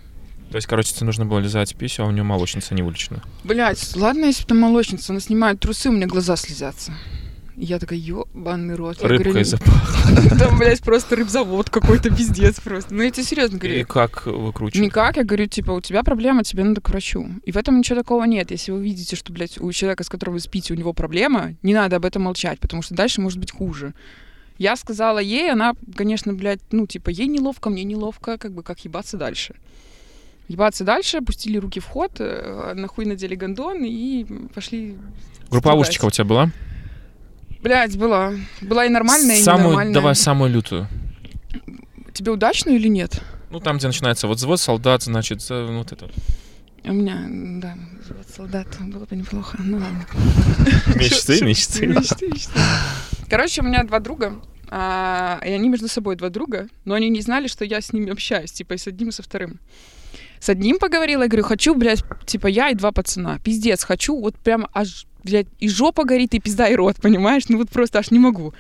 То 0.50 0.56
есть, 0.56 0.66
короче, 0.66 0.92
тебе 0.92 1.06
нужно 1.06 1.26
было 1.26 1.38
лизать 1.38 1.76
писю, 1.76 2.02
а 2.02 2.06
у 2.06 2.10
нее 2.10 2.24
молочница 2.24 2.74
не 2.74 2.82
вылечена. 2.82 3.22
Блядь, 3.44 3.94
ладно, 3.96 4.24
если 4.26 4.42
бы 4.42 4.48
там 4.48 4.58
молочница, 4.58 5.12
она 5.12 5.20
снимает 5.20 5.60
трусы, 5.60 5.88
у 5.90 5.92
меня 5.92 6.06
глаза 6.06 6.34
слезятся. 6.36 6.92
И 7.60 7.66
Я 7.66 7.78
такая, 7.78 7.98
ёбаный 7.98 8.74
рот. 8.74 9.02
Я 9.02 9.08
Рыбкой 9.08 9.32
говорю, 9.32 9.44
запах. 9.44 10.38
Там, 10.38 10.58
блядь, 10.58 10.80
просто 10.80 11.14
рыбзавод 11.14 11.68
какой-то, 11.68 12.08
пиздец 12.08 12.58
просто. 12.58 12.94
Ну, 12.94 13.02
я 13.02 13.10
тебе 13.10 13.22
серьезно 13.22 13.56
И 13.56 13.58
говорю. 13.58 13.86
как 13.86 14.24
выкручивать? 14.24 14.86
Никак, 14.86 15.18
я 15.18 15.24
говорю, 15.24 15.44
типа, 15.44 15.72
у 15.72 15.82
тебя 15.82 16.02
проблема, 16.02 16.42
тебе 16.42 16.64
надо 16.64 16.80
к 16.80 16.88
врачу. 16.88 17.28
И 17.44 17.52
в 17.52 17.58
этом 17.58 17.76
ничего 17.76 17.96
такого 17.98 18.24
нет. 18.24 18.50
Если 18.50 18.72
вы 18.72 18.82
видите, 18.82 19.14
что, 19.14 19.30
блядь, 19.30 19.60
у 19.60 19.70
человека, 19.72 20.04
с 20.04 20.08
которым 20.08 20.34
вы 20.34 20.40
спите, 20.40 20.72
у 20.72 20.76
него 20.76 20.94
проблема, 20.94 21.54
не 21.62 21.74
надо 21.74 21.96
об 21.96 22.06
этом 22.06 22.22
молчать, 22.22 22.58
потому 22.60 22.80
что 22.80 22.94
дальше 22.94 23.20
может 23.20 23.38
быть 23.38 23.52
хуже. 23.52 23.92
Я 24.56 24.74
сказала 24.76 25.18
ей, 25.18 25.52
она, 25.52 25.74
конечно, 25.94 26.32
блядь, 26.32 26.60
ну, 26.70 26.86
типа, 26.86 27.10
ей 27.10 27.26
неловко, 27.26 27.68
мне 27.68 27.84
неловко, 27.84 28.38
как 28.38 28.52
бы, 28.52 28.62
как 28.62 28.80
ебаться 28.86 29.18
дальше. 29.18 29.54
Ебаться 30.48 30.84
дальше, 30.84 31.18
опустили 31.18 31.58
руки 31.58 31.78
в 31.78 31.84
ход, 31.84 32.12
э, 32.20 32.72
нахуй 32.74 33.04
надели 33.04 33.34
гондон 33.34 33.84
и 33.84 34.24
пошли... 34.54 34.96
Групповушечка 35.50 36.06
у 36.06 36.10
тебя 36.10 36.24
была? 36.24 36.50
Блядь, 37.62 37.96
была. 37.96 38.32
Была 38.60 38.86
и 38.86 38.88
нормальная, 38.88 39.36
и 39.36 39.42
самую, 39.42 39.64
ненормальная. 39.64 39.94
Давай 39.94 40.14
самую 40.14 40.50
лютую. 40.50 40.88
Тебе 42.14 42.32
удачную 42.32 42.78
или 42.78 42.88
нет? 42.88 43.22
Ну, 43.50 43.60
там, 43.60 43.78
где 43.78 43.86
начинается 43.86 44.26
вот 44.26 44.38
взвод, 44.38 44.60
солдат, 44.60 45.02
значит, 45.02 45.44
ну, 45.48 45.78
вот 45.78 45.92
это. 45.92 46.08
У 46.84 46.92
меня, 46.92 47.26
да, 47.60 47.76
вот 48.08 48.26
солдат, 48.34 48.66
было 48.80 49.04
бы 49.04 49.14
неплохо. 49.14 49.58
Ну 49.60 49.76
ладно. 49.76 50.06
Мечты, 50.96 51.44
мечты. 51.44 51.86
мечты, 51.86 52.28
мечты. 52.28 52.52
Короче, 53.28 53.60
у 53.60 53.64
меня 53.64 53.84
два 53.84 54.00
друга, 54.00 54.40
а, 54.70 55.40
и 55.44 55.50
они 55.50 55.68
между 55.68 55.88
собой 55.88 56.16
два 56.16 56.30
друга, 56.30 56.68
но 56.84 56.94
они 56.94 57.10
не 57.10 57.20
знали, 57.20 57.48
что 57.48 57.64
я 57.64 57.80
с 57.80 57.92
ними 57.92 58.10
общаюсь, 58.10 58.52
типа, 58.52 58.74
и 58.74 58.78
с 58.78 58.86
одним, 58.86 59.10
и 59.10 59.12
со 59.12 59.22
вторым. 59.22 59.60
С 60.38 60.48
одним 60.48 60.78
поговорила, 60.78 61.22
я 61.22 61.28
говорю, 61.28 61.44
хочу, 61.44 61.74
блядь, 61.74 62.02
типа, 62.24 62.46
я 62.46 62.70
и 62.70 62.74
два 62.74 62.92
пацана. 62.92 63.38
Пиздец, 63.40 63.84
хочу, 63.84 64.18
вот 64.18 64.36
прям 64.36 64.66
аж, 64.72 65.06
блядь, 65.24 65.46
и 65.58 65.68
жопа 65.68 66.04
горит, 66.04 66.34
и 66.34 66.40
пизда, 66.40 66.68
и 66.68 66.74
рот, 66.74 66.96
понимаешь? 66.96 67.48
Ну 67.48 67.58
вот 67.58 67.70
просто 67.70 67.98
аж 67.98 68.10
не 68.10 68.18
могу. 68.18 68.54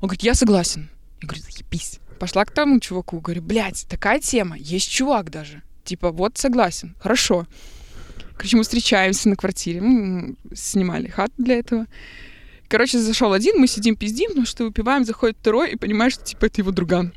Он 0.00 0.08
говорит, 0.08 0.22
я 0.22 0.34
согласен. 0.34 0.88
Я 1.20 1.28
говорю, 1.28 1.42
заебись. 1.42 1.98
Пошла 2.18 2.44
к 2.44 2.50
тому 2.50 2.80
чуваку, 2.80 3.20
говорю, 3.20 3.42
блядь, 3.42 3.86
такая 3.88 4.20
тема, 4.20 4.56
есть 4.56 4.90
чувак 4.90 5.30
даже. 5.30 5.62
Типа, 5.84 6.10
вот 6.10 6.36
согласен, 6.36 6.94
хорошо. 7.00 7.46
Короче, 8.36 8.56
мы 8.56 8.62
встречаемся 8.62 9.28
на 9.28 9.36
квартире, 9.36 9.80
мы 9.80 10.36
снимали 10.54 11.08
хату 11.08 11.32
для 11.38 11.56
этого. 11.56 11.86
Короче, 12.68 12.98
зашел 12.98 13.32
один, 13.32 13.58
мы 13.58 13.66
сидим, 13.66 13.96
пиздим, 13.96 14.30
ну 14.34 14.44
что 14.44 14.64
выпиваем, 14.64 15.04
заходит 15.04 15.38
второй, 15.40 15.72
и 15.72 15.76
понимаешь, 15.76 16.12
что, 16.12 16.24
типа, 16.24 16.46
это 16.46 16.60
его 16.60 16.70
друган. 16.70 17.12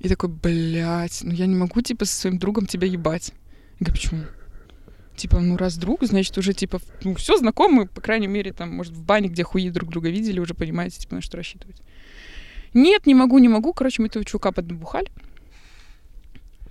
И 0.00 0.08
такой, 0.08 0.30
блядь, 0.30 1.20
ну 1.22 1.32
я 1.32 1.46
не 1.46 1.54
могу, 1.54 1.80
типа, 1.82 2.04
со 2.04 2.14
своим 2.14 2.38
другом 2.38 2.66
тебя 2.66 2.88
ебать. 2.88 3.32
Я 3.78 3.86
говорю, 3.86 3.92
почему? 3.92 4.20
Типа, 5.20 5.38
ну 5.38 5.58
раз 5.58 5.76
друг, 5.76 6.02
значит, 6.02 6.38
уже, 6.38 6.54
типа, 6.54 6.80
ну 7.04 7.14
все 7.14 7.36
знакомы, 7.36 7.84
по 7.84 8.00
крайней 8.00 8.26
мере, 8.26 8.54
там, 8.54 8.74
может, 8.74 8.94
в 8.94 9.02
бане, 9.02 9.28
где 9.28 9.44
хуи 9.44 9.68
друг 9.68 9.90
друга 9.90 10.08
видели, 10.08 10.40
уже 10.40 10.54
понимаете, 10.54 10.98
типа, 10.98 11.16
на 11.16 11.20
что 11.20 11.36
рассчитывать. 11.36 11.76
Нет, 12.72 13.04
не 13.04 13.14
могу, 13.14 13.36
не 13.36 13.48
могу. 13.48 13.74
Короче, 13.74 14.00
мы 14.00 14.08
этого 14.08 14.24
чувака 14.24 14.50
подбухали. 14.50 15.08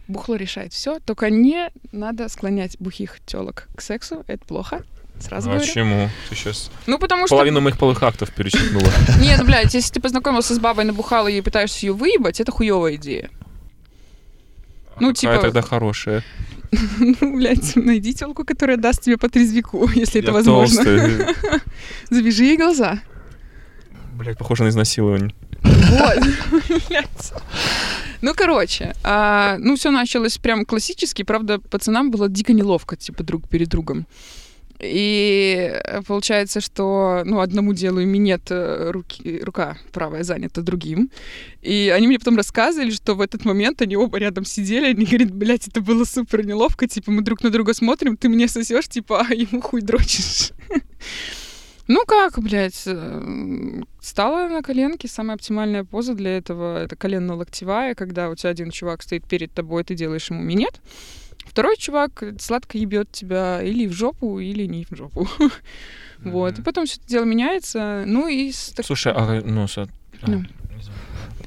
Бухло 0.08 0.34
решает 0.34 0.74
все, 0.74 0.98
только 1.00 1.30
не 1.30 1.70
надо 1.92 2.28
склонять 2.28 2.76
бухих 2.80 3.20
телок 3.24 3.68
к 3.76 3.82
сексу, 3.82 4.24
это 4.26 4.44
плохо. 4.44 4.84
Сразу 5.20 5.52
А 5.52 5.54
говорю. 5.54 5.72
чему? 5.72 6.10
Ты 6.30 6.36
сейчас 6.36 6.72
Ну, 6.88 6.98
потому 6.98 7.28
что... 7.28 7.36
половину 7.36 7.62
моих 7.62 7.78
полых 7.78 8.02
актов 8.02 8.34
перечеркнула. 8.34 8.92
Нет, 9.22 9.46
блядь, 9.46 9.76
если 9.76 9.94
ты 9.94 10.02
познакомился 10.02 10.56
с 10.56 10.60
бабой, 10.60 10.86
набухал 10.86 11.28
ее 11.28 11.38
и 11.38 11.42
пытаешься 11.42 11.86
ее 11.86 11.94
выебать, 11.94 12.40
это 12.40 12.52
хуевая 12.52 12.96
идея. 12.96 13.30
Ну, 15.00 15.14
Какая 15.14 15.38
типа- 15.38 15.42
тогда 15.42 15.62
хорошая. 15.62 16.24
Ну, 17.00 17.36
блядь, 17.38 17.76
найди 17.76 18.14
телку, 18.14 18.46
которая 18.46 18.78
даст 18.78 19.02
тебе 19.02 19.18
по 19.18 19.28
трезвику, 19.28 19.90
если 19.96 20.22
это 20.22 20.32
возможно. 20.32 20.84
Завяжи 22.10 22.44
ей 22.44 22.58
глаза. 22.58 23.00
Блять, 24.14 24.38
похоже 24.38 24.64
на 24.66 24.70
изнасилование. 24.70 25.34
Вот. 25.64 26.20
Блядь. 26.90 27.34
Ну, 28.22 28.34
короче, 28.36 28.94
а, 29.04 29.58
ну, 29.60 29.76
все 29.78 29.92
началось 29.92 30.38
прям 30.38 30.66
классически, 30.66 31.24
правда, 31.24 31.60
пацанам 31.60 32.12
было 32.12 32.28
дико 32.28 32.54
неловко, 32.54 32.98
типа, 32.98 33.24
друг 33.24 33.48
перед 33.48 33.70
другом. 33.70 34.06
И 34.80 35.72
э, 35.84 36.02
получается, 36.04 36.62
что, 36.62 37.24
ну, 37.26 37.42
одному 37.42 37.74
делаю 37.74 38.08
минет, 38.08 38.50
э, 38.50 38.92
руки, 38.92 39.40
рука 39.44 39.78
правая 39.92 40.24
занята 40.24 40.62
другим. 40.62 41.12
И 41.62 41.92
они 41.94 42.08
мне 42.08 42.18
потом 42.18 42.38
рассказывали, 42.38 42.92
что 42.92 43.16
в 43.16 43.22
этот 43.22 43.44
момент 43.44 43.82
они 43.82 43.98
оба 43.98 44.18
рядом 44.20 44.46
сидели, 44.46 44.86
они 44.86 45.06
говорят, 45.06 45.32
блядь, 45.32 45.68
это 45.68 45.82
было 45.82 46.06
супер 46.06 46.46
неловко, 46.46 46.88
типа, 46.88 47.12
мы 47.12 47.22
друг 47.22 47.44
на 47.44 47.50
друга 47.50 47.74
смотрим, 47.74 48.16
ты 48.16 48.30
мне 48.30 48.48
сосешь, 48.48 48.88
типа, 48.88 49.26
а 49.30 49.34
ему 49.34 49.62
хуй 49.62 49.82
дрочишь. 49.82 50.52
Ну 51.92 52.06
как, 52.06 52.38
блядь, 52.38 52.84
э, 52.86 53.82
стала 54.00 54.48
на 54.48 54.62
коленке, 54.62 55.08
самая 55.08 55.34
оптимальная 55.34 55.84
поза 55.84 56.14
для 56.14 56.38
этого 56.38 56.84
это 56.84 56.96
коленно-локтевая, 56.96 57.96
когда 57.96 58.30
у 58.30 58.36
тебя 58.36 58.52
один 58.52 58.70
чувак 58.70 59.02
стоит 59.02 59.28
перед 59.28 59.52
тобой, 59.52 59.84
ты 59.84 59.96
делаешь 59.96 60.30
ему 60.30 60.44
минет, 60.44 60.80
второй 61.60 61.76
чувак 61.76 62.24
сладко 62.40 62.78
ебет 62.78 63.12
тебя 63.12 63.62
или 63.62 63.86
в 63.86 63.92
жопу, 63.92 64.40
или 64.40 64.66
не 64.66 64.86
в 64.90 64.96
жопу. 64.96 65.28
Вот, 66.22 66.60
и 66.60 66.62
потом 66.62 66.86
все 66.86 66.98
это 67.00 67.08
дело 67.08 67.24
меняется, 67.24 68.04
ну 68.06 68.28
и... 68.28 68.52
Слушай, 68.52 69.14
а 69.16 69.42
ну, 69.42 69.70
со- 69.70 69.88
Ну. 70.28 70.44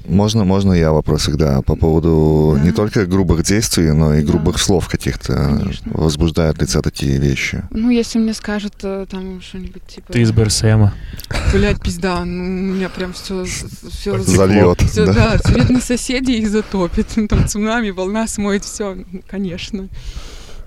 Можно, 0.05 0.43
можно 0.43 0.73
я 0.73 0.91
вопрос 0.91 1.21
всегда 1.21 1.61
по 1.61 1.75
поводу 1.75 2.55
Да. 2.57 2.63
не 2.63 2.71
только 2.71 3.05
грубых 3.05 3.43
действий, 3.43 3.91
но 3.91 4.13
и 4.13 4.21
Да. 4.21 4.31
грубых 4.31 4.59
слов 4.59 4.87
каких-то. 4.89 5.33
Конечно. 5.61 5.91
Возбуждают 5.93 6.59
ли 6.61 6.67
тебя 6.67 6.81
такие 6.81 7.17
вещи? 7.19 7.63
Ну, 7.71 7.89
если 7.89 8.19
мне 8.19 8.33
скажут 8.33 8.73
э, 8.83 9.05
там 9.09 9.41
что-нибудь 9.41 9.85
типа... 9.87 10.11
Ты 10.11 10.21
из 10.21 10.31
БРСМа. 10.31 10.93
Блядь, 11.53 11.81
пизда, 11.81 12.25
ну, 12.25 12.43
у 12.43 12.73
меня 12.75 12.89
прям 12.89 13.13
все... 13.13 13.45
все 13.45 14.19
Зальет. 14.19 14.81
Всё, 14.81 15.05
да. 15.05 15.13
да, 15.13 15.37
цвет 15.37 15.69
на 15.69 15.79
соседей 15.79 16.39
их 16.39 16.49
затопит. 16.49 17.07
Там 17.29 17.47
цунами, 17.47 17.89
волна 17.91 18.27
смоет 18.27 18.65
все, 18.65 18.97
конечно. 19.29 19.87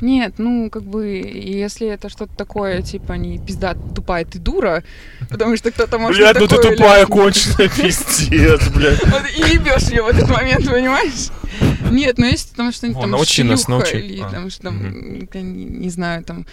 Нет, 0.00 0.34
ну, 0.38 0.70
как 0.70 0.82
бы, 0.82 1.06
если 1.06 1.88
это 1.88 2.08
что-то 2.08 2.34
такое, 2.36 2.82
типа, 2.82 3.14
не 3.14 3.38
пизда, 3.38 3.74
тупая 3.94 4.24
ты 4.24 4.38
дура, 4.38 4.82
потому 5.30 5.56
что 5.56 5.70
кто-то 5.70 5.98
может 5.98 6.20
Блядь, 6.20 6.38
ну 6.38 6.46
ты 6.46 6.56
тупая 6.58 7.06
конченая, 7.06 7.68
пиздец, 7.76 8.68
блядь. 8.68 9.04
Вот 9.06 9.22
И 9.36 9.54
ебешь 9.54 9.88
ее 9.90 10.02
в 10.02 10.08
этот 10.08 10.28
момент, 10.28 10.66
понимаешь? 10.66 11.30
Нет, 11.90 12.18
ну 12.18 12.26
если 12.26 12.54
там 12.54 12.72
что-нибудь 12.72 13.00
там 13.00 13.24
шлюха 13.24 13.96
или 13.98 14.20
А, 14.22 14.30
там, 14.30 14.50
что 14.50 14.62
там, 14.64 15.28
не, 15.80 15.90
знаю, 15.90 16.24
там, 16.24 16.46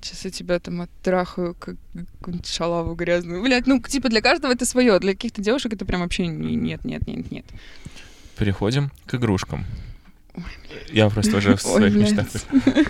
сейчас 0.00 0.24
я 0.24 0.30
тебя 0.30 0.58
там 0.58 0.82
оттрахаю, 0.82 1.54
как 1.58 1.76
какую-нибудь 2.18 2.46
шалаву 2.46 2.94
грязную. 2.94 3.42
Блядь, 3.42 3.66
ну, 3.66 3.80
типа, 3.80 4.08
для 4.08 4.20
каждого 4.20 4.52
это 4.52 4.64
свое, 4.64 4.98
для 4.98 5.12
каких-то 5.12 5.42
девушек 5.42 5.72
это 5.72 5.84
прям 5.84 6.00
вообще 6.02 6.26
не- 6.26 6.56
нет, 6.56 6.84
нет, 6.84 7.06
нет, 7.06 7.30
нет. 7.30 7.44
Переходим 8.36 8.90
к 9.06 9.14
игрушкам. 9.14 9.64
Я 10.92 11.08
просто 11.10 11.36
уже 11.36 11.56
в 11.56 11.62
своих 11.62 11.94
Ой, 11.94 12.00
мечтах. 12.00 12.26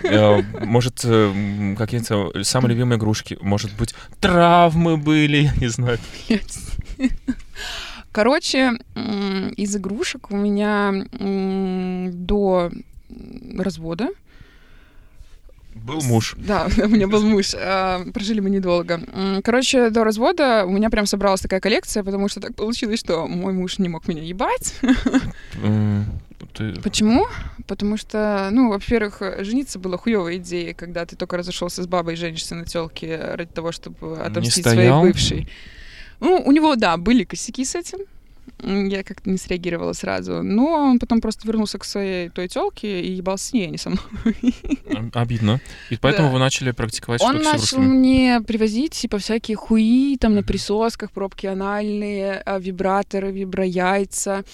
Э, 0.04 0.42
может, 0.64 1.00
э, 1.04 1.74
какие-то 1.76 2.44
самые 2.44 2.74
любимые 2.74 2.98
игрушки? 2.98 3.38
Может 3.40 3.74
быть, 3.76 3.94
травмы 4.20 4.96
были? 4.96 5.36
Я 5.36 5.54
не 5.60 5.68
знаю. 5.68 5.98
Короче, 8.12 8.72
из 9.56 9.76
игрушек 9.76 10.30
у 10.30 10.36
меня 10.36 11.06
до 12.10 12.70
развода 13.56 14.08
был 15.84 16.00
муж. 16.02 16.34
Да, 16.38 16.68
у 16.84 16.88
меня 16.88 17.08
был 17.08 17.22
муж. 17.22 17.54
А, 17.54 18.04
прожили 18.12 18.40
мы 18.40 18.50
недолго. 18.50 19.00
Короче, 19.42 19.90
до 19.90 20.04
развода 20.04 20.64
у 20.66 20.70
меня 20.70 20.90
прям 20.90 21.06
собралась 21.06 21.40
такая 21.40 21.60
коллекция, 21.60 22.02
потому 22.02 22.28
что 22.28 22.40
так 22.40 22.54
получилось, 22.54 23.00
что 23.00 23.26
мой 23.26 23.52
муж 23.52 23.78
не 23.78 23.88
мог 23.88 24.08
меня 24.08 24.22
ебать. 24.22 24.74
Почему? 26.82 27.26
Потому 27.66 27.96
что, 27.96 28.48
ну, 28.50 28.70
во-первых, 28.70 29.22
жениться 29.40 29.78
было 29.78 29.98
хуевой 29.98 30.38
идеей, 30.38 30.74
когда 30.74 31.04
ты 31.04 31.16
только 31.16 31.36
разошелся 31.36 31.82
с 31.82 31.86
бабой 31.86 32.14
и 32.14 32.16
женишься 32.16 32.54
на 32.54 32.64
телке 32.64 33.16
ради 33.16 33.50
того, 33.50 33.72
чтобы 33.72 34.18
отомстить 34.18 34.64
своей 34.64 34.90
бывшей. 34.90 35.48
Ну, 36.20 36.42
у 36.44 36.52
него, 36.52 36.74
да, 36.74 36.96
были 36.96 37.24
косяки 37.24 37.64
с 37.64 37.74
этим. 37.74 37.98
Я 38.62 39.04
как-то 39.04 39.30
не 39.30 39.38
среагировала 39.38 39.92
сразу. 39.92 40.42
Но 40.42 40.66
он 40.66 40.98
потом 40.98 41.20
просто 41.20 41.46
вернулся 41.46 41.78
к 41.78 41.84
своей 41.84 42.28
той 42.28 42.48
телке 42.48 43.00
и 43.00 43.12
ебал 43.12 43.38
с 43.38 43.52
ней, 43.52 43.68
а 43.68 43.70
не 43.70 43.78
со 43.78 43.90
мной. 43.90 45.10
Обидно. 45.14 45.60
И 45.90 45.96
поэтому 45.96 46.28
да. 46.28 46.32
вы 46.34 46.38
начали 46.40 46.72
практиковать 46.72 47.20
Он 47.20 47.40
начал 47.40 47.78
мне 47.78 48.40
привозить, 48.40 48.94
типа, 48.94 49.18
всякие 49.18 49.56
хуи, 49.56 50.16
там, 50.16 50.34
на 50.34 50.42
присосках, 50.42 51.12
пробки 51.12 51.46
анальные, 51.46 52.42
а, 52.44 52.58
вибраторы, 52.58 53.30
виброяйца. 53.30 54.44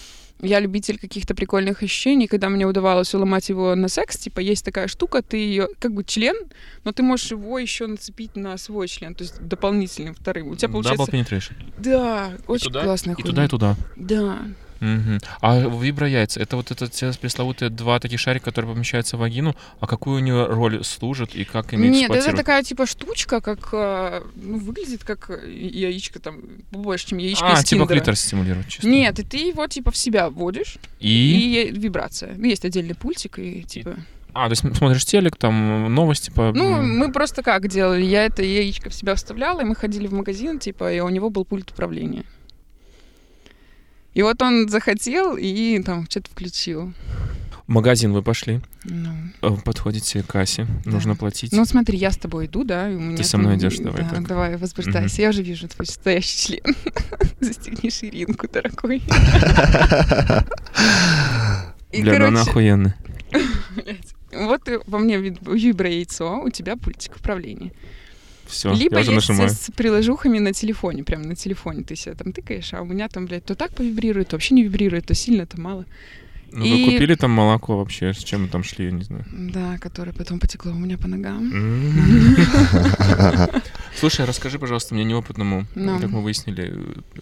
Я 0.41 0.59
любитель 0.59 0.97
каких-то 0.99 1.33
прикольных 1.33 1.81
ощущений, 1.81 2.27
когда 2.27 2.49
мне 2.49 2.65
удавалось 2.65 3.13
уломать 3.15 3.49
его 3.49 3.73
на 3.75 3.87
секс, 3.87 4.17
типа 4.17 4.39
есть 4.39 4.65
такая 4.65 4.87
штука, 4.87 5.21
ты 5.21 5.37
ее 5.37 5.69
как 5.79 5.93
бы 5.93 6.03
член, 6.03 6.35
но 6.83 6.91
ты 6.91 7.03
можешь 7.03 7.31
его 7.31 7.57
еще 7.57 7.87
нацепить 7.87 8.35
на 8.35 8.57
свой 8.57 8.87
член, 8.87 9.15
то 9.15 9.23
есть 9.23 9.39
дополнительным 9.41 10.13
вторым. 10.13 10.49
У 10.49 10.55
тебя 10.55 10.69
получается... 10.69 11.03
Double 11.03 11.13
penetration. 11.13 11.53
Да, 11.77 12.33
очень 12.47 12.71
классная 12.71 13.15
И 13.17 13.23
туда, 13.23 13.45
и 13.45 13.47
туда. 13.47 13.75
Да. 13.95 14.39
Угу. 14.81 15.19
А 15.41 15.59
виброяйца, 15.59 16.39
это 16.39 16.55
вот 16.55 16.71
это 16.71 16.87
те 16.87 17.11
пресловутые 17.13 17.69
два 17.69 17.99
таких 17.99 18.19
шарика, 18.19 18.45
которые 18.45 18.73
помещаются 18.73 19.17
в 19.17 19.21
вагину, 19.21 19.55
а 19.79 19.87
какую 19.87 20.17
у 20.17 20.19
нее 20.19 20.45
роль 20.45 20.83
служит 20.83 21.35
и 21.35 21.43
как 21.45 21.73
ими 21.73 21.87
Нет, 21.87 22.11
это 22.11 22.35
такая 22.35 22.63
типа 22.63 22.85
штучка, 22.85 23.41
как, 23.41 23.69
э, 23.71 24.21
ну, 24.35 24.57
выглядит 24.57 25.03
как 25.03 25.29
яичко 25.45 26.19
там, 26.19 26.41
больше, 26.71 27.07
чем 27.07 27.17
яичко 27.19 27.45
А, 27.47 27.63
типа 27.63 27.85
клитор 27.85 28.15
стимулирует 28.15 28.67
чисто. 28.67 28.87
Нет, 28.87 29.19
и 29.19 29.23
ты 29.23 29.37
его 29.37 29.67
типа 29.67 29.91
в 29.91 29.97
себя 29.97 30.29
вводишь. 30.29 30.77
И? 30.99 31.69
И 31.69 31.71
вибрация. 31.71 32.33
Ну, 32.35 32.45
есть 32.45 32.65
отдельный 32.65 32.95
пультик 32.95 33.39
и 33.39 33.63
типа... 33.63 33.95
А, 34.33 34.47
то 34.47 34.51
есть 34.51 34.77
смотришь 34.77 35.05
телек, 35.05 35.37
там 35.37 35.93
новости 35.93 36.29
по... 36.29 36.51
Ну, 36.51 36.81
мы 36.81 37.09
просто 37.13 37.41
как 37.41 37.69
делали? 37.69 38.03
Я 38.03 38.25
это 38.25 38.43
яичко 38.43 38.89
в 38.89 38.93
себя 38.93 39.15
вставляла, 39.15 39.61
и 39.61 39.63
мы 39.63 39.75
ходили 39.75 40.07
в 40.07 40.13
магазин, 40.13 40.59
типа, 40.59 40.91
и 40.91 40.99
у 40.99 41.07
него 41.07 41.29
был 41.29 41.45
пульт 41.45 41.71
управления. 41.71 42.25
И 44.15 44.23
вот 44.23 44.41
он 44.41 44.69
захотел 44.69 45.35
и 45.35 45.81
там 45.83 46.07
что-то 46.09 46.31
включил. 46.31 46.93
В 47.67 47.71
магазин 47.71 48.13
вы 48.13 48.21
пошли. 48.21 48.61
Ну. 48.85 49.09
Э, 49.41 49.57
подходите 49.65 50.23
к 50.23 50.27
кассе. 50.27 50.67
Да. 50.85 50.91
Нужно 50.91 51.15
платить. 51.15 51.51
Ну, 51.51 51.65
смотри, 51.65 51.97
я 51.97 52.11
с 52.11 52.17
тобой 52.17 52.45
иду, 52.45 52.63
да, 52.63 52.89
и 52.89 52.95
у 52.95 52.99
меня... 52.99 53.17
Ты 53.17 53.25
со 53.25 53.37
мной 53.37 53.57
идешь, 53.57 53.77
давай 53.77 54.03
да, 54.03 54.09
так. 54.09 54.27
давай, 54.27 54.55
возбуждайся. 54.55 55.15
Угу. 55.15 55.21
Я 55.21 55.29
уже 55.29 55.43
вижу 55.43 55.67
твой 55.67 55.85
настоящий 55.85 56.47
член. 56.47 56.75
Застегни 57.41 57.89
ширинку, 57.89 58.47
дорогой. 58.47 59.01
Бля, 61.91 62.27
она 62.27 62.41
охуенная. 62.41 62.95
Вот 64.31 64.69
во 64.85 64.99
мне 64.99 65.17
вибро-яйцо, 65.17 66.41
у 66.41 66.49
тебя 66.49 66.75
пультик 66.75 67.15
управления. 67.15 67.71
Все, 68.47 68.73
Либо 68.73 68.95
я 68.95 69.01
уже 69.01 69.11
есть 69.13 69.29
нажимаю. 69.29 69.49
с 69.49 69.71
приложухами 69.75 70.39
на 70.39 70.53
телефоне, 70.53 71.03
прям 71.03 71.23
на 71.23 71.35
телефоне 71.35 71.83
ты 71.83 71.95
себя 71.95 72.15
там 72.15 72.31
тыкаешь, 72.33 72.73
а 72.73 72.81
у 72.81 72.85
меня 72.85 73.09
там, 73.09 73.25
блядь, 73.25 73.45
то 73.45 73.55
так 73.55 73.73
повибрирует, 73.73 74.29
то 74.29 74.35
вообще 74.35 74.53
не 74.55 74.63
вибрирует, 74.63 75.05
то 75.07 75.13
сильно, 75.13 75.45
то 75.45 75.59
мало. 75.59 75.85
Ну, 76.55 76.63
и... 76.63 76.85
вы 76.85 76.91
купили 76.91 77.15
там 77.15 77.31
молоко 77.31 77.77
вообще, 77.77 78.13
с 78.13 78.23
чем 78.23 78.43
мы 78.43 78.47
там 78.47 78.63
шли, 78.63 78.85
я 78.85 78.91
не 78.91 79.03
знаю. 79.03 79.25
Да, 79.31 79.77
которое 79.77 80.13
потом 80.13 80.39
потекло 80.39 80.71
у 80.71 80.75
меня 80.75 80.97
по 80.97 81.07
ногам. 81.07 81.51
Слушай, 83.99 84.25
расскажи, 84.25 84.59
пожалуйста, 84.59 84.93
мне 84.93 85.05
неопытному, 85.05 85.65
no. 85.75 86.01
как 86.01 86.09
мы 86.09 86.21
выяснили. 86.21 86.73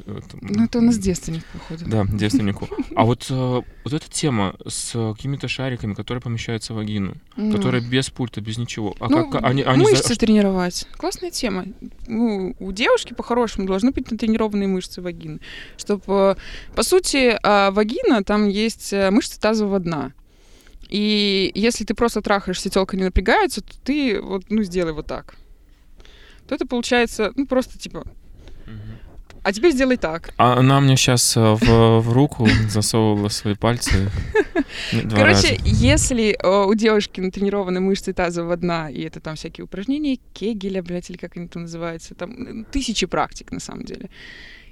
Э, 0.06 0.20
ну, 0.42 0.66
это 0.66 0.80
у 0.80 0.82
нас 0.82 0.98
девственник, 0.98 1.46
походу. 1.46 1.86
Да, 1.86 2.06
девственнику. 2.06 2.68
А 2.96 3.06
вот, 3.06 3.26
э, 3.30 3.62
вот 3.84 3.94
эта 3.94 4.10
тема 4.10 4.56
с 4.68 5.14
какими-то 5.16 5.48
шариками, 5.48 5.94
которые 5.94 6.22
помещаются 6.22 6.74
в 6.74 6.76
вагину, 6.76 7.16
no. 7.36 7.52
которые 7.52 7.84
без 7.84 8.10
пульта, 8.10 8.40
без 8.40 8.58
ничего. 8.58 8.96
А 9.00 9.10
ну, 9.10 9.30
как 9.30 9.44
они, 9.44 9.64
мышцы 9.64 10.16
тренировать. 10.16 10.88
Классная 10.98 11.32
тема. 11.32 11.66
Ну, 12.08 12.56
у 12.60 12.72
девушки, 12.72 13.14
по-хорошему, 13.14 13.68
должны 13.68 13.92
быть 13.92 14.12
натренированные 14.12 14.68
мышцы 14.68 15.02
вагины. 15.02 15.40
Чтобы, 15.78 16.38
э, 16.38 16.76
по 16.76 16.84
сути, 16.84 17.38
а, 17.42 17.72
вагина, 17.72 18.24
там 18.24 18.48
есть 18.48 18.94
мышцы 18.94 19.23
тазового 19.30 19.80
дна. 19.80 20.14
И 20.90 21.52
если 21.56 21.86
ты 21.86 21.94
просто 21.94 22.22
трахаешься, 22.22 22.70
телка 22.70 22.98
не 22.98 23.04
напрягается, 23.04 23.62
то 23.62 23.74
ты 23.84 24.22
вот, 24.22 24.44
ну, 24.50 24.64
сделай 24.64 24.94
вот 24.94 25.08
так 25.08 25.36
то 26.48 26.56
это 26.56 26.66
получается, 26.66 27.32
ну, 27.36 27.46
просто 27.46 27.78
типа... 27.78 28.06
А 29.46 29.52
теперь 29.52 29.74
сделай 29.74 29.98
так. 29.98 30.34
А 30.38 30.54
она 30.60 30.80
мне 30.80 30.96
сейчас 30.96 31.36
э, 31.36 31.42
в, 31.42 32.00
в 32.00 32.14
руку 32.14 32.48
засовывала 32.70 33.28
свои 33.28 33.56
пальцы. 33.56 34.10
Короче, 35.12 35.60
если 35.66 36.30
э, 36.30 36.66
у 36.66 36.74
девушки 36.76 37.20
натренированы 37.20 37.82
мышцы 37.82 38.14
тазового 38.14 38.56
дна, 38.56 38.90
и 38.90 39.02
это 39.02 39.20
там 39.20 39.36
всякие 39.36 39.66
упражнения, 39.66 40.18
кегеля, 40.32 40.82
блядь, 40.82 41.10
или 41.10 41.18
как 41.18 41.36
они 41.36 41.50
там 41.50 41.64
называются, 41.64 42.16
там 42.16 42.64
тысячи 42.72 43.06
практик 43.06 43.52
на 43.52 43.60
самом 43.60 43.84
деле. 43.84 44.10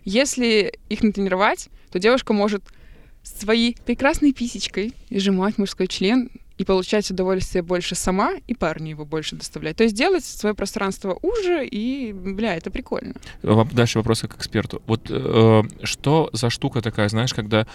Если 0.06 0.72
их 0.88 1.04
натренировать, 1.04 1.68
то 1.92 2.00
девушка 2.00 2.32
может 2.32 2.64
своей 3.24 3.78
прекрасной 3.86 4.34
писечкой 4.34 4.94
сжимать 5.10 5.58
мужской 5.58 5.88
член 5.88 6.30
и 6.58 6.64
получать 6.64 7.10
удовольствие 7.10 7.64
больше 7.64 7.96
сама, 7.96 8.34
и 8.46 8.54
парню 8.54 8.92
его 8.92 9.04
больше 9.04 9.36
доставлять. 9.36 9.78
То 9.78 9.84
есть 9.84 9.96
делать 9.96 10.24
свое 10.24 10.54
пространство 10.54 11.18
уже, 11.24 11.66
и, 11.66 12.14
бля, 12.14 12.56
это 12.56 12.70
прикольно. 12.70 13.16
Дальше 13.72 13.98
вопрос 13.98 14.22
к 14.22 14.36
эксперту. 14.36 14.82
Вот 14.86 15.08
э, 15.10 15.64
что 15.82 16.30
за 16.34 16.52
штука 16.52 16.82
такая, 16.82 17.10
знаешь, 17.10 17.34
когда 17.34 17.66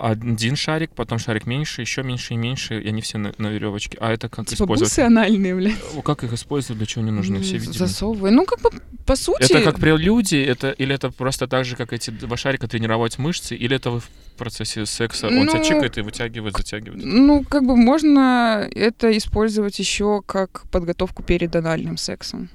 один 0.00 0.54
шарик, 0.54 0.92
потом 0.94 1.18
шарик 1.18 1.46
меньше, 1.46 1.80
еще 1.80 2.02
меньше 2.02 2.34
и 2.34 2.36
меньше, 2.36 2.80
и 2.80 2.88
они 2.88 3.02
все 3.02 3.18
на, 3.18 3.34
на 3.38 3.48
веревочке. 3.48 3.98
А 4.00 4.12
это 4.12 4.28
как 4.28 4.46
типа 4.46 4.62
использовать? 4.62 4.90
бусы 4.90 5.00
анальные, 5.00 5.56
блядь. 5.56 6.02
Как 6.04 6.22
их 6.22 6.32
использовать, 6.32 6.78
для 6.78 6.86
чего 6.86 7.02
они 7.02 7.10
нужны? 7.10 7.40
Все 7.40 7.56
видели. 7.56 7.76
Засовывай. 7.76 8.30
Ну, 8.30 8.44
как 8.44 8.60
бы, 8.60 8.70
по 9.06 9.16
сути... 9.16 9.44
Это 9.44 9.62
как 9.62 9.80
прелюдии, 9.80 10.44
это, 10.44 10.70
или 10.70 10.94
это 10.94 11.10
просто 11.10 11.46
так 11.46 11.64
же, 11.64 11.76
как 11.76 11.92
эти 11.92 12.10
два 12.10 12.36
шарика 12.36 12.68
тренировать 12.68 13.18
мышцы, 13.18 13.54
или 13.54 13.76
это 13.76 13.90
вы 13.90 14.00
в 14.00 14.08
процессе 14.36 14.86
секса, 14.86 15.28
он 15.28 15.34
ну, 15.34 15.46
тебя 15.46 15.62
чекает 15.62 15.98
и 15.98 16.02
вытягивает, 16.02 16.56
затягивает? 16.56 17.02
Ну, 17.04 17.44
как 17.44 17.64
бы 17.64 17.76
можно 17.76 18.68
это 18.74 19.16
использовать 19.16 19.78
еще 19.78 20.22
как 20.24 20.64
подготовку 20.70 21.22
перед 21.22 21.54
анальным 21.56 21.96
сексом. 21.96 22.48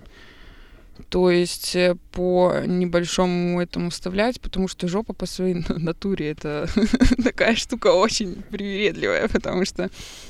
То 1.10 1.30
есть 1.30 1.76
э, 1.76 1.96
по 2.12 2.56
небольшому 2.66 3.62
этому 3.62 3.90
вставлять, 3.90 4.42
потому 4.42 4.68
что 4.68 4.88
жопа 4.88 5.14
по 5.14 5.26
своей 5.26 5.64
натуре 5.70 6.32
это 6.32 6.68
такая 7.24 7.56
штука 7.56 7.94
очень 7.94 8.44
привередливая, 8.50 9.28
потому 9.28 9.66
что 9.66 9.90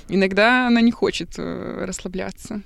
иногда 0.09 0.67
она 0.67 0.81
не 0.81 0.91
хочет 0.91 1.29
э, 1.37 1.85
расслабляться. 1.85 2.61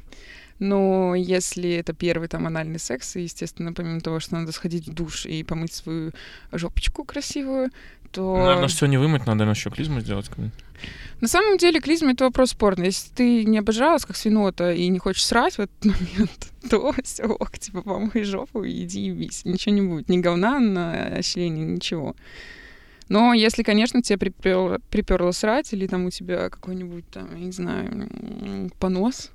Но 0.62 1.16
если 1.16 1.72
это 1.72 1.92
первый 1.92 2.28
там 2.28 2.46
анальный 2.46 2.78
секс, 2.78 3.16
и, 3.16 3.24
естественно, 3.24 3.74
помимо 3.74 4.00
того, 4.00 4.20
что 4.20 4.36
надо 4.36 4.52
сходить 4.52 4.88
в 4.88 4.94
душ 4.94 5.26
и 5.26 5.42
помыть 5.44 5.74
свою 5.74 6.12
жопочку 6.52 7.04
красивую, 7.04 7.72
то... 8.12 8.38
Наверное, 8.38 8.68
все 8.68 8.86
не 8.86 9.00
вымыть, 9.00 9.26
надо 9.26 9.46
еще 9.46 9.72
клизму 9.72 10.02
сделать. 10.02 10.30
На 11.20 11.28
самом 11.28 11.58
деле 11.58 11.80
клизма— 11.80 12.12
это 12.14 12.26
вопрос 12.26 12.52
спорный. 12.52 12.86
Если 12.86 13.10
ты 13.10 13.44
не 13.44 13.58
обожалась, 13.58 14.06
как 14.06 14.16
свинота, 14.16 14.72
и 14.72 14.88
не 14.90 15.00
хочешь 15.00 15.26
срать 15.26 15.56
в 15.56 15.62
этот 15.62 15.84
момент, 15.84 16.52
то 16.70 16.94
все, 17.04 17.24
ок, 17.24 17.58
типа, 17.58 17.82
помой 17.82 18.24
жопу 18.24 18.64
и 18.64 18.84
иди 18.84 19.06
ебись. 19.06 19.46
Ничего 19.46 19.74
не 19.74 19.82
будет. 19.82 20.10
Ни 20.10 20.20
говна 20.20 20.60
на 20.60 21.08
ощущение, 21.08 21.66
ничего. 21.66 22.16
Но 23.10 23.34
если, 23.34 23.64
конечно, 23.64 24.04
тебе 24.04 24.20
приперло, 24.20 24.80
приперло 24.92 25.32
срать, 25.32 25.74
или 25.74 25.88
там 25.88 26.06
у 26.06 26.12
тебя 26.12 26.50
какой-нибудь, 26.50 27.10
там, 27.10 27.36
я 27.36 27.46
не 27.46 27.52
знаю, 27.52 28.70
понос, 28.78 29.32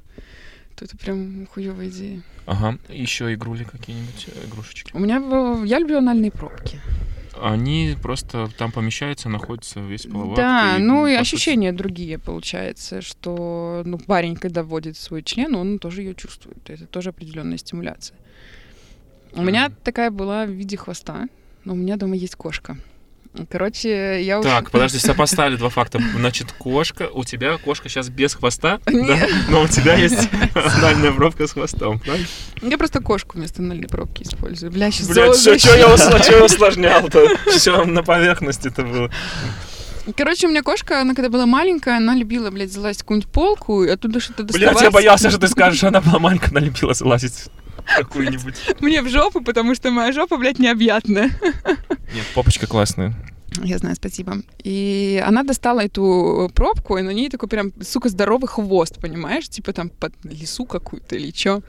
то 0.77 0.85
это 0.85 0.97
прям 0.97 1.47
хуевая 1.47 1.89
идея. 1.89 2.23
Ага. 2.47 2.79
Еще 2.89 3.35
игрули 3.35 3.65
какие-нибудь, 3.65 4.29
э, 4.29 4.47
игрушечки? 4.47 4.93
У 4.95 5.01
меня... 5.01 5.17
Я 5.65 5.79
люблю 5.81 5.99
анальные 5.99 6.31
пробки 6.31 6.81
они 7.41 7.97
просто 8.03 8.49
там 8.57 8.73
помещаются, 8.73 9.29
находятся 9.29 9.81
весь 9.81 10.03
половой 10.03 10.37
Да, 10.37 10.77
и, 10.77 10.81
ну 10.81 11.07
и 11.07 11.15
ощущения 11.15 11.71
сути... 11.71 11.79
другие, 11.79 12.19
получается, 12.19 13.03
что 13.03 13.83
ну, 13.85 13.99
парень, 13.99 14.37
когда 14.37 14.63
вводит 14.63 14.97
свой 14.97 15.23
член, 15.23 15.55
он 15.55 15.79
тоже 15.79 16.03
ее 16.03 16.15
чувствует. 16.15 16.59
Это 16.69 16.87
тоже 16.87 17.11
определенная 17.11 17.59
стимуляция. 17.59 18.17
У 19.33 19.43
меня 19.43 19.71
такая 19.85 20.11
была 20.11 20.47
в 20.47 20.51
виде 20.51 20.77
хвоста, 20.77 21.29
но 21.65 21.75
у 21.75 21.77
меня 21.77 21.97
дома 21.97 22.17
есть 22.17 22.37
кошка. 22.37 22.79
Короче, 23.51 24.23
я 24.23 24.41
уже... 24.41 24.49
Так, 24.49 24.71
подожди, 24.71 24.99
сопоставили 24.99 25.57
два 25.57 25.69
факта. 25.69 26.01
Значит, 26.17 26.53
кошка, 26.53 27.09
у 27.13 27.25
тебя 27.25 27.59
кошка 27.59 27.89
сейчас 27.89 28.09
без 28.09 28.35
хвоста, 28.35 28.81
да? 28.87 29.29
но 29.49 29.63
у 29.63 29.69
тебя 29.69 29.95
есть 29.95 30.29
анальная 30.55 31.13
пробка 31.13 31.47
с 31.47 31.53
хвостом, 31.53 31.99
правильно? 32.01 32.27
Я 32.63 32.79
просто 32.79 33.01
кошку 33.01 33.39
вместо 33.39 33.63
анальной 33.63 33.89
пробки 33.89 34.23
использую. 34.23 34.73
Бля, 34.73 34.91
сейчас 34.91 35.09
Бля, 35.09 35.33
что 35.35 35.77
я 35.77 36.45
усложнял-то? 36.45 37.37
Все 37.51 37.85
на 37.85 38.03
поверхности 38.03 38.69
это 38.69 38.83
было. 38.83 39.11
Короче, 40.17 40.47
у 40.47 40.51
меня 40.51 40.63
кошка, 40.63 41.01
она 41.01 41.15
когда 41.15 41.29
была 41.29 41.47
маленькая, 41.47 41.97
она 41.97 42.15
любила, 42.15 42.51
блядь, 42.51 42.73
залазить 42.73 43.01
какую-нибудь 43.01 43.33
полку 43.33 43.83
и 43.83 43.89
оттуда 43.89 44.21
что-то 44.21 44.45
доставать. 44.45 44.75
Блядь, 44.75 44.83
я 44.85 44.91
боялся, 44.91 45.31
что 45.31 45.41
ты 45.41 45.49
скажешь, 45.49 45.83
она 45.83 46.01
была 46.01 46.21
маленькая, 46.21 46.51
она 46.51 46.61
любила 46.61 46.95
залазить 46.95 47.49
какую-нибудь. 47.87 48.55
Мне 48.81 49.03
в 49.03 49.09
жопу, 49.09 49.41
потому 49.41 49.75
что 49.75 49.91
моя 49.91 50.13
жопа, 50.13 50.37
блядь, 50.37 50.59
необъятная. 50.59 51.31
Нет, 52.15 52.27
попочка 52.35 52.67
классная. 52.67 53.15
Я 53.63 53.79
знаю, 53.79 53.97
спасибо. 53.97 54.43
И 54.63 55.23
она 55.25 55.43
достала 55.43 55.81
эту 55.81 56.51
пробку, 56.55 56.99
и 56.99 57.03
на 57.03 57.11
ней 57.11 57.31
такой 57.31 57.49
прям, 57.49 57.73
сука, 57.83 58.09
здоровый 58.09 58.49
хвост, 58.49 59.01
понимаешь? 59.01 59.49
Типа 59.49 59.73
там 59.73 59.89
под 59.89 60.13
лесу 60.25 60.67
какую-то 60.67 61.17
или 61.17 61.31
что. 61.35 61.63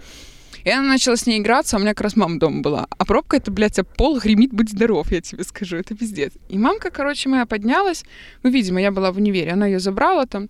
И 0.63 0.69
она 0.69 0.87
начала 0.87 1.15
с 1.15 1.25
ней 1.25 1.39
играться, 1.39 1.75
а 1.75 1.79
у 1.79 1.81
меня 1.81 1.93
как 1.93 2.01
раз 2.01 2.15
мама 2.15 2.39
дома 2.39 2.61
была. 2.61 2.87
А 2.89 3.05
пробка 3.05 3.37
это, 3.37 3.51
блядь, 3.51 3.79
а 3.79 3.83
пол 3.83 4.19
гремит, 4.19 4.53
быть 4.53 4.69
здоров, 4.69 5.11
я 5.11 5.21
тебе 5.21 5.43
скажу, 5.43 5.77
это 5.77 5.95
пиздец. 5.95 6.33
И 6.49 6.57
мамка, 6.57 6.89
короче, 6.89 7.29
моя 7.29 7.45
поднялась, 7.45 8.03
ну, 8.43 8.49
видимо, 8.49 8.81
я 8.81 8.91
была 8.91 9.11
в 9.11 9.17
универе, 9.17 9.51
она 9.51 9.65
ее 9.65 9.79
забрала 9.79 10.25
там. 10.25 10.49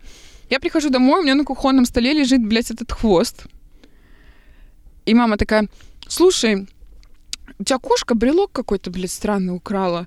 Я 0.50 0.60
прихожу 0.60 0.90
домой, 0.90 1.20
у 1.20 1.24
меня 1.24 1.36
на 1.36 1.44
кухонном 1.44 1.86
столе 1.86 2.14
лежит, 2.14 2.44
блядь, 2.44 2.72
этот 2.72 2.92
хвост. 2.92 3.46
И 5.08 5.14
мама 5.14 5.38
такая, 5.38 5.68
слушай, 6.08 6.68
у 7.58 7.64
тебя 7.64 7.80
кошка 7.80 8.14
брелок 8.14 8.52
какой-то, 8.52 8.92
блядь, 8.92 9.12
странный 9.12 9.56
украла. 9.56 10.06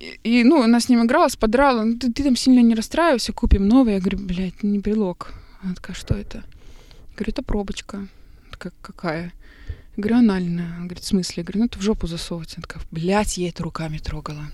И, 0.00 0.18
и, 0.22 0.44
ну, 0.44 0.62
она 0.62 0.80
с 0.80 0.88
ним 0.88 1.04
играла, 1.04 1.28
подрала. 1.38 1.84
Ну, 1.84 1.98
ты, 1.98 2.12
ты 2.12 2.22
там 2.22 2.36
сильно 2.36 2.60
не 2.60 2.74
расстраивайся, 2.74 3.32
купим 3.32 3.66
новый. 3.66 3.94
Я 3.94 4.00
говорю, 4.00 4.18
блядь, 4.18 4.62
не 4.62 4.78
брелок. 4.78 5.32
Она 5.62 5.74
такая, 5.74 5.96
что 5.96 6.14
это? 6.14 6.38
Я 6.38 7.16
говорю, 7.16 7.32
это 7.32 7.42
пробочка 7.42 8.08
как, 8.58 8.74
какая? 8.82 9.32
Я 9.96 10.02
говорю, 10.02 10.18
анальная. 10.18 10.74
Она 10.76 10.84
говорит, 10.84 11.04
в 11.04 11.06
смысле? 11.06 11.34
Я 11.38 11.44
говорю, 11.44 11.60
ну 11.60 11.66
это 11.66 11.78
в 11.78 11.82
жопу 11.82 12.06
засовывать. 12.06 12.54
Она 12.56 12.62
такая, 12.62 12.82
блядь, 12.90 13.38
я 13.38 13.48
это 13.48 13.62
руками 13.62 13.98
трогала. 13.98 14.46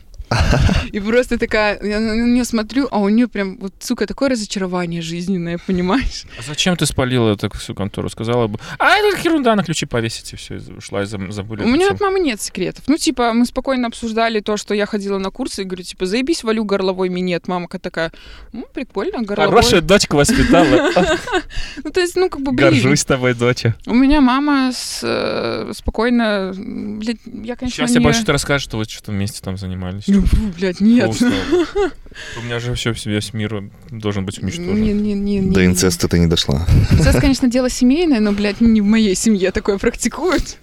И 0.92 1.00
просто 1.00 1.38
такая, 1.38 1.78
я 1.82 2.00
на 2.00 2.14
нее 2.14 2.44
смотрю, 2.44 2.88
а 2.90 2.98
у 2.98 3.08
нее 3.08 3.28
прям, 3.28 3.58
вот, 3.58 3.72
сука, 3.80 4.06
такое 4.06 4.30
разочарование 4.30 5.02
жизненное, 5.02 5.58
понимаешь? 5.66 6.24
А 6.38 6.42
зачем 6.42 6.76
ты 6.76 6.86
спалила 6.86 7.32
эту 7.34 7.50
всю 7.56 7.74
контору? 7.74 8.08
Сказала 8.08 8.46
бы, 8.46 8.58
а 8.78 8.96
это 8.96 9.20
ерунда, 9.22 9.54
на 9.54 9.64
ключи 9.64 9.86
повесить, 9.86 10.32
и 10.32 10.36
все, 10.36 10.60
ушла 10.76 11.02
и 11.02 11.06
забыли. 11.06 11.62
У 11.62 11.68
меня 11.68 11.90
от 11.90 12.00
мамы 12.00 12.20
нет 12.20 12.40
секретов. 12.40 12.84
Ну, 12.86 12.96
типа, 12.96 13.32
мы 13.32 13.46
спокойно 13.46 13.88
обсуждали 13.88 14.40
то, 14.40 14.56
что 14.56 14.74
я 14.74 14.86
ходила 14.86 15.18
на 15.18 15.30
курсы, 15.30 15.62
и 15.62 15.64
говорю, 15.64 15.84
типа, 15.84 16.06
заебись, 16.06 16.44
валю 16.44 16.64
горловой 16.64 17.08
минет. 17.08 17.48
Мамка 17.48 17.78
такая, 17.78 18.12
ну, 18.52 18.66
прикольно, 18.72 19.22
горловой. 19.22 19.50
Хорошая 19.50 19.80
дочка 19.80 20.16
воспитала. 20.16 20.90
Ну, 21.82 21.90
то 21.90 22.00
есть, 22.00 22.16
ну, 22.16 22.30
как 22.30 22.40
бы, 22.40 22.52
блин. 22.52 22.70
Горжусь 22.70 23.04
тобой, 23.04 23.34
доча. 23.34 23.74
У 23.86 23.94
меня 23.94 24.20
мама 24.20 24.70
э, 25.02 25.72
спокойно, 25.74 26.52
блядь, 26.56 27.18
я, 27.26 27.56
конечно, 27.56 27.86
Сейчас 27.86 27.94
я 27.94 28.00
больше 28.00 28.24
ты 28.24 28.32
расскажешь, 28.32 28.64
что 28.64 28.78
вы 28.78 28.84
что-то 28.84 29.12
вместе 29.12 29.40
там 29.42 29.56
занимались. 29.56 30.04
Ну, 30.14 30.52
блядь, 30.56 30.80
нет. 30.80 31.10
У 32.38 32.42
меня 32.42 32.60
же 32.60 32.74
все 32.74 32.92
весь 33.04 33.32
мир 33.32 33.70
должен 33.90 34.24
быть 34.24 34.38
уничтожен. 34.38 34.80
Не, 34.80 34.92
не, 34.92 35.14
не, 35.14 35.38
не, 35.38 35.50
До 35.50 35.64
инцеста 35.66 36.08
ты 36.08 36.18
не 36.18 36.26
дошла. 36.26 36.66
Инцест, 36.92 37.20
конечно, 37.20 37.48
дело 37.48 37.68
семейное, 37.68 38.20
но, 38.20 38.32
блядь, 38.32 38.60
не 38.60 38.80
в 38.80 38.84
моей 38.84 39.14
семье 39.14 39.50
такое 39.50 39.78
практикуют. 39.78 40.58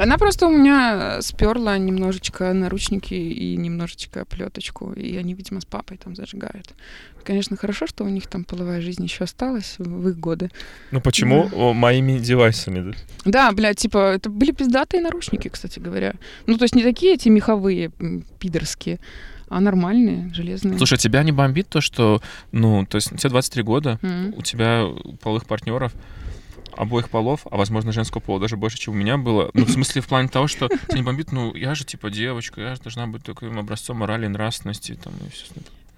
Она 0.00 0.16
просто 0.16 0.46
у 0.46 0.50
меня 0.50 1.20
сперла 1.20 1.76
немножечко 1.76 2.54
наручники 2.54 3.12
и 3.12 3.54
немножечко 3.56 4.24
плеточку, 4.24 4.94
и 4.94 5.14
они, 5.18 5.34
видимо, 5.34 5.60
с 5.60 5.66
папой 5.66 5.98
там 5.98 6.16
зажигают. 6.16 6.74
Конечно, 7.22 7.58
хорошо, 7.58 7.86
что 7.86 8.04
у 8.04 8.08
них 8.08 8.26
там 8.26 8.44
половая 8.44 8.80
жизнь 8.80 9.04
еще 9.04 9.24
осталась 9.24 9.74
в 9.76 10.08
их 10.08 10.18
годы. 10.18 10.50
Ну 10.90 11.02
почему 11.02 11.50
да. 11.50 11.74
моими 11.74 12.18
девайсами? 12.18 12.94
Да? 13.26 13.30
да, 13.30 13.52
блядь, 13.52 13.76
типа, 13.76 14.14
это 14.14 14.30
были 14.30 14.52
пиздатые 14.52 15.02
наручники, 15.02 15.48
кстати 15.48 15.78
говоря. 15.78 16.14
Ну, 16.46 16.56
то 16.56 16.64
есть 16.64 16.74
не 16.74 16.82
такие 16.82 17.12
эти 17.12 17.28
меховые, 17.28 17.90
пидорские, 18.38 19.00
а 19.50 19.60
нормальные, 19.60 20.32
железные. 20.32 20.78
Слушай, 20.78 20.96
тебя 20.96 21.22
не 21.24 21.32
бомбит 21.32 21.68
то, 21.68 21.82
что, 21.82 22.22
ну, 22.52 22.86
то 22.86 22.96
есть 22.96 23.10
тебе 23.18 23.28
23 23.28 23.62
года, 23.64 23.98
mm-hmm. 24.00 24.34
у 24.34 24.40
тебя 24.40 24.86
полых 25.20 25.44
партнеров, 25.44 25.92
обоих 26.76 27.10
полов, 27.10 27.46
а 27.50 27.56
возможно 27.56 27.92
женского 27.92 28.20
пола 28.20 28.40
даже 28.40 28.56
больше, 28.56 28.78
чем 28.78 28.94
у 28.94 28.96
меня 28.96 29.16
было. 29.16 29.50
Ну, 29.54 29.64
в 29.64 29.70
смысле, 29.70 30.02
в 30.02 30.08
плане 30.08 30.28
того, 30.28 30.46
что 30.46 30.68
тебя 30.68 30.96
не 30.96 31.02
бомбит, 31.02 31.32
ну, 31.32 31.54
я 31.54 31.74
же 31.74 31.84
типа 31.84 32.10
девочка, 32.10 32.60
я 32.60 32.74
же 32.74 32.82
должна 32.82 33.06
быть 33.06 33.24
таким 33.24 33.58
образцом 33.58 33.98
морали, 33.98 34.26
нравственности 34.26 34.98
там 35.02 35.12
и 35.26 35.30
все. 35.30 35.44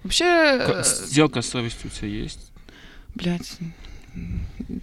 Вообще... 0.03 0.25
Э, 0.25 0.83
сделка 0.83 1.41
с 1.41 1.47
совестью 1.47 1.89
у 1.89 1.97
тебя 1.97 2.09
есть? 2.09 2.51
Блять, 3.15 3.57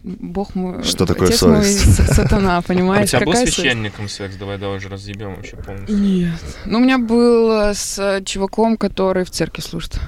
Бог 0.03 0.55
мой, 0.55 0.83
Что 0.83 1.07
такое 1.07 1.29
отец 1.29 1.41
совесть? 1.41 1.99
мой 1.99 2.07
сатана, 2.09 2.61
понимаешь? 2.67 3.15
А 3.15 3.19
у 3.19 3.21
тебя 3.21 3.27
был 3.27 3.35
священником 3.35 4.09
секс? 4.09 4.37
Давай, 4.37 4.59
давай 4.59 4.79
уже 4.79 4.89
разъебем 4.89 5.35
вообще 5.37 5.57
полностью. 5.57 5.99
Нет. 5.99 6.41
Ну, 6.65 6.79
у 6.79 6.81
меня 6.81 6.99
был 6.99 7.51
э, 7.53 7.75
с 7.75 8.23
чуваком, 8.25 8.77
который 8.77 9.25
в 9.25 9.31
церкви 9.31 9.61
служит. 9.61 10.01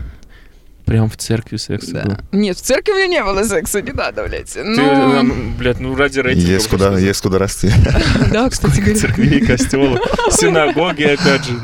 Прям 0.85 1.09
в 1.09 1.17
церкви 1.17 1.57
секс 1.57 1.87
да. 1.89 2.03
был? 2.05 2.17
Нет, 2.33 2.57
в 2.57 2.61
церкви 2.61 2.93
у 2.93 2.97
меня 2.97 3.07
не 3.07 3.25
было 3.25 3.45
секса, 3.45 3.81
не 3.81 3.93
надо, 3.93 4.25
блядь. 4.27 4.55
Но... 4.57 4.75
Ты, 4.75 4.83
ну, 4.83 5.23
ну, 5.23 5.35
блядь, 5.57 5.81
ну 5.81 5.95
ради 5.95 6.19
рейтинга. 6.19 6.53
Есть 6.53 6.69
куда, 6.69 6.99
есть 6.99 7.21
куда 7.21 7.39
расти. 7.39 7.71
Да, 8.33 8.49
кстати 8.51 8.81
говоря. 8.81 8.99
Церкви, 8.99 9.41
костелы, 9.41 10.01
синагоги, 10.31 11.05
опять 11.05 11.45
же. 11.45 11.61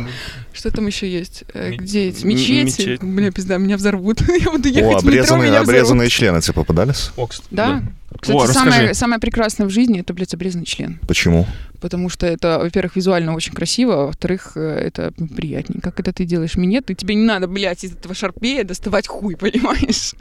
Что 0.59 0.73
там 0.73 0.89
еще 0.89 1.09
есть? 1.09 1.45
Э, 1.55 1.71
где 1.71 2.09
эти? 2.09 2.27
Мечети? 2.27 2.81
Мечеть. 2.81 3.01
Бля, 3.01 3.31
пизда, 3.31 3.59
меня 3.59 3.77
взорвут. 3.77 4.21
Я 4.41 4.51
буду 4.51 4.69
ехать 4.69 4.97
О, 4.97 4.99
обрезанные, 4.99 5.51
метро, 5.53 5.63
обрезанные 5.63 6.09
члены 6.09 6.41
тебе 6.41 6.55
попадались? 6.55 7.13
О, 7.17 7.29
да. 7.53 7.85
Кстати, 8.21 8.37
О, 8.37 8.47
самое, 8.49 8.93
самое 8.93 9.21
прекрасное 9.21 9.69
в 9.69 9.71
жизни— 9.71 10.01
это, 10.01 10.15
блядь, 10.15 10.35
обрезанный 10.35 10.65
член. 10.65 10.99
Почему? 11.07 11.47
Потому 11.81 12.09
что 12.09 12.27
это, 12.27 12.59
во-первых, 12.59 12.97
визуально 12.97 13.37
очень 13.37 13.53
красиво, 13.53 14.03
а 14.03 14.07
во-вторых, 14.07 14.57
э, 14.57 14.61
это 14.61 15.13
приятненько. 15.13 15.93
Когда 15.93 16.11
ты 16.11 16.25
делаешь 16.25 16.57
минет, 16.57 16.91
и 16.91 16.97
тебе 16.97 17.15
не 17.15 17.25
надо, 17.25 17.47
блядь, 17.47 17.85
из 17.85 17.93
этого 17.93 18.17
шарпея 18.17 18.65
доставать 18.65 19.07
хуй, 19.07 19.37
понимаешь? 19.41 20.15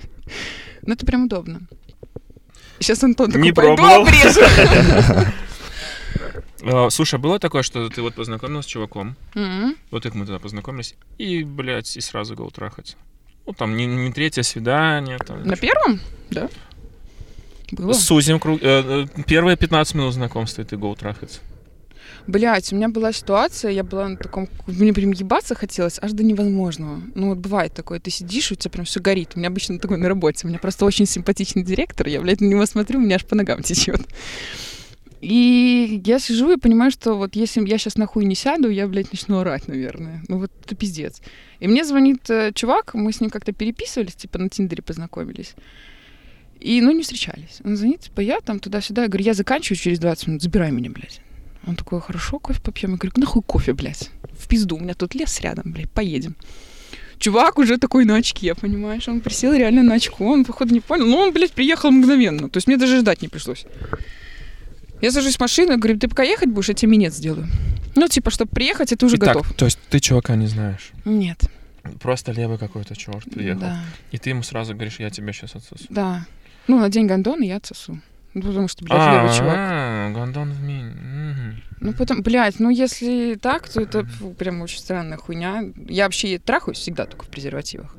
Ну, 0.84 0.94
это 0.94 1.04
прям 1.04 1.24
удобно. 1.24 1.62
Сейчас 2.80 3.04
Антон 3.04 3.32
такой, 3.32 3.42
не 3.42 3.52
пробовал. 3.54 4.04
обрежу. 4.04 4.42
А, 6.64 6.90
слушай, 6.90 7.16
а 7.16 7.18
было 7.20 7.40
такое, 7.40 7.64
что 7.64 7.90
ты 7.90 8.02
вот 8.02 8.16
познакомилась 8.16 8.66
с 8.66 8.70
чуваком, 8.70 9.16
mm-hmm. 9.34 9.78
вот 9.92 10.04
как 10.04 10.16
мы 10.16 10.26
тогда 10.26 10.40
познакомились, 10.40 10.96
и, 11.18 11.44
блядь, 11.44 11.96
и 11.98 12.02
сразу 12.02 12.36
гол 12.36 12.52
трахать? 12.52 12.98
Ну, 13.46 13.54
там, 13.54 13.78
не, 13.78 13.86
не 13.86 14.12
третье 14.12 14.44
свидание. 14.44 15.18
Там, 15.20 15.44
На 15.44 15.56
первом? 15.56 16.02
Да. 16.30 16.50
Было. 17.72 17.94
Сузим 17.94 18.40
круг. 18.40 18.62
Э, 18.62 19.06
э, 19.18 19.24
первые 19.26 19.56
15 19.56 19.96
минут 19.96 20.14
знакомства, 20.14 20.62
и 20.62 20.66
ты 20.66 20.78
гол 20.78 20.96
трахать. 20.96 21.42
Блять, 22.28 22.74
у 22.74 22.76
меня 22.76 22.90
была 22.90 23.14
ситуация, 23.14 23.72
я 23.72 23.86
была 23.86 24.10
на 24.10 24.18
таком... 24.18 24.50
Мне 24.68 24.92
прям 24.92 25.12
ебаться 25.12 25.56
хотелось 25.56 25.98
аж 26.02 26.12
до 26.12 26.24
невозможного. 26.24 27.02
Ну 27.16 27.30
вот 27.30 27.38
бывает 27.38 27.74
такое, 27.74 28.02
ты 28.02 28.12
сидишь, 28.12 28.52
у 28.52 28.56
тебя 28.56 28.72
прям 28.72 28.86
все 28.86 29.00
горит. 29.00 29.32
У 29.36 29.40
меня 29.40 29.48
обычно 29.48 29.80
такое 29.80 29.98
на 29.98 30.10
работе. 30.10 30.46
У 30.46 30.50
меня 30.50 30.60
просто 30.60 30.84
очень 30.86 31.06
симпатичный 31.06 31.64
директор, 31.64 32.08
я, 32.08 32.20
блядь, 32.20 32.42
на 32.42 32.46
него 32.46 32.66
смотрю, 32.66 33.00
у 33.00 33.02
меня 33.02 33.16
аж 33.16 33.26
по 33.26 33.36
ногам 33.36 33.64
течет. 33.64 34.02
И 35.22 36.02
я 36.06 36.20
сижу 36.20 36.52
и 36.52 36.58
понимаю, 36.58 36.92
что 36.92 37.16
вот 37.16 37.36
если 37.36 37.68
я 37.68 37.78
сейчас 37.78 37.98
нахуй 37.98 38.26
не 38.26 38.36
сяду, 38.36 38.70
я, 38.70 38.88
блядь, 38.88 39.12
начну 39.12 39.40
орать, 39.40 39.68
наверное. 39.68 40.22
Ну 40.28 40.38
вот 40.40 40.52
это 40.64 40.76
пиздец. 40.76 41.22
И 41.60 41.68
мне 41.68 41.84
звонит 41.84 42.30
э, 42.30 42.52
чувак, 42.54 42.94
мы 42.94 43.12
с 43.12 43.20
ним 43.20 43.32
как-то 43.32 43.52
переписывались, 43.52 44.16
типа 44.16 44.38
на 44.38 44.50
Тиндере 44.50 44.84
познакомились. 44.84 45.56
И, 46.60 46.82
ну, 46.82 46.92
не 46.92 47.04
встречались. 47.04 47.60
Он 47.64 47.76
звонит, 47.76 48.02
типа, 48.02 48.22
я 48.22 48.40
там 48.42 48.60
туда-сюда. 48.60 49.04
Я 49.04 49.08
говорю, 49.08 49.26
я 49.26 49.34
заканчиваю 49.34 49.78
через 49.78 50.00
20 50.00 50.28
минут, 50.28 50.42
забирай 50.42 50.72
меня, 50.72 50.90
блядь. 50.90 51.22
Он 51.66 51.76
такой, 51.76 52.02
хорошо, 52.02 52.40
кофе 52.40 52.62
попьем. 52.62 52.92
Я 52.92 52.98
говорю, 52.98 53.14
нахуй 53.18 53.44
кофе, 53.44 53.74
блядь. 53.74 54.10
В 54.32 54.48
пизду, 54.48 54.78
у 54.78 54.80
меня 54.80 54.94
тут 54.94 55.16
лес 55.16 55.40
рядом, 55.42 55.72
блядь, 55.72 55.92
поедем. 55.92 56.36
Чувак 57.20 57.58
уже 57.58 57.78
такой 57.78 58.06
на 58.06 58.16
очке, 58.16 58.54
понимаешь? 58.56 59.08
Он 59.08 59.22
присел 59.22 59.54
реально 59.54 59.84
на 59.84 59.96
очко, 59.96 60.26
он, 60.26 60.46
походу, 60.46 60.74
не 60.74 60.82
понял. 60.82 61.08
Но 61.08 61.18
он, 61.18 61.34
блядь, 61.34 61.52
приехал 61.52 61.92
мгновенно. 61.92 62.50
То 62.50 62.58
есть 62.58 62.68
мне 62.68 62.78
даже 62.78 63.00
ждать 63.00 63.22
не 63.22 63.28
пришлось. 63.28 63.66
Я 65.02 65.12
сажусь 65.12 65.38
в 65.38 65.40
машину, 65.40 65.78
говорю, 65.78 66.00
ты 66.00 66.08
пока 66.08 66.24
ехать 66.24 66.50
будешь, 66.50 66.70
я 66.70 66.74
тебе 66.76 66.92
минет 66.92 67.14
сделаю. 67.14 67.48
Ну, 67.96 68.08
типа, 68.08 68.32
чтобы 68.32 68.52
приехать, 68.52 68.92
это 68.92 69.06
уже 69.06 69.18
Итак, 69.18 69.36
готов. 69.36 69.54
То 69.54 69.66
есть 69.66 69.80
ты 69.90 70.00
чувака 70.00 70.36
не 70.36 70.48
знаешь? 70.48 70.92
Нет. 71.06 71.44
Просто 72.00 72.32
левый 72.32 72.58
какой-то 72.58 72.96
черт 72.96 73.24
приехал. 73.30 73.62
Да. 73.62 73.82
И 74.12 74.18
ты 74.18 74.32
ему 74.32 74.44
сразу 74.44 74.74
говоришь, 74.74 75.00
я 75.00 75.10
тебя 75.10 75.32
сейчас 75.34 75.56
отсосу. 75.56 75.86
Да. 75.90 76.26
Ну, 76.68 76.80
на 76.80 76.90
день 76.90 77.08
гондона 77.08 77.44
я 77.44 77.58
отсосу. 77.58 78.00
Ну, 78.34 78.42
потому 78.42 78.68
что, 78.68 78.84
блядь, 78.84 79.14
левый 79.14 79.36
чувак. 79.36 79.56
А, 79.58 80.12
гондон 80.12 80.52
в 80.52 80.62
мини. 80.62 80.94
Ну, 81.80 81.94
потом, 81.94 82.22
блядь, 82.22 82.60
ну, 82.60 82.70
если 82.70 83.36
так, 83.36 83.68
то 83.70 83.82
это 83.82 84.06
прям 84.38 84.62
очень 84.62 84.80
странная 84.80 85.18
хуйня. 85.18 85.64
Я 85.88 86.04
вообще 86.04 86.38
трахаюсь 86.38 86.78
всегда 86.78 87.06
только 87.06 87.26
в 87.26 87.30
презервативах. 87.30 87.97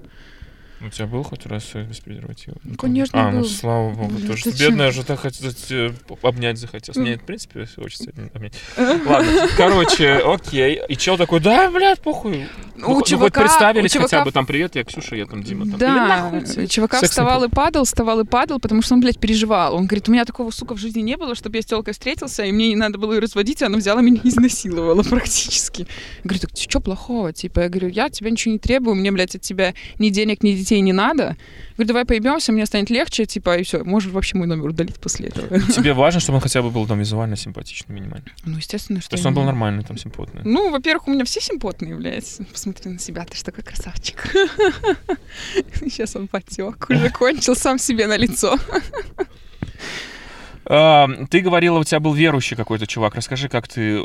У 0.80 0.88
тебя 0.90 1.06
был 1.06 1.24
хоть 1.24 1.44
раз 1.46 1.72
без 1.74 1.98
презерватива? 1.98 2.56
Ну, 2.62 2.76
конечно, 2.76 3.20
А, 3.20 3.30
ну, 3.30 3.38
был. 3.38 3.38
ну, 3.40 3.44
слава 3.44 3.90
богу. 3.90 4.14
Блин, 4.14 4.36
что 4.36 4.52
бедная 4.52 4.92
же 4.92 5.04
так 5.04 5.20
хотела 5.20 5.92
обнять 6.22 6.58
захотелось. 6.58 6.96
Мне, 6.96 7.16
в 7.16 7.22
принципе, 7.22 7.66
хочется 7.66 8.12
обнять. 8.32 8.54
Ладно, 8.76 9.48
короче, 9.56 10.12
окей. 10.24 10.80
И 10.88 10.96
чел 10.96 11.16
такой, 11.16 11.40
да, 11.40 11.70
блядь, 11.70 12.00
похуй. 12.00 12.46
Ну, 12.76 12.92
у 12.92 13.02
чувака, 13.02 13.40
вы 13.40 13.46
представились 13.46 13.92
чувака... 13.92 14.18
хотя 14.18 14.24
бы 14.24 14.30
там 14.30 14.46
привет, 14.46 14.76
я 14.76 14.84
Ксюша, 14.84 15.16
я 15.16 15.26
там 15.26 15.42
Дима. 15.42 15.66
Там. 15.66 15.78
Да, 15.78 16.66
чувака 16.68 17.00
Секс 17.00 17.10
вставал 17.10 17.42
и 17.42 17.48
падал, 17.48 17.84
вставал 17.84 18.20
и 18.20 18.24
падал, 18.24 18.60
потому 18.60 18.82
что 18.82 18.94
он, 18.94 19.00
блядь, 19.00 19.18
переживал. 19.18 19.74
Он 19.74 19.86
говорит, 19.86 20.08
у 20.08 20.12
меня 20.12 20.24
такого, 20.24 20.50
сука, 20.52 20.74
в 20.74 20.78
жизни 20.78 21.00
не 21.00 21.16
было, 21.16 21.34
чтобы 21.34 21.56
я 21.56 21.62
с 21.62 21.66
телкой 21.66 21.92
встретился, 21.92 22.44
и 22.44 22.52
мне 22.52 22.68
не 22.68 22.76
надо 22.76 22.98
было 22.98 23.14
ее 23.14 23.18
разводить, 23.18 23.62
и 23.62 23.64
она 23.64 23.78
взяла 23.78 24.00
меня 24.00 24.20
и 24.22 24.28
изнасиловала 24.28 25.02
практически. 25.02 25.82
Я 25.82 25.86
говорю, 26.22 26.40
так 26.40 26.50
что 26.56 26.80
плохого? 26.80 27.32
Типа, 27.32 27.60
я 27.60 27.68
говорю, 27.68 27.88
я 27.88 28.10
тебя 28.10 28.30
ничего 28.30 28.52
не 28.52 28.58
требую, 28.58 28.94
мне, 28.94 29.10
блядь, 29.10 29.34
от 29.34 29.42
тебя 29.42 29.74
ни 29.98 30.10
денег, 30.10 30.44
ни 30.44 30.52
детей 30.52 30.67
не 30.74 30.92
надо. 30.92 31.36
Говорю, 31.76 31.88
давай 31.88 32.04
поебемся, 32.04 32.52
мне 32.52 32.66
станет 32.66 32.90
легче, 32.90 33.24
типа, 33.24 33.56
и 33.56 33.62
все, 33.62 33.84
можешь 33.84 34.10
вообще 34.10 34.36
мой 34.36 34.46
номер 34.46 34.70
удалить 34.70 34.96
после 34.96 35.28
этого. 35.28 35.60
Тебе 35.72 35.92
важно, 35.92 36.20
чтобы 36.20 36.36
он 36.36 36.42
хотя 36.42 36.62
бы 36.62 36.70
был 36.70 36.86
там 36.86 36.98
визуально 36.98 37.36
симпатичный, 37.36 37.94
минимально? 37.94 38.26
Ну, 38.44 38.56
естественно, 38.56 39.00
что... 39.00 39.10
То 39.10 39.16
есть 39.16 39.26
он 39.26 39.34
был 39.34 39.44
нормальный, 39.44 39.84
там, 39.84 39.96
симпотный? 39.96 40.42
Ну, 40.44 40.70
во-первых, 40.70 41.08
у 41.08 41.12
меня 41.12 41.24
все 41.24 41.40
симпотные, 41.40 41.94
блядь. 41.94 42.38
Посмотри 42.52 42.90
на 42.90 42.98
себя, 42.98 43.24
ты 43.24 43.36
что 43.36 43.46
такой 43.46 43.64
красавчик. 43.64 44.32
Сейчас 45.74 46.16
он 46.16 46.26
потек, 46.28 46.90
уже 46.90 47.10
кончил 47.18 47.54
сам 47.54 47.78
себе 47.78 48.06
на 48.06 48.16
лицо. 48.16 48.58
Ты 50.68 51.40
говорила, 51.40 51.78
у 51.78 51.84
тебя 51.84 51.98
был 51.98 52.12
верующий 52.12 52.54
какой-то 52.54 52.86
чувак. 52.86 53.14
Расскажи, 53.14 53.48
как 53.48 53.66
ты 53.66 53.98
э, 53.98 54.02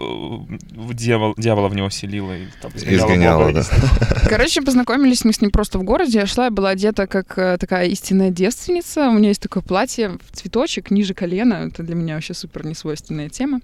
дьявол, 0.93 1.33
дьявола 1.35 1.67
в 1.67 1.75
него 1.75 1.89
вселила 1.89 2.37
и 2.37 2.45
там, 2.61 2.71
изгоняла. 2.73 3.51
Да. 3.51 3.63
Короче, 4.29 4.61
познакомились 4.61 5.25
мы 5.25 5.33
с 5.33 5.41
ним 5.41 5.51
просто 5.51 5.77
в 5.77 5.83
городе. 5.83 6.19
Я 6.19 6.25
шла, 6.25 6.45
я 6.45 6.51
была 6.51 6.69
одета 6.69 7.05
как 7.05 7.37
э, 7.37 7.57
такая 7.59 7.87
истинная 7.87 8.29
девственница. 8.29 9.09
У 9.09 9.11
меня 9.11 9.27
есть 9.27 9.41
такое 9.41 9.61
платье 9.61 10.17
в 10.31 10.37
цветочек 10.37 10.89
ниже 10.89 11.13
колена. 11.13 11.67
Это 11.67 11.83
для 11.83 11.95
меня 11.95 12.15
вообще 12.15 12.33
супер 12.33 12.65
несвойственная 12.65 13.27
тема. 13.27 13.59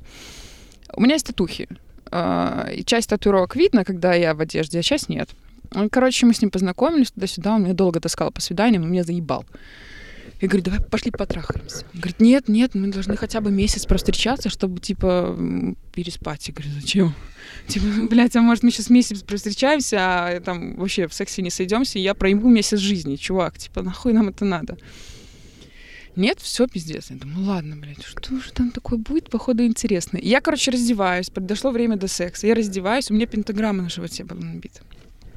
У 0.94 1.02
меня 1.02 1.14
есть 1.14 1.28
татухи. 1.28 1.70
А, 2.12 2.68
и 2.70 2.84
часть 2.84 3.10
татуировок 3.10 3.56
видно, 3.56 3.86
когда 3.86 4.14
я 4.14 4.34
в 4.34 4.42
одежде, 4.42 4.80
а 4.80 4.84
часть 4.84 5.08
нет. 5.08 5.30
Короче, 5.90 6.26
мы 6.26 6.34
с 6.34 6.42
ним 6.42 6.52
познакомились 6.52 7.12
туда-сюда. 7.12 7.56
Он 7.56 7.64
меня 7.64 7.74
долго 7.74 8.02
таскал 8.02 8.32
по 8.32 8.42
свиданиям, 8.42 8.84
он 8.84 8.92
меня 8.92 9.04
заебал. 9.04 9.46
Я 10.42 10.48
говорю, 10.48 10.64
давай 10.64 10.80
пошли 10.80 11.12
потрахаемся. 11.12 11.86
Он 11.94 12.00
говорит, 12.00 12.20
нет, 12.22 12.48
нет, 12.48 12.74
мы 12.74 12.88
должны 12.88 13.18
хотя 13.18 13.42
бы 13.42 13.52
месяц 13.52 13.86
встречаться, 13.86 14.50
чтобы, 14.50 14.80
типа, 14.80 15.38
переспать. 15.94 16.48
Я 16.48 16.54
говорю, 16.54 16.72
зачем? 16.80 17.14
Типа, 17.68 17.86
блядь, 18.10 18.36
а 18.38 18.42
может 18.42 18.64
мы 18.64 18.72
сейчас 18.72 18.90
месяц 18.90 19.22
встречаемся, 19.22 19.98
а 20.00 20.40
там 20.40 20.76
вообще 20.78 21.08
в 21.08 21.14
сексе 21.14 21.42
не 21.42 21.50
сойдемся, 21.50 22.00
и 22.00 22.02
я 22.02 22.14
проебу 22.14 22.48
месяц 22.48 22.80
жизни, 22.80 23.18
чувак. 23.18 23.58
Типа, 23.58 23.82
нахуй 23.82 24.14
нам 24.14 24.30
это 24.30 24.46
надо? 24.46 24.78
Нет, 26.16 26.40
все 26.42 26.68
пиздец. 26.68 27.10
Я 27.10 27.18
думаю, 27.18 27.46
ладно, 27.46 27.76
блядь, 27.76 28.04
что 28.04 28.40
же 28.40 28.52
там 28.54 28.72
такое 28.72 28.98
будет, 28.98 29.30
походу, 29.30 29.66
интересно. 29.66 30.18
я, 30.22 30.42
короче, 30.42 30.72
раздеваюсь, 30.72 31.30
подошло 31.30 31.72
время 31.72 31.98
до 31.98 32.08
секса. 32.08 32.48
Я 32.48 32.56
раздеваюсь, 32.56 33.12
у 33.12 33.14
меня 33.14 33.26
пентаграмма 33.26 33.84
на 33.84 33.90
животе 33.90 34.24
была 34.24 34.42
набита. 34.42 34.82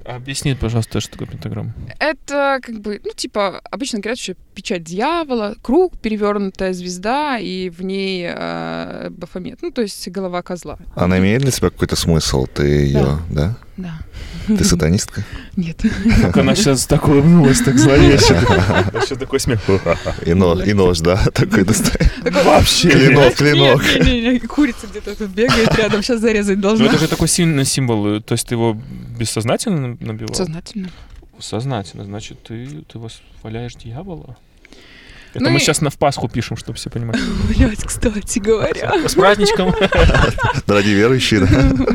Объясни, 0.05 0.55
пожалуйста, 0.55 1.01
что 1.01 1.13
такое 1.13 1.29
пентаграмма. 1.29 1.73
Это 1.99 2.59
как 2.63 2.81
бы, 2.81 3.01
ну, 3.05 3.11
типа, 3.15 3.61
обычно 3.71 4.01
говорят, 4.01 4.19
что 4.19 4.35
печать 4.55 4.85
дьявола, 4.85 5.55
круг, 5.63 5.99
перевернутая 5.99 6.73
звезда, 6.73 7.39
и 7.39 7.71
в 7.71 7.83
ней 7.83 8.27
э, 8.29 9.11
Бафомет, 9.11 9.61
ну, 9.63 9.71
то 9.71 9.83
есть 9.83 10.09
голова 10.09 10.43
козла. 10.43 10.79
Она 10.95 11.19
имеет 11.19 11.43
для 11.43 11.51
тебя 11.51 11.71
какой-то 11.71 11.97
смысл? 11.97 12.47
Ты 12.47 12.65
ее, 12.65 13.19
да? 13.31 13.57
Да. 13.77 13.99
Ты 14.47 14.65
сатанистка? 14.65 15.25
Нет. 15.57 15.81
Как 16.23 16.37
она 16.37 16.55
сейчас 16.55 16.87
так 16.87 17.07
улыбнулась, 17.09 17.61
так 17.61 17.79
зловеще. 17.79 18.35
Еще 19.03 19.17
такой 19.17 19.41
смех. 19.41 19.61
И 20.25 20.35
нож, 20.35 21.01
да, 21.01 21.17
такой 21.33 21.65
достает. 21.65 22.13
Вообще. 22.45 22.91
Клинок, 22.91 23.35
клинок. 23.35 24.47
Курица 24.49 24.87
где-то 24.87 25.17
тут 25.17 25.31
бегает 25.31 25.75
рядом, 25.77 26.03
сейчас 26.03 26.21
зарезать 26.21 26.61
должна. 26.61 26.87
Ну 26.87 26.91
это 26.91 26.99
же 26.99 27.09
такой 27.09 27.29
сильный 27.29 27.65
символ, 27.65 28.21
то 28.21 28.33
есть 28.33 28.47
ты 28.49 28.55
его 28.55 28.77
бессознательно 29.19 29.97
набивал? 30.01 30.35
Сознательно. 30.35 30.89
Сознательно, 31.39 32.05
значит, 32.05 32.43
ты, 32.43 32.85
ты 32.93 32.99
восхваляешь 32.99 33.75
дьявола? 33.75 34.37
Это 35.35 35.45
ну 35.45 35.51
мы 35.51 35.57
и... 35.57 35.61
сейчас 35.61 35.81
на 35.81 35.89
в 35.89 35.97
Пасху 35.97 36.29
пишем, 36.29 36.59
чтобы 36.59 36.77
все 36.77 36.91
понимали. 36.91 37.19
Блять, 37.49 37.83
кстати 37.85 38.39
говоря. 38.39 38.93
С 39.09 39.15
праздничком. 39.15 39.75
Дорогие 40.67 40.95
верующие, 40.95 41.41
да? 41.41 41.87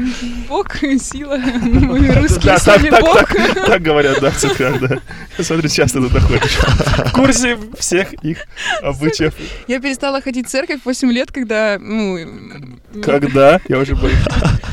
Бог, 0.50 0.76
сила. 0.78 1.38
Мы 1.38 2.14
русские 2.16 2.58
сами 2.58 2.90
Бог. 2.90 3.30
Так 3.66 3.82
говорят, 3.82 4.20
да, 4.22 4.32
в 4.32 4.38
церквях, 4.38 4.80
да. 4.80 5.00
Смотри, 5.40 5.70
часто 5.70 6.02
туда 6.02 6.20
ходишь. 6.20 6.58
В 6.58 7.12
курсе 7.12 7.60
всех 7.78 8.14
их 8.24 8.46
обычаев. 8.82 9.34
Я 9.68 9.80
перестала 9.80 10.20
ходить 10.22 10.48
в 10.48 10.50
церковь 10.50 10.80
8 10.84 11.12
лет, 11.12 11.32
когда, 11.32 11.78
ну... 11.80 12.18
Когда? 13.04 13.62
Я 13.68 13.78
уже 13.78 13.96
боюсь. 13.96 14.18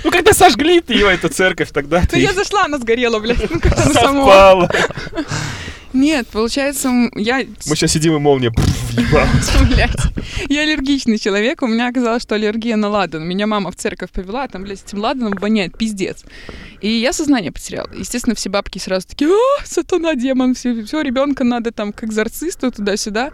Ну, 0.05 0.11
когда 0.11 0.33
сожгли 0.33 0.81
ты 0.81 0.95
его, 0.95 1.11
эту 1.11 1.29
церковь, 1.29 1.71
тогда 1.71 2.01
ты... 2.01 2.17
Ну, 2.17 2.23
я 2.23 2.33
зашла, 2.33 2.65
она 2.65 2.79
сгорела, 2.79 3.19
блядь. 3.19 3.51
Ну, 3.51 3.61
как 3.61 3.79
Совпало. 3.79 4.71
Нет, 5.95 6.27
получается, 6.27 6.91
я... 7.15 7.45
Мы 7.67 7.77
сейчас 7.77 7.93
сидим 7.93 8.17
и 8.17 8.19
молния 8.19 8.53
Я 10.49 10.63
аллергичный 10.63 11.19
человек, 11.19 11.63
у 11.63 11.69
меня 11.69 11.89
оказалось, 11.89 12.23
что 12.23 12.35
аллергия 12.35 12.77
на 12.77 12.89
ладан. 12.89 13.27
Меня 13.27 13.47
мама 13.47 13.71
в 13.71 13.77
церковь 13.77 14.11
повела, 14.11 14.49
там, 14.49 14.65
блядь, 14.65 14.83
этим 14.83 14.99
ладаном 14.99 15.35
воняет, 15.41 15.79
пиздец. 15.79 16.25
И 16.81 16.89
я 16.89 17.13
сознание 17.13 17.53
потеряла. 17.53 17.89
Естественно, 17.97 18.35
все 18.35 18.51
бабки 18.51 18.79
сразу 18.79 19.07
такие, 19.07 19.31
а, 19.31 19.65
сатана, 19.65 20.17
демон, 20.17 20.55
все, 20.55 20.85
все 20.85 21.01
ребенка 21.01 21.45
надо 21.45 21.71
там 21.71 21.93
к 21.93 22.03
экзорцисту 22.03 22.73
туда-сюда. 22.73 23.31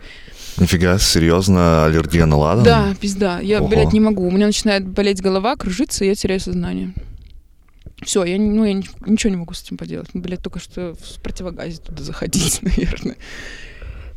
Нифига, 0.59 0.99
серьезно, 0.99 1.87
аллергия 1.87 2.27
на 2.27 2.37
ладан? 2.37 2.65
Да, 2.65 2.95
пизда. 3.01 3.41
Я, 3.41 3.61
Ого. 3.61 3.69
блядь, 3.69 3.95
не 3.95 4.01
могу. 4.01 4.27
У 4.27 4.31
меня 4.31 4.47
начинает 4.47 4.87
болеть 4.87 5.23
голова, 5.23 5.57
кружиться, 5.57 6.05
и 6.05 6.09
я 6.09 6.15
теряю 6.15 6.41
сознание. 6.41 6.93
Все, 8.03 8.25
я, 8.25 8.39
ну, 8.39 8.65
я 8.65 8.75
ничего 8.75 9.31
не 9.31 9.37
могу 9.37 9.55
с 9.55 9.63
этим 9.63 9.77
поделать. 9.77 10.09
Ну, 10.15 10.21
блядь, 10.21 10.43
только 10.43 10.59
что 10.59 10.95
в 10.95 11.21
противогазе 11.21 11.79
туда 11.79 12.03
заходить, 12.03 12.61
наверное. 12.63 13.17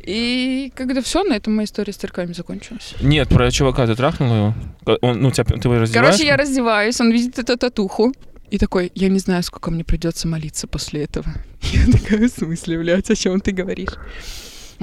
И 0.00 0.70
когда 0.74 1.00
все, 1.00 1.22
на 1.24 1.34
этом 1.34 1.54
моя 1.54 1.64
история 1.64 1.92
с 1.92 1.96
церквами 1.96 2.32
закончилась. 2.32 2.94
Нет, 3.00 3.28
про 3.28 3.50
чувака 3.50 3.86
ты 3.86 3.94
трахнула 3.94 4.54
его? 4.86 4.98
Он, 5.00 5.20
ну, 5.20 5.30
тебя, 5.30 5.44
ты 5.44 5.68
его 5.68 5.78
раздеваешь? 5.78 6.12
Короче, 6.12 6.26
я 6.26 6.36
раздеваюсь, 6.36 7.00
он 7.00 7.10
видит 7.10 7.38
эту 7.38 7.56
татуху. 7.56 8.12
И 8.50 8.58
такой, 8.58 8.92
я 8.94 9.08
не 9.08 9.18
знаю, 9.18 9.42
сколько 9.42 9.70
мне 9.70 9.82
придется 9.82 10.28
молиться 10.28 10.66
после 10.66 11.04
этого. 11.04 11.26
Я 11.72 11.90
такая, 11.90 12.28
в 12.28 12.30
смысле, 12.30 12.78
блядь, 12.78 13.10
о 13.10 13.16
чем 13.16 13.40
ты 13.40 13.50
говоришь? 13.52 13.94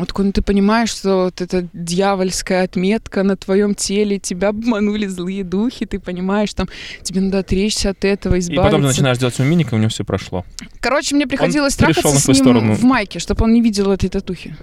Вот 0.01 0.13
когда 0.13 0.31
ты 0.31 0.41
понимаешь, 0.41 0.89
что 0.89 1.25
вот 1.25 1.41
эта 1.41 1.67
дьявольская 1.73 2.63
отметка 2.63 3.21
на 3.21 3.37
твоем 3.37 3.75
теле, 3.75 4.17
тебя 4.17 4.47
обманули 4.47 5.05
злые 5.05 5.43
духи, 5.43 5.85
ты 5.85 5.99
понимаешь, 5.99 6.51
там 6.55 6.67
тебе 7.03 7.21
надо 7.21 7.37
отречься 7.37 7.91
от 7.91 8.03
этого, 8.03 8.39
избавиться. 8.39 8.63
И 8.63 8.65
потом 8.65 8.81
ты 8.81 8.87
начинаешь 8.87 9.19
делать 9.19 9.39
уминика, 9.39 9.75
у 9.75 9.77
него 9.77 9.89
все 9.89 10.03
прошло. 10.03 10.43
Короче, 10.79 11.13
мне 11.15 11.27
приходилось 11.27 11.75
он 11.75 11.85
трахаться 11.85 12.19
с 12.19 12.27
ним 12.27 12.35
сторону. 12.35 12.73
в 12.73 12.81
майке, 12.81 13.19
чтобы 13.19 13.43
он 13.43 13.53
не 13.53 13.61
видел 13.61 13.91
этой 13.91 14.09
татухи. 14.09 14.55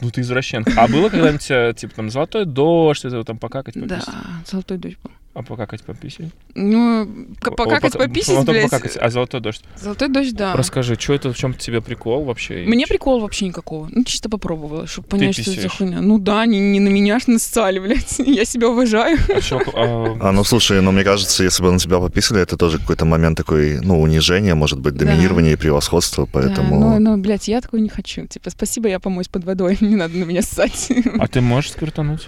Ну 0.00 0.10
ты 0.12 0.20
извращенка. 0.20 0.74
А 0.76 0.86
было 0.86 1.08
когда-нибудь, 1.08 1.50
э, 1.50 1.74
типа, 1.76 1.94
там, 1.96 2.10
золотой 2.10 2.44
дождь, 2.44 3.04
это 3.04 3.24
там 3.24 3.38
покакать? 3.40 3.74
Да, 3.76 4.04
золотой 4.46 4.78
дождь 4.78 4.98
был. 5.02 5.10
А 5.38 5.42
покакать 5.44 5.84
по 5.84 5.94
писе? 5.94 6.30
Ну, 6.56 7.08
покакать 7.40 7.92
по 7.92 8.08
писе, 8.08 8.42
блядь. 8.42 8.64
Покакать. 8.64 8.98
А 9.00 9.08
золотой 9.08 9.40
дождь? 9.40 9.62
Золотой 9.80 10.08
дождь, 10.08 10.34
да. 10.34 10.52
Расскажи, 10.56 10.96
что 10.98 11.14
это, 11.14 11.32
в 11.32 11.36
чем 11.36 11.54
тебе 11.54 11.80
прикол 11.80 12.24
вообще? 12.24 12.64
Мне 12.66 12.88
прикол 12.88 13.20
вообще 13.20 13.46
никакого. 13.46 13.88
Ну, 13.88 14.02
чисто 14.02 14.28
попробовала, 14.28 14.88
чтобы 14.88 15.06
понять, 15.06 15.36
Ты 15.36 15.42
что 15.42 15.52
это 15.52 15.60
за 15.60 15.68
хуйня. 15.68 16.00
Ну 16.00 16.18
да, 16.18 16.44
не, 16.44 16.58
не 16.58 16.80
на 16.80 16.88
меня 16.88 17.20
ж 17.20 17.28
насцали, 17.28 17.78
блядь. 17.84 18.18
Я 18.18 18.44
себя 18.44 18.68
уважаю. 18.68 19.16
А, 19.32 19.40
шо, 19.40 19.60
а... 19.74 20.16
а, 20.28 20.32
ну 20.32 20.42
слушай, 20.42 20.82
ну 20.82 20.90
мне 20.90 21.04
кажется, 21.04 21.44
если 21.44 21.62
бы 21.62 21.70
на 21.70 21.78
тебя 21.78 22.00
пописали, 22.00 22.42
это 22.42 22.56
тоже 22.56 22.80
какой-то 22.80 23.04
момент 23.04 23.36
такой, 23.36 23.78
ну, 23.80 24.02
унижения, 24.02 24.56
может 24.56 24.80
быть, 24.80 24.96
доминирования 24.96 25.50
да. 25.50 25.54
и 25.54 25.56
превосходства, 25.56 26.28
поэтому... 26.32 26.80
Да, 26.80 26.98
ну, 26.98 27.16
ну, 27.16 27.22
блядь, 27.22 27.46
я 27.46 27.60
такой 27.60 27.80
не 27.80 27.90
хочу. 27.90 28.26
Типа, 28.26 28.50
спасибо, 28.50 28.88
я 28.88 28.98
помоюсь 28.98 29.28
под 29.28 29.44
водой, 29.44 29.76
не 29.80 29.94
надо 29.94 30.16
на 30.16 30.24
меня 30.24 30.42
ссать. 30.42 30.90
А 31.20 31.28
ты 31.28 31.40
можешь 31.40 31.70
сквертануть? 31.70 32.26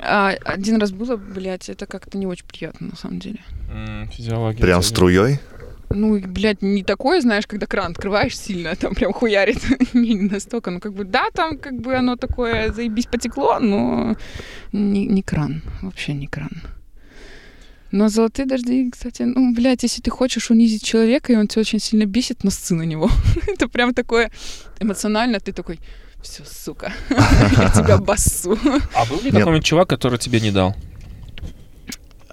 А, 0.00 0.34
один 0.44 0.80
раз 0.80 0.92
было, 0.92 1.16
блядь, 1.16 1.68
это 1.68 1.86
как-то 1.86 2.18
не 2.18 2.26
очень 2.26 2.46
приятно, 2.46 2.88
на 2.88 2.96
самом 2.96 3.18
деле. 3.18 3.40
Физиология. 4.12 4.60
Прям 4.60 4.82
струей? 4.82 5.38
Ну, 5.90 6.20
блядь, 6.20 6.60
не 6.62 6.84
такое, 6.84 7.20
знаешь, 7.20 7.46
когда 7.46 7.66
кран 7.66 7.92
открываешь 7.92 8.38
сильно, 8.38 8.76
там 8.80 8.94
прям 8.94 9.12
хуярит. 9.12 9.62
не, 9.94 10.14
не 10.14 10.28
настолько. 10.28 10.70
Ну, 10.70 10.80
как 10.80 10.92
бы, 10.92 11.04
да, 11.04 11.28
там 11.32 11.58
как 11.58 11.80
бы 11.80 11.94
оно 11.94 12.16
такое, 12.16 12.72
заебись, 12.72 13.06
потекло, 13.06 13.58
но 13.58 14.16
не, 14.72 15.06
не 15.06 15.22
кран. 15.22 15.62
Вообще 15.82 16.12
не 16.12 16.26
кран. 16.26 16.62
Но 17.90 18.08
золотые 18.10 18.44
дожди, 18.44 18.90
кстати, 18.90 19.22
ну, 19.22 19.54
блядь, 19.54 19.82
если 19.82 20.02
ты 20.02 20.10
хочешь 20.10 20.50
унизить 20.50 20.84
человека, 20.84 21.32
и 21.32 21.36
он 21.36 21.48
тебя 21.48 21.60
очень 21.60 21.78
сильно 21.78 22.04
бесит, 22.04 22.44
носы 22.44 22.74
на 22.74 22.82
него. 22.82 23.10
это 23.46 23.66
прям 23.66 23.94
такое 23.94 24.30
эмоционально, 24.78 25.40
ты 25.40 25.52
такой, 25.52 25.80
все, 26.22 26.44
сука, 26.44 26.92
я 27.10 27.70
тебя 27.70 27.98
басу. 27.98 28.58
А 28.94 29.04
был 29.06 29.20
ли 29.22 29.30
какой-нибудь 29.30 29.64
чувак, 29.64 29.88
который 29.88 30.18
тебе 30.18 30.40
не 30.40 30.50
дал? 30.50 30.74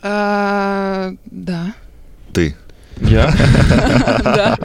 А, 0.01 1.13
да. 1.25 1.73
Ты? 2.33 2.55
Я? 3.01 3.33
Да. 4.23 4.57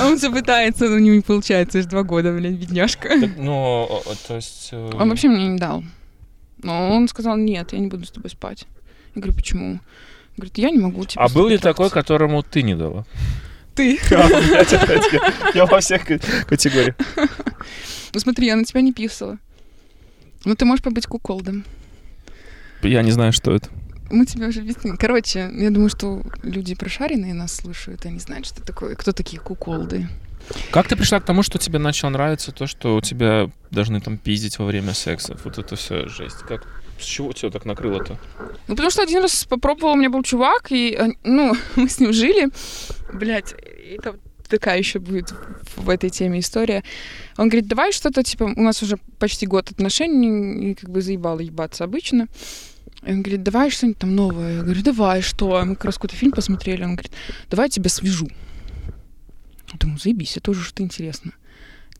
Он 0.00 0.16
все 0.18 0.30
пытается, 0.32 0.88
но 0.88 0.98
не 0.98 1.20
получается. 1.20 1.78
Уже 1.78 1.88
два 1.88 2.02
года, 2.02 2.32
блядь, 2.32 2.54
бедняжка. 2.54 3.10
Ну, 3.36 3.88
то 4.26 4.36
есть... 4.36 4.70
Э, 4.72 4.90
он 4.94 5.08
вообще 5.08 5.28
мне 5.28 5.48
не 5.48 5.58
дал. 5.58 5.84
Но 6.62 6.90
он 6.90 7.08
сказал, 7.08 7.36
нет, 7.36 7.72
я 7.72 7.78
не 7.78 7.88
буду 7.88 8.04
с 8.04 8.10
тобой 8.10 8.30
спать. 8.30 8.66
Я 9.14 9.20
говорю, 9.20 9.34
почему? 9.34 9.80
Говорит, 10.36 10.58
я 10.58 10.70
не 10.70 10.78
могу 10.78 11.04
тебя 11.04 11.22
А 11.22 11.28
был 11.28 11.48
ли 11.48 11.58
такой, 11.58 11.90
которому 11.90 12.42
ты 12.42 12.62
не 12.62 12.74
дала? 12.74 13.04
Ты. 13.74 13.98
Я 15.54 15.66
во 15.66 15.80
всех 15.80 16.04
категориях. 16.04 16.94
Ну 18.14 18.20
смотри, 18.20 18.46
я 18.46 18.56
на 18.56 18.64
тебя 18.64 18.82
не 18.82 18.92
писала. 18.92 19.38
Ну 20.44 20.54
ты 20.54 20.64
можешь 20.66 20.82
побыть 20.82 21.06
куколдом. 21.06 21.64
Я 22.82 23.02
не 23.02 23.10
знаю, 23.10 23.32
что 23.32 23.54
это. 23.54 23.70
Мы 24.10 24.26
тебе 24.26 24.48
уже 24.48 24.60
объяснили. 24.60 24.96
Короче, 24.96 25.50
я 25.54 25.70
думаю, 25.70 25.88
что 25.88 26.22
люди 26.42 26.74
прошаренные 26.74 27.32
нас 27.32 27.54
слушают, 27.54 28.04
они 28.04 28.18
знают, 28.18 28.44
что 28.44 28.62
такое, 28.62 28.94
кто 28.96 29.12
такие 29.12 29.40
куколды. 29.40 30.08
Как 30.70 30.88
ты 30.88 30.96
пришла 30.96 31.20
к 31.20 31.24
тому, 31.24 31.42
что 31.42 31.58
тебе 31.58 31.78
начало 31.78 32.10
нравиться 32.10 32.52
то, 32.52 32.66
что 32.66 32.96
у 32.96 33.00
тебя 33.00 33.48
должны 33.70 34.00
там 34.00 34.18
пиздить 34.18 34.58
во 34.58 34.66
время 34.66 34.92
секса? 34.92 35.38
Вот 35.44 35.56
это 35.56 35.76
все 35.76 36.08
жесть. 36.08 36.40
Как, 36.46 36.66
с 37.02 37.06
чего 37.06 37.32
тебя 37.32 37.50
так 37.50 37.64
накрыло-то? 37.64 38.18
Ну, 38.68 38.74
потому 38.76 38.90
что 38.90 39.02
один 39.02 39.22
раз 39.22 39.44
попробовал, 39.44 39.92
у 39.92 39.96
меня 39.96 40.10
был 40.10 40.22
чувак, 40.22 40.70
и, 40.70 40.96
э, 40.98 41.08
ну, 41.24 41.54
мы 41.76 41.88
с 41.88 42.00
ним 42.00 42.12
жили. 42.12 42.48
Блять, 43.12 43.52
это 43.52 44.16
такая 44.48 44.78
еще 44.78 44.98
будет 44.98 45.34
в 45.76 45.88
этой 45.88 46.10
теме 46.10 46.40
история. 46.40 46.82
Он 47.38 47.48
говорит, 47.48 47.66
давай 47.66 47.92
что-то, 47.92 48.22
типа, 48.22 48.44
у 48.44 48.62
нас 48.62 48.82
уже 48.82 48.98
почти 49.18 49.46
год 49.46 49.70
отношений, 49.70 50.70
и 50.70 50.74
как 50.74 50.90
бы 50.90 51.00
заебало 51.00 51.40
ебаться 51.40 51.84
обычно. 51.84 52.28
И 53.04 53.10
он 53.10 53.22
говорит, 53.22 53.42
давай 53.42 53.70
что-нибудь 53.70 53.98
там 53.98 54.14
новое. 54.14 54.56
Я 54.56 54.62
говорю, 54.62 54.82
давай, 54.82 55.22
что? 55.22 55.64
Мы 55.64 55.74
как 55.74 55.86
раз 55.86 55.94
какой-то 55.94 56.16
фильм 56.16 56.32
посмотрели. 56.32 56.84
Он 56.84 56.94
говорит, 56.94 57.12
давай 57.50 57.66
я 57.66 57.70
тебя 57.70 57.90
свяжу. 57.90 58.28
Я 59.72 59.78
думаю, 59.78 59.98
заебись, 59.98 60.36
это 60.36 60.50
уже 60.50 60.62
что-то 60.62 60.82
интересно. 60.82 61.32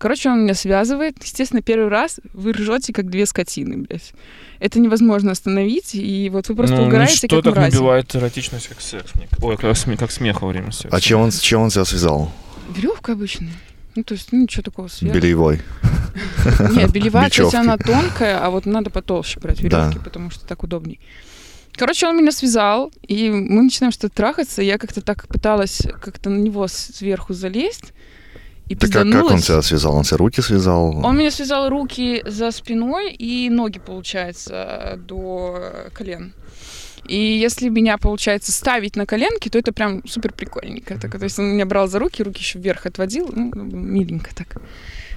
Короче, 0.03 0.31
он 0.31 0.43
меня 0.43 0.55
связывает. 0.55 1.23
Естественно, 1.23 1.63
первый 1.63 1.87
раз 1.87 2.19
вы 2.33 2.55
ржете, 2.55 2.93
как 2.93 3.09
две 3.09 3.25
скотины, 3.25 3.77
блядь. 3.77 4.15
Это 4.59 4.81
невозможно 4.81 5.31
остановить, 5.31 5.95
и 5.95 6.29
вот 6.29 6.49
вы 6.49 6.57
просто 6.57 6.75
ну, 6.75 6.87
угораете, 6.89 7.29
как 7.29 7.45
так 7.45 7.55
мрази. 7.55 7.77
набивает 7.77 8.17
эротичность, 8.17 8.67
как 8.67 8.81
секс. 8.81 9.13
Ой, 9.41 9.57
как, 9.57 9.77
смех, 9.77 10.01
как 10.01 10.11
смех 10.11 10.43
во 10.43 10.49
время 10.49 10.73
секса. 10.73 10.89
А 10.91 11.01
чем 11.01 11.21
он, 11.21 11.31
чем 11.31 11.61
он 11.61 11.71
тебя 11.71 11.85
связал? 11.85 12.33
Веревка 12.75 13.13
обычная. 13.13 13.53
Ну, 13.95 14.03
то 14.03 14.15
есть, 14.15 14.33
ну, 14.33 14.43
ничего 14.43 14.65
такого 14.65 14.89
сверху. 14.89 15.17
Белевой. 15.17 15.61
Нет, 16.73 16.91
белевая, 16.91 17.31
кстати, 17.31 17.55
она 17.55 17.77
тонкая, 17.79 18.45
а 18.45 18.51
вот 18.51 18.67
надо 18.67 18.91
потолще 18.91 19.39
брать 19.39 19.61
веревки, 19.61 19.99
да. 19.99 20.03
потому 20.03 20.33
что 20.33 20.45
так 20.45 20.65
удобней. 20.65 20.99
Короче, 21.77 22.09
он 22.09 22.17
меня 22.17 22.33
связал, 22.33 22.91
и 23.07 23.31
мы 23.31 23.63
начинаем 23.63 23.93
что-то 23.93 24.17
трахаться. 24.17 24.63
Я 24.63 24.79
как-то 24.79 25.01
так 25.01 25.29
пыталась 25.29 25.81
как-то 26.01 26.29
на 26.29 26.39
него 26.39 26.67
сверху 26.67 27.35
залезть. 27.35 27.93
И 28.73 28.75
так 28.75 28.91
как, 28.91 29.11
как 29.11 29.25
он 29.31 29.39
тебя 29.41 29.61
связал? 29.61 29.95
Он 29.97 30.03
тебе 30.03 30.17
руки 30.17 30.41
связал? 30.41 31.05
Он 31.05 31.17
меня 31.17 31.31
связал 31.31 31.69
руки 31.69 32.23
за 32.27 32.51
спиной 32.51 33.13
и 33.13 33.51
ноги, 33.51 33.79
получается, 33.79 34.99
до 35.07 35.91
колен. 35.93 36.33
И 37.05 37.17
если 37.17 37.69
меня 37.69 37.99
получается 37.99 38.51
ставить 38.51 38.97
на 38.97 39.05
коленки, 39.05 39.51
то 39.51 39.59
это 39.59 39.73
прям 39.73 40.07
супер 40.07 40.33
прикольненько. 40.33 40.99
Так, 40.99 41.19
то 41.19 41.25
есть 41.25 41.39
он 41.39 41.53
меня 41.53 41.67
брал 41.67 41.87
за 41.87 41.99
руки, 41.99 42.23
руки 42.23 42.41
еще 42.41 42.59
вверх 42.59 42.87
отводил, 42.87 43.29
ну, 43.31 43.51
миленько 43.55 44.35
так. 44.35 44.63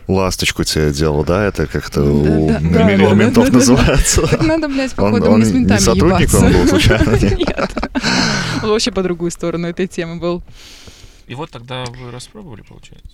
Ласточку 0.07 0.63
тебе 0.63 0.91
делал, 0.91 1.23
да? 1.23 1.45
Это 1.45 1.65
как-то 1.65 2.01
да, 2.01 2.09
у 2.09 2.47
да, 2.47 2.91
ментов 2.91 3.47
да, 3.47 3.53
называется. 3.53 4.27
Так 4.27 4.43
надо, 4.43 4.67
блядь, 4.67 4.93
походу, 4.93 5.27
он, 5.27 5.35
он 5.35 5.45
с 5.45 5.51
ментами 5.51 5.77
не 5.77 5.83
сотрудник 5.83 6.29
ебаться. 6.29 6.45
он 6.45 6.53
был, 6.53 6.67
случайно? 6.67 7.11
Нет. 7.37 7.71
Он 8.63 8.69
вообще 8.69 8.91
по 8.91 9.01
другую 9.01 9.31
сторону 9.31 9.67
этой 9.67 9.87
темы 9.87 10.19
был. 10.19 10.43
И 11.27 11.33
вот 11.33 11.49
тогда 11.49 11.85
вы 11.85 12.11
распробовали, 12.11 12.61
получается? 12.61 13.07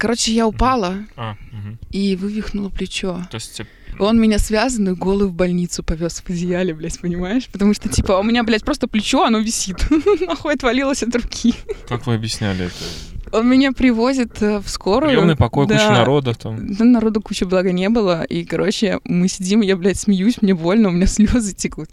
Короче, 0.00 0.32
я 0.32 0.46
упала 0.46 1.04
а, 1.14 1.36
угу. 1.52 1.76
и 1.90 2.16
вывихнула 2.16 2.70
плечо. 2.70 3.26
То 3.30 3.34
есть 3.34 3.60
он 3.98 4.18
меня 4.18 4.38
связанную 4.38 4.96
голый 4.96 5.28
в 5.28 5.34
больницу 5.34 5.82
повез 5.82 6.22
в 6.24 6.30
одеяле, 6.30 6.72
блядь, 6.72 6.98
понимаешь? 6.98 7.48
Потому 7.52 7.74
что, 7.74 7.90
типа, 7.90 8.12
у 8.12 8.22
меня, 8.22 8.42
блядь, 8.42 8.64
просто 8.64 8.88
плечо, 8.88 9.24
оно 9.24 9.40
висит. 9.40 9.76
Нахуй 10.26 10.54
отвалилось 10.54 11.02
от 11.02 11.14
руки. 11.14 11.52
Как 11.86 12.06
вы 12.06 12.14
объясняли 12.14 12.68
это? 12.68 13.36
Он 13.36 13.46
меня 13.46 13.72
привозит 13.72 14.40
э, 14.40 14.60
в 14.60 14.70
скорую. 14.70 15.10
Приемный 15.10 15.36
покой, 15.36 15.66
да. 15.66 15.74
куча 15.74 15.90
народа 15.90 16.32
там. 16.32 16.74
Да, 16.74 16.84
народу 16.86 17.20
куча, 17.20 17.44
благо, 17.44 17.70
не 17.70 17.90
было. 17.90 18.22
И, 18.22 18.46
короче, 18.46 19.00
мы 19.04 19.28
сидим, 19.28 19.60
я, 19.60 19.76
блядь, 19.76 19.98
смеюсь, 19.98 20.40
мне 20.40 20.54
больно, 20.54 20.88
у 20.88 20.92
меня 20.92 21.06
слезы 21.08 21.54
текут. 21.54 21.90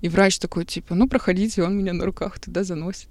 И 0.00 0.08
врач 0.08 0.38
такой, 0.38 0.64
типа, 0.64 0.96
ну, 0.96 1.08
проходите, 1.08 1.62
он 1.62 1.78
меня 1.78 1.92
на 1.92 2.04
руках 2.04 2.40
туда 2.40 2.64
заносит. 2.64 3.10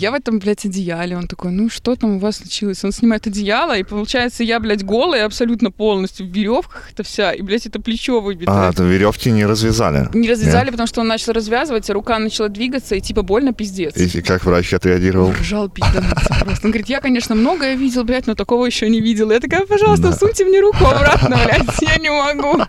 Я 0.00 0.12
в 0.12 0.14
этом, 0.14 0.38
блядь, 0.38 0.64
одеяле. 0.64 1.14
Он 1.14 1.28
такой, 1.28 1.50
ну 1.50 1.68
что 1.68 1.94
там 1.94 2.16
у 2.16 2.18
вас 2.18 2.38
случилось? 2.38 2.82
Он 2.84 2.90
снимает 2.90 3.26
одеяло, 3.26 3.76
и 3.76 3.82
получается, 3.82 4.42
я, 4.42 4.58
блядь, 4.58 4.82
голая 4.82 5.26
абсолютно 5.26 5.70
полностью 5.70 6.26
в 6.26 6.30
веревках 6.30 6.88
это 6.90 7.02
вся, 7.02 7.32
и, 7.34 7.42
блядь, 7.42 7.66
это 7.66 7.82
плечо 7.82 8.22
выбито. 8.22 8.50
А, 8.50 8.72
то 8.72 8.82
веревки 8.84 9.30
не 9.30 9.44
развязали? 9.44 10.08
Не 10.14 10.30
развязали, 10.30 10.64
Нет? 10.64 10.72
потому 10.72 10.86
что 10.86 11.02
он 11.02 11.08
начал 11.08 11.34
развязывать, 11.34 11.90
а 11.90 11.92
рука 11.92 12.18
начала 12.18 12.48
двигаться, 12.48 12.94
и 12.94 13.02
типа 13.02 13.20
больно 13.20 13.52
пиздец. 13.52 13.94
И 13.94 14.22
как 14.22 14.46
врач 14.46 14.72
отреагировал? 14.72 15.32
Ржал 15.32 15.68
пиздануться 15.68 16.34
просто. 16.40 16.66
Он 16.66 16.70
говорит, 16.70 16.88
я, 16.88 17.00
конечно, 17.00 17.34
многое 17.34 17.74
видел, 17.74 18.04
блядь, 18.04 18.26
но 18.26 18.34
такого 18.34 18.64
еще 18.64 18.88
не 18.88 19.02
видел. 19.02 19.30
Я 19.30 19.40
такая, 19.40 19.66
пожалуйста, 19.66 20.08
да. 20.08 20.16
всуньте 20.16 20.46
мне 20.46 20.60
руку 20.60 20.86
обратно, 20.86 21.38
блядь, 21.44 21.82
я 21.82 21.96
не 21.98 22.10
могу. 22.10 22.64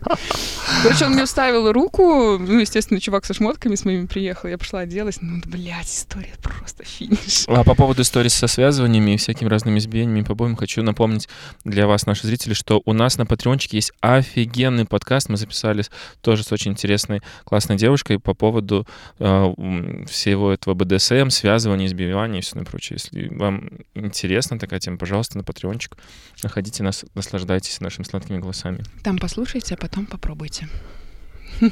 Короче, 0.84 1.06
он 1.06 1.14
мне 1.14 1.26
вставил 1.26 1.72
руку, 1.72 2.38
ну, 2.38 2.60
естественно, 2.60 3.00
чувак 3.00 3.24
со 3.26 3.34
шмотками 3.34 3.76
с 3.76 3.86
моими 3.86 4.06
приехал, 4.06 4.50
я 4.50 4.58
пошла 4.58 4.82
оделась, 4.82 5.20
ну, 5.22 5.42
блядь, 5.46 5.88
история 5.88 6.34
просто 6.42 6.84
фи 7.22 7.46
а 7.48 7.64
по 7.64 7.76
поводу 7.76 8.02
истории 8.02 8.30
со 8.30 8.48
связываниями 8.48 9.12
и 9.12 9.18
всякими 9.18 9.48
разными 9.48 9.80
избиениями 9.80 10.22
и 10.22 10.24
побоями 10.24 10.56
хочу 10.56 10.84
напомнить 10.84 11.28
для 11.64 11.88
вас, 11.88 12.06
наши 12.06 12.28
зрители, 12.28 12.54
что 12.54 12.82
у 12.86 12.94
нас 12.94 13.18
на 13.18 13.26
Патреончике 13.26 13.78
есть 13.78 13.94
офигенный 14.02 14.86
подкаст. 14.86 15.30
Мы 15.30 15.38
записали 15.38 15.84
тоже 16.22 16.44
с 16.44 16.52
очень 16.52 16.72
интересной, 16.72 17.22
классной 17.44 17.78
девушкой 17.78 18.20
по 18.20 18.34
поводу 18.34 18.88
э, 19.20 20.04
всего 20.10 20.52
этого 20.52 20.74
БДСМ, 20.74 21.30
связывания, 21.30 21.86
избивания 21.86 22.40
и 22.40 22.42
все 22.42 22.60
и 22.60 22.64
прочее. 22.64 23.00
Если 23.02 23.34
вам 23.34 23.70
интересна 23.94 24.60
такая 24.60 24.80
тема, 24.80 24.98
пожалуйста, 24.98 25.38
на 25.38 25.44
Патреончик 25.44 25.98
находите 26.44 26.84
нас, 26.84 27.06
наслаждайтесь 27.16 27.80
нашими 27.80 28.04
сладкими 28.04 28.40
голосами. 28.40 28.84
Там 29.04 29.18
послушайте, 29.18 29.76
а 29.76 29.78
потом 29.78 30.06
попробуйте. 30.06 30.68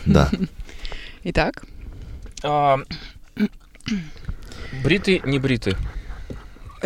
Да. 0.05 0.29
Итак. 1.23 1.65
А, 4.71 4.83
Бритый, 4.83 5.21
не 5.25 5.39
бритый. 5.39 5.75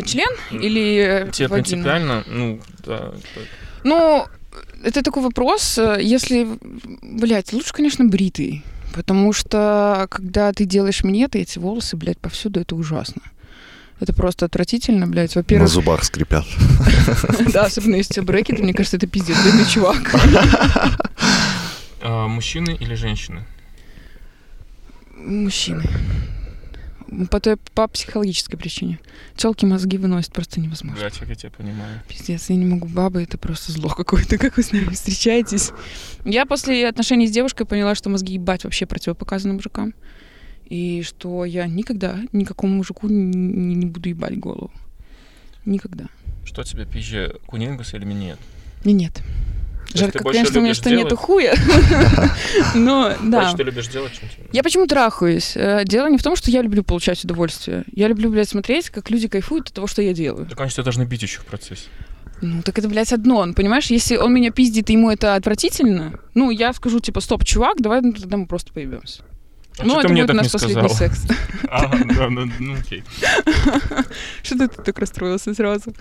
Член 0.05 0.29
или 0.51 1.29
Тебе 1.31 1.49
принципиально? 1.49 2.23
Ну, 2.27 2.59
да. 2.85 3.13
Ну, 3.83 4.25
это 4.83 5.03
такой 5.03 5.23
вопрос. 5.23 5.77
Если, 5.99 6.47
блядь, 7.01 7.53
лучше, 7.53 7.73
конечно, 7.73 8.05
бритый. 8.05 8.63
Потому 8.93 9.33
что, 9.33 10.07
когда 10.09 10.51
ты 10.51 10.65
делаешь 10.65 11.03
минеты, 11.03 11.39
эти 11.39 11.57
волосы, 11.59 11.97
блядь, 11.97 12.19
повсюду, 12.19 12.59
это 12.59 12.75
ужасно. 12.75 13.21
Это 13.99 14.13
просто 14.13 14.45
отвратительно, 14.45 15.07
блядь. 15.07 15.35
Во-первых... 15.35 15.69
На 15.69 15.73
зубах 15.73 16.03
скрипят. 16.03 16.45
Да, 17.53 17.65
особенно 17.65 17.95
если 17.95 18.13
у 18.13 18.15
тебя 18.15 18.25
брекеты, 18.25 18.63
мне 18.63 18.73
кажется, 18.73 18.97
это 18.97 19.07
пиздец, 19.07 19.37
бедный 19.45 19.65
чувак. 19.65 20.13
А, 22.01 22.27
мужчины 22.27 22.75
или 22.79 22.95
женщины? 22.95 23.45
Мужчины. 25.15 25.83
По, 27.29 27.39
той, 27.39 27.57
по 27.57 27.87
психологической 27.87 28.57
причине. 28.57 28.99
Телки 29.35 29.65
мозги 29.65 29.97
выносят 29.97 30.33
просто 30.33 30.59
невозможно. 30.59 30.99
Блять, 30.99 31.17
как 31.17 31.29
я 31.29 31.35
тебя 31.35 31.51
понимаю. 31.51 32.01
Пиздец, 32.07 32.49
я 32.49 32.55
не 32.55 32.65
могу. 32.65 32.87
Бабы— 32.87 33.23
это 33.23 33.37
просто 33.37 33.71
зло 33.71 33.89
какое-то, 33.89 34.37
как 34.39 34.57
вы 34.57 34.63
с 34.63 34.71
нами 34.71 34.89
встречаетесь. 34.89 35.71
Я 36.25 36.45
после 36.45 36.87
отношений 36.87 37.27
с 37.27 37.31
девушкой 37.31 37.65
поняла, 37.65 37.95
что 37.95 38.09
мозги 38.09 38.33
ебать 38.33 38.63
вообще 38.63 38.85
противопоказаны 38.85 39.53
мужикам. 39.53 39.93
И 40.65 41.03
что 41.03 41.45
я 41.45 41.67
никогда 41.67 42.19
никакому 42.31 42.75
мужику 42.75 43.07
не, 43.07 43.75
не 43.75 43.85
буду 43.85 44.09
ебать 44.09 44.39
голову. 44.39 44.71
Никогда. 45.65 46.05
Что 46.45 46.63
тебе 46.63 46.85
пизже, 46.85 47.35
кунилингус 47.45 47.93
или 47.93 48.05
минет? 48.05 48.39
Не, 48.83 49.09
Жарко, 49.93 50.23
конечно, 50.23 50.59
у 50.59 50.63
меня 50.63 50.73
что 50.73 50.89
делать? 50.89 51.05
нету 51.05 51.15
хуя. 51.15 51.53
Но, 52.75 53.13
да. 53.23 53.47
Что 53.49 53.57
ты 53.57 53.63
любишь 53.63 53.87
делать? 53.87 54.13
Чем 54.13 54.29
я 54.51 54.63
почему 54.63 54.87
трахаюсь? 54.87 55.53
Э, 55.55 55.83
дело 55.85 56.07
не 56.07 56.17
в 56.17 56.23
том, 56.23 56.35
что 56.35 56.51
я 56.51 56.61
люблю 56.61 56.83
получать 56.83 57.23
удовольствие. 57.23 57.83
Я 57.91 58.07
люблю, 58.07 58.29
блядь, 58.29 58.49
смотреть, 58.49 58.89
как 58.89 59.09
люди 59.09 59.27
кайфуют 59.27 59.69
от 59.69 59.73
того, 59.73 59.87
что 59.87 60.01
я 60.01 60.13
делаю. 60.13 60.47
Так, 60.47 60.57
конечно, 60.57 60.83
должны 60.83 61.03
бить 61.03 61.21
еще 61.21 61.39
в 61.39 61.45
процессе. 61.45 61.85
Ну, 62.41 62.61
так 62.61 62.77
это, 62.77 62.89
блядь, 62.89 63.13
одно. 63.13 63.37
Он, 63.37 63.53
понимаешь, 63.53 63.87
если 63.87 64.17
он 64.17 64.33
меня 64.33 64.51
пиздит, 64.51 64.89
и 64.89 64.93
ему 64.93 65.09
это 65.09 65.35
отвратительно, 65.35 66.19
ну, 66.33 66.49
я 66.49 66.73
скажу, 66.73 66.99
типа, 66.99 67.21
стоп, 67.21 67.45
чувак, 67.45 67.77
давай 67.79 68.01
ну, 68.01 68.11
тогда 68.13 68.37
мы 68.37 68.47
просто 68.47 68.73
поебемся. 68.73 69.23
А 69.77 69.85
ну, 69.85 69.99
это 69.99 70.09
будет 70.09 70.33
наш 70.33 70.51
последний 70.51 70.87
сказала? 70.87 71.09
секс. 71.09 71.25
Ага, 71.69 71.97
да, 72.05 72.29
да, 72.29 72.51
ну 72.59 72.75
окей. 72.75 73.03
Что 74.43 74.67
ты 74.67 74.67
так 74.67 74.99
расстроился 74.99 75.55
сразу? 75.55 75.95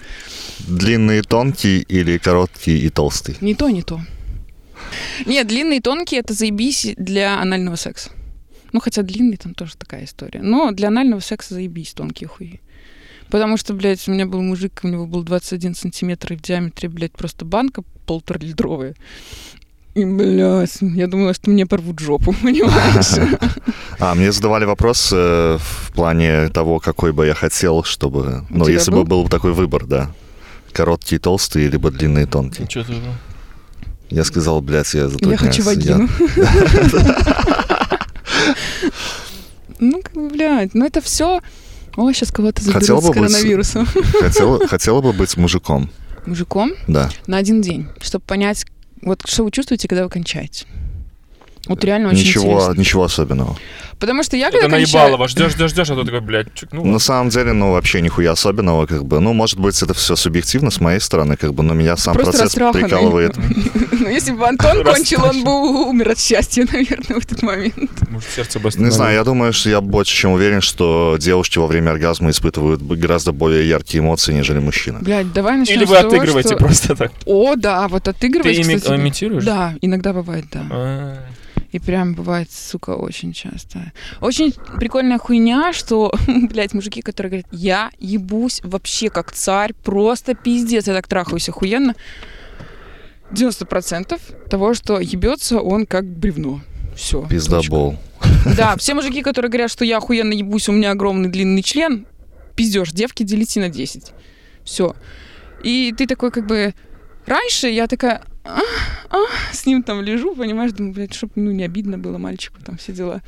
Длинный, 0.58 1.22
тонкий 1.22 1.80
или 1.80 2.18
короткий 2.18 2.78
и 2.78 2.90
толстый? 2.90 3.36
Не 3.40 3.54
то, 3.54 3.70
не 3.70 3.82
то. 3.82 4.00
Нет, 5.24 5.46
длинный 5.46 5.78
и 5.78 5.80
тонкий 5.80 6.16
это 6.16 6.34
заебись 6.34 6.94
для 6.98 7.40
анального 7.40 7.76
секса. 7.76 8.10
Ну, 8.72 8.80
хотя 8.80 9.02
длинный 9.02 9.36
там 9.36 9.54
тоже 9.54 9.76
такая 9.76 10.04
история. 10.04 10.42
Но 10.42 10.72
для 10.72 10.88
анального 10.88 11.20
секса 11.20 11.54
заебись 11.54 11.94
тонкие 11.94 12.28
хуи. 12.28 12.60
Потому 13.30 13.56
что, 13.56 13.72
блядь, 13.72 14.06
у 14.08 14.12
меня 14.12 14.26
был 14.26 14.42
мужик, 14.42 14.80
у 14.82 14.88
него 14.88 15.06
был 15.06 15.22
21 15.22 15.74
сантиметр 15.74 16.34
в 16.34 16.42
диаметре, 16.42 16.90
блядь, 16.90 17.12
просто 17.12 17.46
банка 17.46 17.82
полуторалитровая. 18.04 18.94
И, 19.94 20.04
блядь, 20.06 20.78
я 20.80 21.06
думала, 21.06 21.34
что 21.34 21.50
мне 21.50 21.66
порвут 21.66 22.00
жопу, 22.00 22.34
понимаешь? 22.42 23.40
А, 23.98 24.14
мне 24.14 24.32
задавали 24.32 24.64
вопрос 24.64 25.10
э, 25.12 25.58
в 25.60 25.92
плане 25.92 26.48
того, 26.48 26.80
какой 26.80 27.12
бы 27.12 27.26
я 27.26 27.34
хотел, 27.34 27.84
чтобы... 27.84 28.44
Ну, 28.48 28.66
если 28.66 28.90
бы 28.90 29.04
был 29.04 29.28
такой 29.28 29.52
выбор, 29.52 29.84
да. 29.84 30.10
Короткий, 30.72 31.18
толстый, 31.18 31.68
либо 31.68 31.90
длинный, 31.90 32.24
тонкий. 32.24 32.64
Что 32.68 32.84
ты 32.84 32.94
Я 34.08 34.24
сказал, 34.24 34.62
блядь, 34.62 34.94
я 34.94 35.08
затрудняюсь. 35.08 35.40
Я 35.40 35.46
хочу 35.46 35.62
вагину. 35.62 36.08
Ну, 39.78 40.00
как 40.00 40.14
бы, 40.14 40.28
блядь, 40.30 40.74
ну 40.74 40.86
это 40.86 41.00
все... 41.00 41.40
Ой, 41.96 42.14
сейчас 42.14 42.30
кого-то 42.30 42.62
заберут 42.62 42.82
хотела 42.82 43.00
с 43.00 43.10
коронавирусом. 43.10 43.86
Хотела, 44.20 44.66
хотела 44.68 45.00
бы 45.02 45.12
быть 45.12 45.36
мужиком. 45.36 45.90
Мужиком? 46.24 46.70
Да. 46.86 47.10
На 47.26 47.38
один 47.38 47.60
день, 47.60 47.88
чтобы 48.00 48.24
понять, 48.24 48.64
вот 49.02 49.22
что 49.26 49.44
вы 49.44 49.50
чувствуете, 49.50 49.88
когда 49.88 50.04
вы 50.04 50.10
кончаете. 50.10 50.66
Вот 51.66 51.84
реально 51.84 52.08
очень 52.08 52.20
ничего, 52.20 52.44
интересно. 52.44 52.80
Ничего 52.80 53.04
особенного. 53.04 53.56
Потому 54.02 54.24
что 54.24 54.36
я 54.36 54.50
когда 54.50 54.66
Это 54.66 54.76
кончаю... 54.76 55.04
наебалово, 55.04 55.28
ждешь, 55.28 55.52
ждешь, 55.52 55.70
ждешь, 55.70 55.90
а 55.90 55.94
тут 55.94 56.06
такой, 56.06 56.20
блядь, 56.22 56.52
чукнул. 56.54 56.84
На 56.84 56.98
самом 56.98 57.28
деле, 57.28 57.52
ну, 57.52 57.70
вообще 57.70 58.00
нихуя 58.00 58.32
особенного, 58.32 58.86
как 58.86 59.04
бы. 59.04 59.20
Ну, 59.20 59.32
может 59.32 59.60
быть, 59.60 59.80
это 59.80 59.94
все 59.94 60.16
субъективно 60.16 60.72
с 60.72 60.80
моей 60.80 60.98
стороны, 60.98 61.36
как 61.36 61.54
бы, 61.54 61.62
но 61.62 61.72
меня 61.72 61.96
сам 61.96 62.14
Просто 62.14 62.32
процесс 62.32 62.54
прикалывает. 62.54 63.36
Ну, 63.36 64.08
если 64.08 64.32
бы 64.32 64.48
Антон 64.48 64.82
кончил, 64.82 65.24
он 65.24 65.44
бы 65.44 65.86
умер 65.88 66.08
от 66.08 66.18
счастья, 66.18 66.66
наверное, 66.72 67.20
в 67.20 67.24
этот 67.24 67.42
момент. 67.42 67.90
Может, 68.10 68.28
сердце 68.28 68.58
бы 68.58 68.70
Не 68.74 68.90
знаю, 68.90 69.14
я 69.14 69.22
думаю, 69.22 69.52
что 69.52 69.70
я 69.70 69.80
больше 69.80 70.12
чем 70.12 70.32
уверен, 70.32 70.60
что 70.60 71.16
девушки 71.20 71.58
во 71.58 71.68
время 71.68 71.92
оргазма 71.92 72.30
испытывают 72.30 72.82
гораздо 72.82 73.30
более 73.30 73.68
яркие 73.68 74.02
эмоции, 74.02 74.32
нежели 74.32 74.58
мужчины. 74.58 74.98
Блядь, 75.00 75.32
давай 75.32 75.58
начнем 75.58 75.76
Или 75.76 75.84
вы 75.84 75.96
отыгрываете 75.96 76.56
просто 76.56 76.96
так? 76.96 77.12
О, 77.24 77.54
да, 77.54 77.86
вот 77.86 78.08
отыгрываете, 78.08 78.80
Ты 78.80 78.96
имитируешь? 78.96 79.44
Да, 79.44 79.74
иногда 79.80 80.12
бывает, 80.12 80.46
да. 80.50 81.22
И 81.72 81.78
прям 81.78 82.14
бывает, 82.14 82.52
сука, 82.52 82.90
очень 82.90 83.32
часто. 83.32 83.92
Очень 84.20 84.54
прикольная 84.78 85.18
хуйня, 85.18 85.72
что, 85.72 86.12
блядь, 86.26 86.74
мужики, 86.74 87.00
которые 87.00 87.30
говорят, 87.30 87.46
я 87.50 87.90
ебусь 87.98 88.60
вообще 88.62 89.08
как 89.08 89.32
царь, 89.32 89.72
просто 89.82 90.34
пиздец, 90.34 90.86
я 90.86 90.94
так 90.94 91.08
трахаюсь 91.08 91.48
охуенно. 91.48 91.94
90% 93.30 94.20
того, 94.50 94.74
что 94.74 95.00
ебется 95.00 95.60
он 95.60 95.86
как 95.86 96.04
бревно. 96.04 96.60
Все. 96.94 97.26
Пиздобол. 97.26 97.96
Да, 98.56 98.76
все 98.76 98.92
мужики, 98.94 99.22
которые 99.22 99.50
говорят, 99.50 99.70
что 99.70 99.84
я 99.86 99.96
охуенно 99.96 100.34
ебусь, 100.34 100.68
у 100.68 100.72
меня 100.72 100.90
огромный 100.90 101.30
длинный 101.30 101.62
член, 101.62 102.06
пиздешь, 102.54 102.92
девки, 102.92 103.22
делите 103.22 103.60
на 103.60 103.70
10. 103.70 104.12
Все. 104.64 104.94
И 105.62 105.94
ты 105.96 106.06
такой 106.06 106.30
как 106.30 106.46
бы... 106.46 106.74
Раньше 107.26 107.68
я 107.68 107.86
такая, 107.86 108.22
а, 108.44 108.60
а, 109.10 109.18
с 109.52 109.66
ним 109.66 109.82
там 109.82 110.02
лежу, 110.02 110.34
понимаешь, 110.34 110.72
думаю, 110.72 110.94
блядь, 110.94 111.14
чтобы 111.14 111.32
ну, 111.36 111.52
не 111.52 111.64
обидно 111.64 111.98
было 111.98 112.18
мальчику, 112.18 112.58
там 112.64 112.76
все 112.76 112.92
дела. 112.92 113.22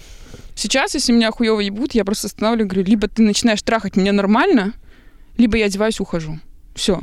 Сейчас, 0.56 0.94
если 0.94 1.12
меня 1.12 1.30
хуево 1.30 1.60
ебут, 1.60 1.94
я 1.94 2.04
просто 2.04 2.26
останавливаю, 2.26 2.68
говорю, 2.68 2.88
либо 2.88 3.08
ты 3.08 3.22
начинаешь 3.22 3.62
трахать 3.62 3.96
меня 3.96 4.12
нормально, 4.12 4.72
либо 5.36 5.56
я 5.56 5.66
одеваюсь, 5.66 6.00
ухожу. 6.00 6.40
Все. 6.74 7.00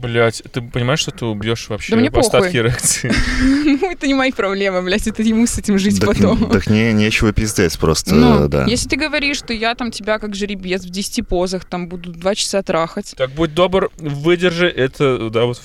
Блять, 0.00 0.42
ты 0.52 0.60
понимаешь, 0.60 1.00
что 1.00 1.10
ты 1.10 1.24
убьешь 1.24 1.68
вообще 1.68 1.92
да 1.92 2.00
мне 2.00 2.10
остатки 2.10 2.56
реакции? 2.56 3.12
Ну, 3.66 3.90
это 3.90 4.06
не 4.06 4.14
мои 4.14 4.32
проблемы, 4.32 4.82
блядь, 4.82 5.06
это 5.06 5.22
ему 5.22 5.46
с 5.46 5.58
этим 5.58 5.78
жить 5.78 6.00
потом. 6.00 6.50
Так 6.50 6.68
не, 6.68 6.92
нечего 6.92 7.32
пиздеть 7.32 7.78
просто, 7.78 8.14
ну, 8.14 8.48
да. 8.48 8.64
Если 8.66 8.88
ты 8.88 8.96
говоришь, 8.96 9.38
что 9.38 9.52
я 9.52 9.74
там 9.74 9.90
тебя 9.90 10.18
как 10.18 10.34
жеребец 10.34 10.84
в 10.84 10.90
10 10.90 11.26
позах 11.26 11.64
там 11.64 11.88
буду 11.88 12.12
два 12.12 12.34
часа 12.34 12.62
трахать. 12.62 13.14
Так 13.16 13.30
будь 13.30 13.54
добр, 13.54 13.90
выдержи 13.96 14.68
это, 14.68 15.30
да, 15.30 15.44
вот. 15.44 15.60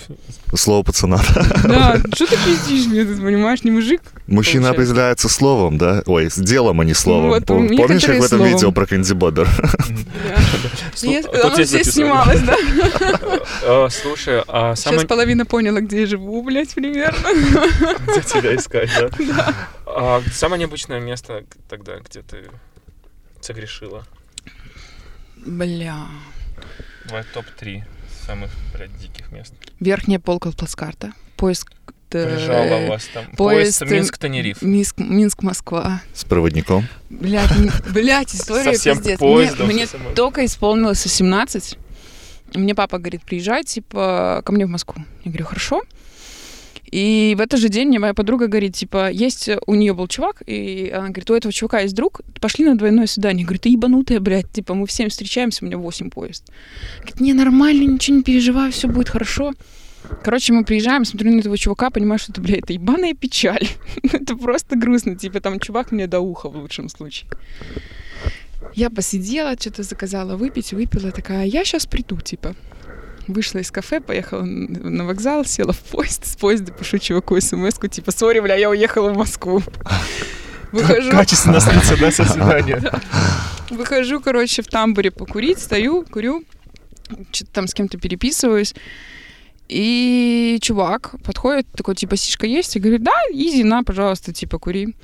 Слово 0.56 0.84
пацана. 0.84 1.22
Да, 1.64 1.98
что 2.14 2.28
ты 2.28 2.36
пиздишь 2.46 2.88
мне, 2.88 3.06
ты 3.06 3.16
понимаешь, 3.16 3.64
не 3.64 3.72
мужик? 3.72 4.02
Мужчина 4.32 4.70
определяется 4.70 5.30
словом, 5.30 5.78
да? 5.78 6.04
Ой, 6.06 6.32
с 6.32 6.38
делом, 6.38 6.80
а 6.80 6.86
не 6.86 6.94
словом. 6.94 7.44
Помнишь, 7.44 8.06
как 8.06 8.20
в 8.20 8.24
этом 8.24 8.44
видео 8.44 8.72
про 8.72 8.86
Кэнди 8.86 9.14
Бодер? 9.14 9.48
Оно 11.44 11.64
здесь 11.64 11.92
снималось, 11.92 12.42
да? 12.42 12.56
А, 13.64 13.88
слушай, 13.92 14.42
а. 14.48 14.76
Сейчас 14.76 15.06
половина 15.06 15.46
поняла, 15.46 15.82
где 15.82 16.02
я 16.02 16.08
живу, 16.08 16.42
блядь, 16.44 16.74
примерно. 16.74 17.12
Где 18.12 18.22
тебя 18.22 18.56
искать, 18.56 18.90
да? 18.98 19.10
Да. 19.20 19.56
А 19.86 20.22
самое 20.32 20.60
необычное 20.60 21.00
место 21.00 21.44
тогда, 21.70 21.98
где 22.00 22.22
ты 22.22 22.46
согрешила? 23.42 24.06
Бля. 25.38 26.08
Давай 27.06 27.24
топ-3 27.34 27.84
самых, 28.26 28.52
блядь, 28.74 28.96
диких 28.98 29.32
мест. 29.32 29.54
Верхняя 29.80 30.20
полка 30.20 30.52
плацкарта. 30.52 31.12
Поиск 31.36 31.72
Прижала 32.12 32.88
вас 32.88 33.10
там. 33.14 33.26
Поезд, 33.38 33.80
поезд 33.80 33.92
Минск-Тенериф. 33.92 34.62
Минск, 34.62 34.98
Минск-Москва. 34.98 36.02
С 36.14 36.26
проводником? 36.26 36.88
Блядь, 37.10 37.50
блядь, 37.94 38.36
история 38.36 38.74
Совсем 38.74 38.98
пиздец. 38.98 39.20
Поездом, 39.20 39.68
мне, 39.68 39.86
мне 39.86 39.88
только 40.16 40.46
исполнилось 40.46 41.04
18. 41.04 41.78
Мне 42.54 42.76
папа 42.76 42.98
говорит, 42.98 43.22
приезжай, 43.24 43.64
типа, 43.64 44.42
ко 44.46 44.52
мне 44.52 44.66
в 44.66 44.70
Москву. 44.70 45.04
Я 45.24 45.32
говорю, 45.32 45.46
хорошо. 45.46 45.82
И 46.92 47.36
в 47.38 47.42
этот 47.42 47.62
же 47.62 47.70
день 47.70 47.88
мне 47.88 48.00
моя 48.00 48.14
подруга 48.14 48.48
говорит, 48.48 48.76
типа, 48.76 49.10
есть 49.10 49.50
у 49.66 49.76
нее 49.76 49.94
был 49.94 50.08
чувак, 50.10 50.44
и 50.46 50.92
она 50.94 51.08
говорит, 51.08 51.32
у 51.32 51.36
этого 51.36 51.54
чувака 51.54 51.80
есть 51.80 51.96
друг, 51.96 52.20
пошли 52.42 52.66
на 52.66 52.76
двойное 52.76 53.08
свидание. 53.08 53.44
Я 53.44 53.48
говорю, 53.48 53.62
ты 53.62 53.70
ебанутая, 53.70 54.20
блядь, 54.20 54.52
типа, 54.52 54.74
мы 54.74 54.86
всем 54.88 55.10
встречаемся, 55.10 55.64
у 55.64 55.68
меня 55.68 55.78
8 55.78 56.10
поезд. 56.10 56.44
Говорит, 56.98 57.22
не, 57.22 57.34
нормально, 57.34 57.84
ничего 57.84 58.18
не 58.18 58.24
переживай, 58.24 58.72
все 58.72 58.90
будет 58.90 59.08
хорошо. 59.08 59.54
Короче, 60.24 60.54
мы 60.54 60.64
приезжаем, 60.64 61.06
смотрю 61.06 61.32
на 61.32 61.40
этого 61.40 61.58
чувака, 61.58 61.90
понимаю, 61.90 62.20
что 62.20 62.32
это, 62.32 62.42
блядь, 62.42 62.64
это 62.64 62.74
ебаная 62.74 63.14
печаль. 63.14 63.68
это 64.04 64.36
просто 64.36 64.76
грустно, 64.76 65.16
типа, 65.16 65.42
там 65.42 65.60
чувак 65.60 65.92
мне 65.92 66.08
до 66.08 66.20
уха 66.20 66.50
в 66.50 66.56
лучшем 66.56 66.90
случае. 66.90 67.30
Я 68.76 68.90
посидела, 68.90 69.56
что-то 69.60 69.84
заказала 69.84 70.36
выпить, 70.36 70.74
выпила, 70.74 71.12
такая, 71.12 71.46
я 71.46 71.66
сейчас 71.66 71.86
приду, 71.86 72.20
типа. 72.22 72.56
Вышла 73.28 73.60
из 73.60 73.72
кафе, 73.72 74.02
поехала 74.02 74.44
на 74.44 75.06
вокзал, 75.06 75.46
села 75.46 75.74
в 75.74 75.80
поезд, 75.80 76.26
с 76.26 76.36
поезда 76.36 76.72
пишу 76.72 76.98
чуваку 76.98 77.40
смс 77.40 77.78
типа, 77.90 78.12
сори, 78.12 78.40
бля, 78.40 78.56
я 78.56 78.70
уехала 78.70 79.12
в 79.14 79.18
Москву. 79.18 79.62
Выхожу. 80.72 81.12
Качественно 81.12 81.60
слиться, 81.60 81.98
да, 82.00 82.12
со 82.12 82.26
свидания. 82.26 82.82
Выхожу, 83.70 84.20
короче, 84.20 84.62
в 84.62 84.68
тамбуре 84.68 85.12
покурить, 85.12 85.60
стою, 85.60 86.04
курю, 86.04 86.44
что-то 87.32 87.52
там 87.52 87.68
с 87.68 87.74
кем-то 87.74 87.98
переписываюсь. 87.98 88.74
И 89.72 90.60
чувак 90.62 91.16
подходит, 91.24 91.66
такой, 91.72 91.96
типа, 91.96 92.18
сишка 92.18 92.46
есть? 92.46 92.76
И 92.76 92.80
говорит, 92.80 93.04
да, 93.04 93.14
изи, 93.32 93.64
на, 93.64 93.84
пожалуйста, 93.84 94.34
типа, 94.34 94.60
кури. 94.60 94.96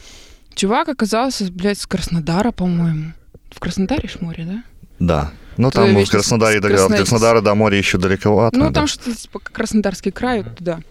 Чувак 0.55 0.89
оказался, 0.89 1.49
блядь, 1.49 1.80
с 1.80 1.88
Краснодара, 1.88 2.51
по-моему. 2.51 3.13
В 3.49 3.61
Краснодаре 3.61 4.09
ж 4.09 4.20
море, 4.20 4.43
да? 4.45 4.63
Да. 4.99 5.32
Ну, 5.55 5.72
там 5.72 5.95
в 5.95 6.09
Краснодаре, 6.09 6.59
до, 6.59 6.68
Красно... 6.68 6.97
Краснодара 6.97 7.39
до 7.39 7.55
моря 7.55 7.78
еще 7.78 7.97
далековато. 7.97 8.57
Ну, 8.57 8.65
да. 8.65 8.72
там 8.74 8.88
что-то 8.88 9.15
типа 9.15 9.39
Краснодарский 9.39 10.11
край, 10.11 10.43
вот 10.43 10.57
туда. 10.57 10.82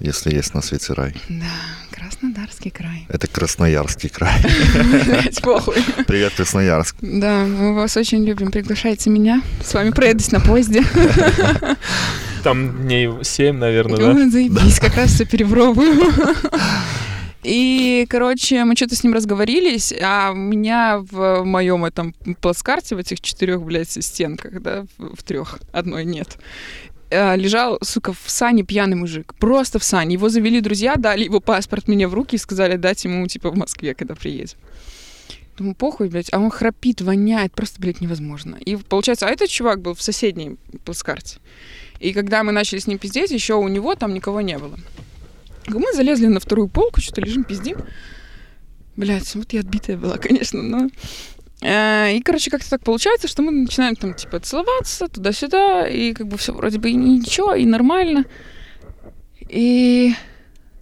Если 0.00 0.34
есть 0.34 0.52
на 0.54 0.60
свете 0.60 0.94
рай. 0.94 1.14
Да, 1.28 1.44
Краснодарский 1.92 2.70
край. 2.72 3.06
Это 3.08 3.28
Красноярский 3.28 4.08
край. 4.08 4.42
похуй. 5.42 5.84
Привет, 6.08 6.32
Красноярск. 6.34 6.96
Да, 7.00 7.44
мы 7.44 7.74
вас 7.74 7.96
очень 7.96 8.24
любим. 8.24 8.50
Приглашайте 8.50 9.08
меня. 9.08 9.40
С 9.62 9.72
вами 9.72 9.90
проедусь 9.90 10.32
на 10.32 10.40
поезде. 10.40 10.82
Там 12.42 12.82
дней 12.84 13.10
7, 13.22 13.56
наверное, 13.56 13.96
да? 13.96 14.30
Заебись, 14.30 14.80
как 14.80 14.96
раз 14.96 15.12
все 15.12 15.26
перепробую. 15.26 15.94
И, 17.42 18.06
короче, 18.10 18.64
мы 18.64 18.76
что-то 18.76 18.96
с 18.96 19.02
ним 19.02 19.14
разговорились, 19.14 19.94
а 20.02 20.32
у 20.32 20.34
меня 20.34 20.98
в 20.98 21.42
моем 21.44 21.86
этом 21.86 22.14
плацкарте, 22.40 22.96
в 22.96 22.98
этих 22.98 23.22
четырех, 23.22 23.62
блядь, 23.62 23.90
стенках, 23.90 24.60
да, 24.60 24.84
в 24.98 25.22
трех, 25.22 25.58
одной 25.72 26.04
нет, 26.04 26.36
э, 27.08 27.36
лежал, 27.36 27.78
сука, 27.82 28.12
в 28.12 28.24
сане 28.26 28.62
пьяный 28.62 28.96
мужик. 28.96 29.34
Просто 29.38 29.78
в 29.78 29.84
сане. 29.84 30.14
Его 30.14 30.28
завели 30.28 30.60
друзья, 30.60 30.96
дали 30.96 31.24
его 31.24 31.40
паспорт 31.40 31.88
мне 31.88 32.06
в 32.06 32.14
руки 32.14 32.36
и 32.36 32.38
сказали 32.38 32.76
дать 32.76 33.04
ему, 33.04 33.26
типа, 33.26 33.50
в 33.50 33.56
Москве, 33.56 33.94
когда 33.94 34.14
приедем. 34.14 34.58
Думаю, 35.56 35.74
похуй, 35.74 36.08
блядь, 36.08 36.32
а 36.32 36.38
он 36.38 36.50
храпит, 36.50 37.00
воняет, 37.00 37.52
просто, 37.52 37.80
блядь, 37.80 38.00
невозможно. 38.00 38.56
И 38.56 38.76
получается, 38.76 39.26
а 39.26 39.30
этот 39.30 39.48
чувак 39.48 39.80
был 39.80 39.94
в 39.94 40.02
соседней 40.02 40.56
плацкарте. 40.84 41.38
И 42.00 42.14
когда 42.14 42.42
мы 42.42 42.50
начали 42.50 42.78
с 42.78 42.86
ним 42.86 42.98
пиздеть, 42.98 43.30
еще 43.30 43.54
у 43.54 43.68
него 43.68 43.94
там 43.94 44.14
никого 44.14 44.40
не 44.40 44.58
было. 44.58 44.76
Мы 45.68 45.92
залезли 45.92 46.26
на 46.26 46.40
вторую 46.40 46.68
полку, 46.68 47.00
что-то 47.00 47.20
лежим, 47.20 47.44
пиздим. 47.44 47.76
Блять, 48.96 49.34
вот 49.34 49.52
я 49.52 49.60
отбитая 49.60 49.96
была, 49.96 50.16
конечно, 50.16 50.62
но... 50.62 50.88
Э, 51.62 52.16
и, 52.16 52.22
короче, 52.22 52.50
как-то 52.50 52.70
так 52.70 52.82
получается, 52.82 53.28
что 53.28 53.42
мы 53.42 53.52
начинаем 53.52 53.94
там, 53.94 54.14
типа, 54.14 54.40
целоваться 54.40 55.08
туда-сюда, 55.08 55.86
и 55.86 56.14
как 56.14 56.26
бы 56.26 56.38
все 56.38 56.52
вроде 56.52 56.78
бы 56.78 56.90
и 56.90 56.94
ничего, 56.94 57.54
и 57.54 57.66
нормально. 57.66 58.24
И, 59.48 60.14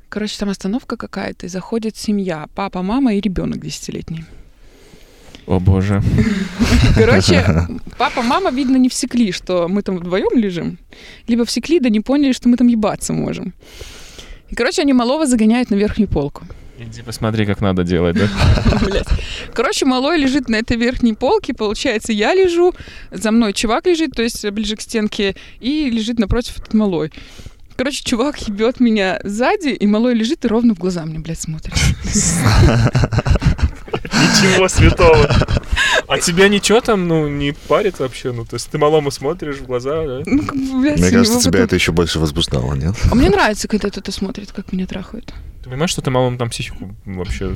короче, 0.09 0.39
там 0.39 0.49
остановка 0.51 0.97
какая-то, 0.97 1.47
и 1.47 1.49
заходит 1.49 1.97
семья, 1.97 2.49
папа, 2.55 2.83
мама 2.83 3.14
и 3.14 3.21
ребенок 3.21 3.61
десятилетний. 3.61 4.25
О 5.49 5.59
боже. 5.61 6.03
Короче, 6.94 7.42
папа, 7.96 8.20
мама, 8.20 8.51
видно, 8.51 8.76
не 8.76 8.90
всекли, 8.90 9.32
что 9.32 9.66
мы 9.66 9.80
там 9.80 9.96
вдвоем 9.96 10.38
лежим. 10.38 10.78
Либо 11.26 11.46
всекли, 11.46 11.80
да 11.80 11.88
не 11.88 12.01
поняли, 12.01 12.32
что 12.32 12.51
мы 12.51 12.59
там 12.59 12.66
ебаться 12.66 13.14
можем. 13.14 13.55
И, 14.51 14.55
короче, 14.55 14.82
они 14.82 14.92
малого 14.92 15.26
загоняют 15.26 15.70
на 15.70 15.76
верхнюю 15.76 16.07
полку. 16.07 16.44
Иди 16.78 17.01
посмотри, 17.03 17.46
как 17.46 17.62
надо 17.62 17.82
делать, 17.82 18.16
да? 18.16 18.28
Короче, 19.55 19.84
малой 19.84 20.16
лежит 20.16 20.49
на 20.49 20.57
этой 20.57 20.76
верхней 20.76 21.14
полке, 21.14 21.53
получается, 21.53 22.12
я 22.12 22.34
лежу, 22.34 22.72
за 23.11 23.32
мной 23.32 23.53
чувак 23.53 23.86
лежит, 23.86 24.12
то 24.12 24.22
есть 24.22 24.49
ближе 24.51 24.76
к 24.76 24.80
стенке, 24.80 25.34
и 25.59 25.90
лежит 25.90 26.20
напротив 26.20 26.59
этот 26.59 26.74
малой. 26.74 27.11
Короче, 27.74 28.05
чувак 28.05 28.38
ебет 28.46 28.78
меня 28.78 29.18
сзади, 29.24 29.70
и 29.70 29.86
малой 29.88 30.14
лежит 30.14 30.44
и 30.44 30.49
ровно 30.49 30.76
в 30.76 30.78
глаза 30.78 31.05
мне, 31.05 31.18
блядь, 31.18 31.40
смотрит. 31.40 31.74
Ничего 34.12 34.68
святого. 34.68 35.28
А 36.06 36.18
тебя 36.18 36.48
ничего 36.48 36.80
там, 36.80 37.06
ну, 37.06 37.28
не 37.28 37.52
парит 37.52 37.98
вообще? 37.98 38.32
Ну, 38.32 38.44
то 38.44 38.54
есть 38.54 38.70
ты 38.70 38.78
малому 38.78 39.11
смотришь 39.11 39.56
в 39.56 39.66
глаза, 39.66 40.04
да? 40.06 40.22
Ну, 40.24 40.42
как 40.42 40.56
бы, 40.56 40.80
блядь, 40.80 41.00
Мне 41.00 41.11
кажется, 41.11 41.40
тебя 41.40 41.61
это 41.61 41.74
еще 41.74 41.92
больше 41.92 42.18
возбуждало, 42.18 42.74
нет? 42.74 42.94
А 43.11 43.14
мне 43.14 43.28
нравится, 43.28 43.68
когда 43.68 43.90
кто-то 43.90 44.11
смотрит, 44.12 44.52
как 44.52 44.72
меня 44.72 44.86
трахают. 44.86 45.32
Ты 45.62 45.70
понимаешь, 45.70 45.90
что 45.90 46.02
ты 46.02 46.11
малому 46.11 46.38
там 46.38 46.50
психику 46.50 46.94
вообще 47.04 47.54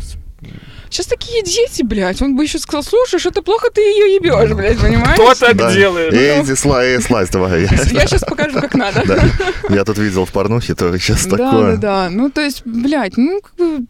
Сейчас 0.90 1.06
такие 1.06 1.42
дети, 1.42 1.82
блядь. 1.82 2.20
Он 2.20 2.36
бы 2.36 2.42
еще 2.42 2.58
сказал, 2.58 2.82
слушай, 2.82 3.18
что 3.18 3.30
ты 3.30 3.42
плохо 3.42 3.68
ты 3.72 3.80
ее 3.80 4.16
ебешь, 4.16 4.50
блядь, 4.54 4.78
понимаешь? 4.78 5.14
Кто 5.14 5.34
так 5.34 5.56
да. 5.56 5.72
делает? 5.72 6.12
Эй, 6.12 6.42
ну, 6.42 6.56
слай, 6.56 7.00
слайс, 7.00 7.30
давай. 7.30 7.62
Я 7.92 8.06
сейчас 8.06 8.22
покажу, 8.22 8.60
как 8.60 8.74
надо. 8.74 9.02
Да. 9.06 9.24
Я 9.70 9.84
тут 9.84 9.98
видел 9.98 10.26
в 10.26 10.32
порнухе, 10.32 10.74
то 10.74 10.96
сейчас 10.98 11.26
да, 11.26 11.36
такое. 11.36 11.76
Да, 11.76 12.08
да, 12.08 12.10
Ну, 12.10 12.28
то 12.30 12.40
есть, 12.40 12.62
блядь, 12.66 13.16
ну, 13.16 13.40
как 13.40 13.54
бы... 13.54 13.86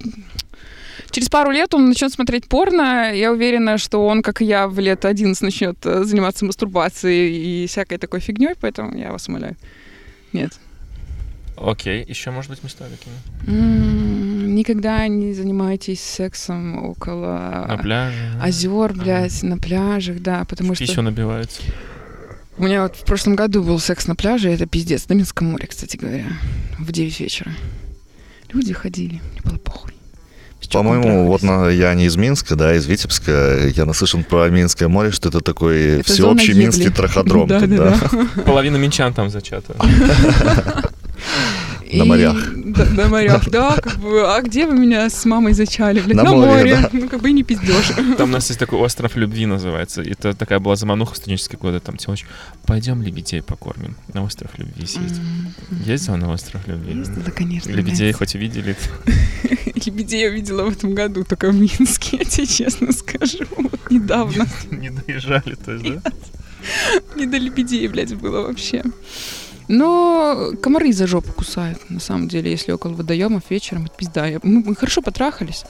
Через 1.10 1.28
пару 1.28 1.50
лет 1.50 1.74
он 1.74 1.88
начнет 1.88 2.12
смотреть 2.12 2.46
порно. 2.46 3.12
Я 3.14 3.32
уверена, 3.32 3.78
что 3.78 4.06
он, 4.06 4.22
как 4.22 4.42
и 4.42 4.44
я, 4.44 4.68
в 4.68 4.78
лет 4.78 5.04
11 5.04 5.42
начнет 5.42 5.76
э, 5.84 6.04
заниматься 6.04 6.44
мастурбацией 6.44 7.64
и 7.64 7.66
всякой 7.66 7.98
такой 7.98 8.20
фигней, 8.20 8.54
поэтому 8.60 8.96
я 8.96 9.12
вас 9.12 9.28
умоляю. 9.28 9.56
Нет. 10.32 10.52
Окей, 11.56 12.04
еще, 12.08 12.30
может 12.30 12.50
быть, 12.50 12.62
места 12.64 12.84
какие? 12.84 13.54
Никогда 13.54 15.06
не 15.06 15.32
занимайтесь 15.34 16.00
сексом 16.00 16.84
около 16.84 17.66
на 17.68 17.78
пляже, 17.78 18.32
озер, 18.40 18.94
блядь, 18.94 19.42
на 19.42 19.58
пляжах, 19.58 20.20
да, 20.20 20.44
потому 20.44 20.74
что... 20.74 20.84
Пищу 20.84 21.02
набивается. 21.02 21.62
У 22.58 22.64
меня 22.64 22.82
вот 22.82 22.96
в 22.96 23.04
прошлом 23.04 23.34
году 23.34 23.62
был 23.62 23.78
секс 23.78 24.06
на 24.06 24.14
пляже, 24.14 24.50
это 24.50 24.66
пиздец, 24.66 25.08
на 25.08 25.14
Минском 25.14 25.52
море, 25.52 25.66
кстати 25.66 25.96
говоря, 25.96 26.26
в 26.78 26.90
9 26.90 27.20
вечера. 27.20 27.52
Люди 28.52 28.72
ходили, 28.72 29.20
мне 29.32 29.40
было 29.42 29.58
похуй. 29.58 29.94
По-моему, 30.72 31.26
вот 31.26 31.42
на, 31.42 31.68
я 31.68 31.94
не 31.94 32.06
из 32.06 32.16
Минска, 32.16 32.56
да, 32.56 32.74
из 32.74 32.86
Витебска. 32.86 33.68
Я 33.74 33.84
наслышан 33.84 34.24
про 34.24 34.48
Минское 34.48 34.88
море, 34.88 35.10
что 35.10 35.28
это 35.28 35.40
такой 35.40 36.00
это 36.00 36.12
всеобщий 36.12 36.54
минский 36.54 36.90
траходром. 36.90 37.46
Да, 37.46 37.60
тут, 37.60 37.70
да, 37.70 37.98
да. 38.10 38.42
Половина 38.42 38.76
минчан 38.76 39.14
там 39.14 39.30
зачата. 39.30 39.74
На 41.92 42.04
морях. 42.04 42.52
на 42.54 43.08
морях, 43.08 43.50
да, 43.50 43.76
как 43.76 43.98
бы, 43.98 44.34
а 44.34 44.40
где 44.42 44.66
вы 44.66 44.78
меня 44.78 45.08
с 45.10 45.24
мамой 45.24 45.52
зачали? 45.52 46.00
Блин, 46.00 46.16
на, 46.16 46.24
на 46.24 46.32
море, 46.32 46.50
море. 46.50 46.78
Да. 46.82 46.90
ну 46.92 47.08
как 47.08 47.20
бы 47.20 47.30
и 47.30 47.32
не 47.32 47.42
пиздешь. 47.42 47.92
Там 48.16 48.30
у 48.30 48.32
нас 48.32 48.48
есть 48.48 48.58
такой 48.58 48.78
остров 48.78 49.16
любви 49.16 49.46
называется. 49.46 50.02
Это 50.02 50.34
такая 50.34 50.58
была 50.58 50.76
замануха 50.76 51.14
в 51.14 51.16
студенческие 51.16 51.58
годы. 51.58 51.80
Там 51.80 51.96
телочь, 51.96 52.24
пойдем 52.66 53.02
лебедей 53.02 53.42
покормим. 53.42 53.96
На 54.12 54.22
остров 54.24 54.50
любви 54.58 54.86
съездить. 54.86 55.18
Mm-hmm. 55.18 55.84
Ездила 55.86 56.16
на 56.16 56.32
остров 56.32 56.66
любви? 56.66 56.94
Ездила, 56.98 57.30
конечно. 57.30 57.70
Лебедей 57.70 58.08
нет. 58.08 58.16
хоть 58.16 58.34
увидели? 58.34 58.76
Лебедей 59.86 60.20
я 60.20 60.30
видела 60.30 60.64
в 60.64 60.72
этом 60.72 60.94
году, 60.94 61.24
только 61.24 61.50
в 61.50 61.54
Минске, 61.54 62.16
я 62.20 62.24
тебе 62.24 62.46
честно 62.46 62.92
скажу. 62.92 63.44
Вот 63.56 63.90
недавно. 63.90 64.46
Не 64.70 64.90
доезжали, 64.90 65.54
то 65.54 65.72
есть, 65.72 65.84
да? 65.84 66.12
Не 67.16 67.26
до 67.26 67.38
лебедей, 67.38 67.88
блядь, 67.88 68.14
было 68.14 68.42
вообще. 68.46 68.82
Но 69.68 70.52
комары 70.62 70.92
за 70.92 71.06
жопу 71.06 71.32
кусают, 71.32 71.78
на 71.90 72.00
самом 72.00 72.28
деле, 72.28 72.50
если 72.50 72.72
около 72.72 72.94
водоемов 72.94 73.44
вечером, 73.50 73.86
это 73.86 73.94
пизда. 73.96 74.26
Я, 74.26 74.40
мы, 74.42 74.62
мы 74.62 74.74
хорошо 74.74 75.02
потрахались, 75.02 75.64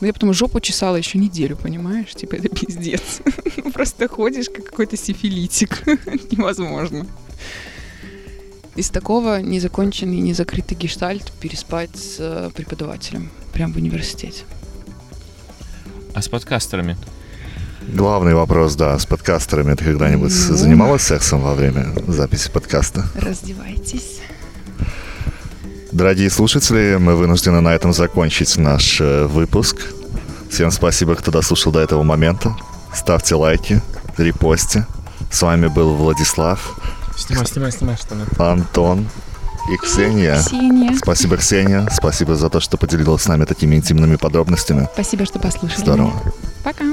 но 0.00 0.06
я 0.06 0.12
потом 0.12 0.32
жопу 0.32 0.60
чесала 0.60 0.96
еще 0.96 1.18
неделю, 1.18 1.56
понимаешь? 1.56 2.14
Типа, 2.14 2.36
это 2.36 2.48
пиздец. 2.48 3.20
Просто 3.74 4.08
ходишь, 4.08 4.48
как 4.48 4.64
какой-то 4.64 4.96
сифилитик. 4.96 5.86
Невозможно. 6.32 7.06
Из 8.76 8.90
такого 8.90 9.40
незаконченный, 9.40 10.18
незакрытый 10.18 10.76
гештальт 10.76 11.30
переспать 11.40 11.94
с 11.94 12.16
э, 12.18 12.50
преподавателем 12.54 13.30
прямо 13.52 13.72
в 13.72 13.76
университете. 13.76 14.44
А 16.12 16.22
с 16.22 16.28
подкастерами? 16.28 16.96
Главный 17.92 18.34
вопрос, 18.34 18.74
да, 18.74 18.98
с 18.98 19.06
подкастерами. 19.06 19.74
Ты 19.74 19.84
когда-нибудь 19.84 20.32
ну... 20.48 20.56
занималась 20.56 21.02
сексом 21.02 21.42
во 21.42 21.54
время 21.54 21.92
записи 22.06 22.50
подкаста? 22.50 23.06
Раздевайтесь. 23.14 24.20
Дорогие 25.92 26.28
слушатели, 26.30 26.96
мы 26.98 27.14
вынуждены 27.14 27.60
на 27.60 27.74
этом 27.74 27.92
закончить 27.92 28.56
наш 28.56 29.00
э, 29.00 29.26
выпуск. 29.26 29.76
Всем 30.50 30.70
спасибо, 30.70 31.14
кто 31.14 31.30
дослушал 31.30 31.72
до 31.72 31.80
этого 31.80 32.02
момента. 32.02 32.56
Ставьте 32.92 33.36
лайки, 33.36 33.80
репости. 34.16 34.84
С 35.30 35.42
вами 35.42 35.68
был 35.68 35.94
Владислав. 35.94 36.78
Снимай, 37.16 37.46
снимай, 37.46 37.72
снимай 37.72 37.96
штаны. 37.96 38.24
Антон 38.38 39.06
и 39.72 39.76
Ксения. 39.76 40.36
Ксения. 40.36 40.96
Спасибо, 40.96 41.36
Ксения. 41.36 41.88
Спасибо 41.92 42.34
за 42.34 42.50
то, 42.50 42.60
что 42.60 42.76
поделилась 42.76 43.22
с 43.22 43.28
нами 43.28 43.44
такими 43.44 43.76
интимными 43.76 44.16
подробностями. 44.16 44.88
Спасибо, 44.94 45.24
что 45.26 45.38
послушали. 45.38 45.80
Здорово. 45.80 46.12
Пока. 46.64 46.84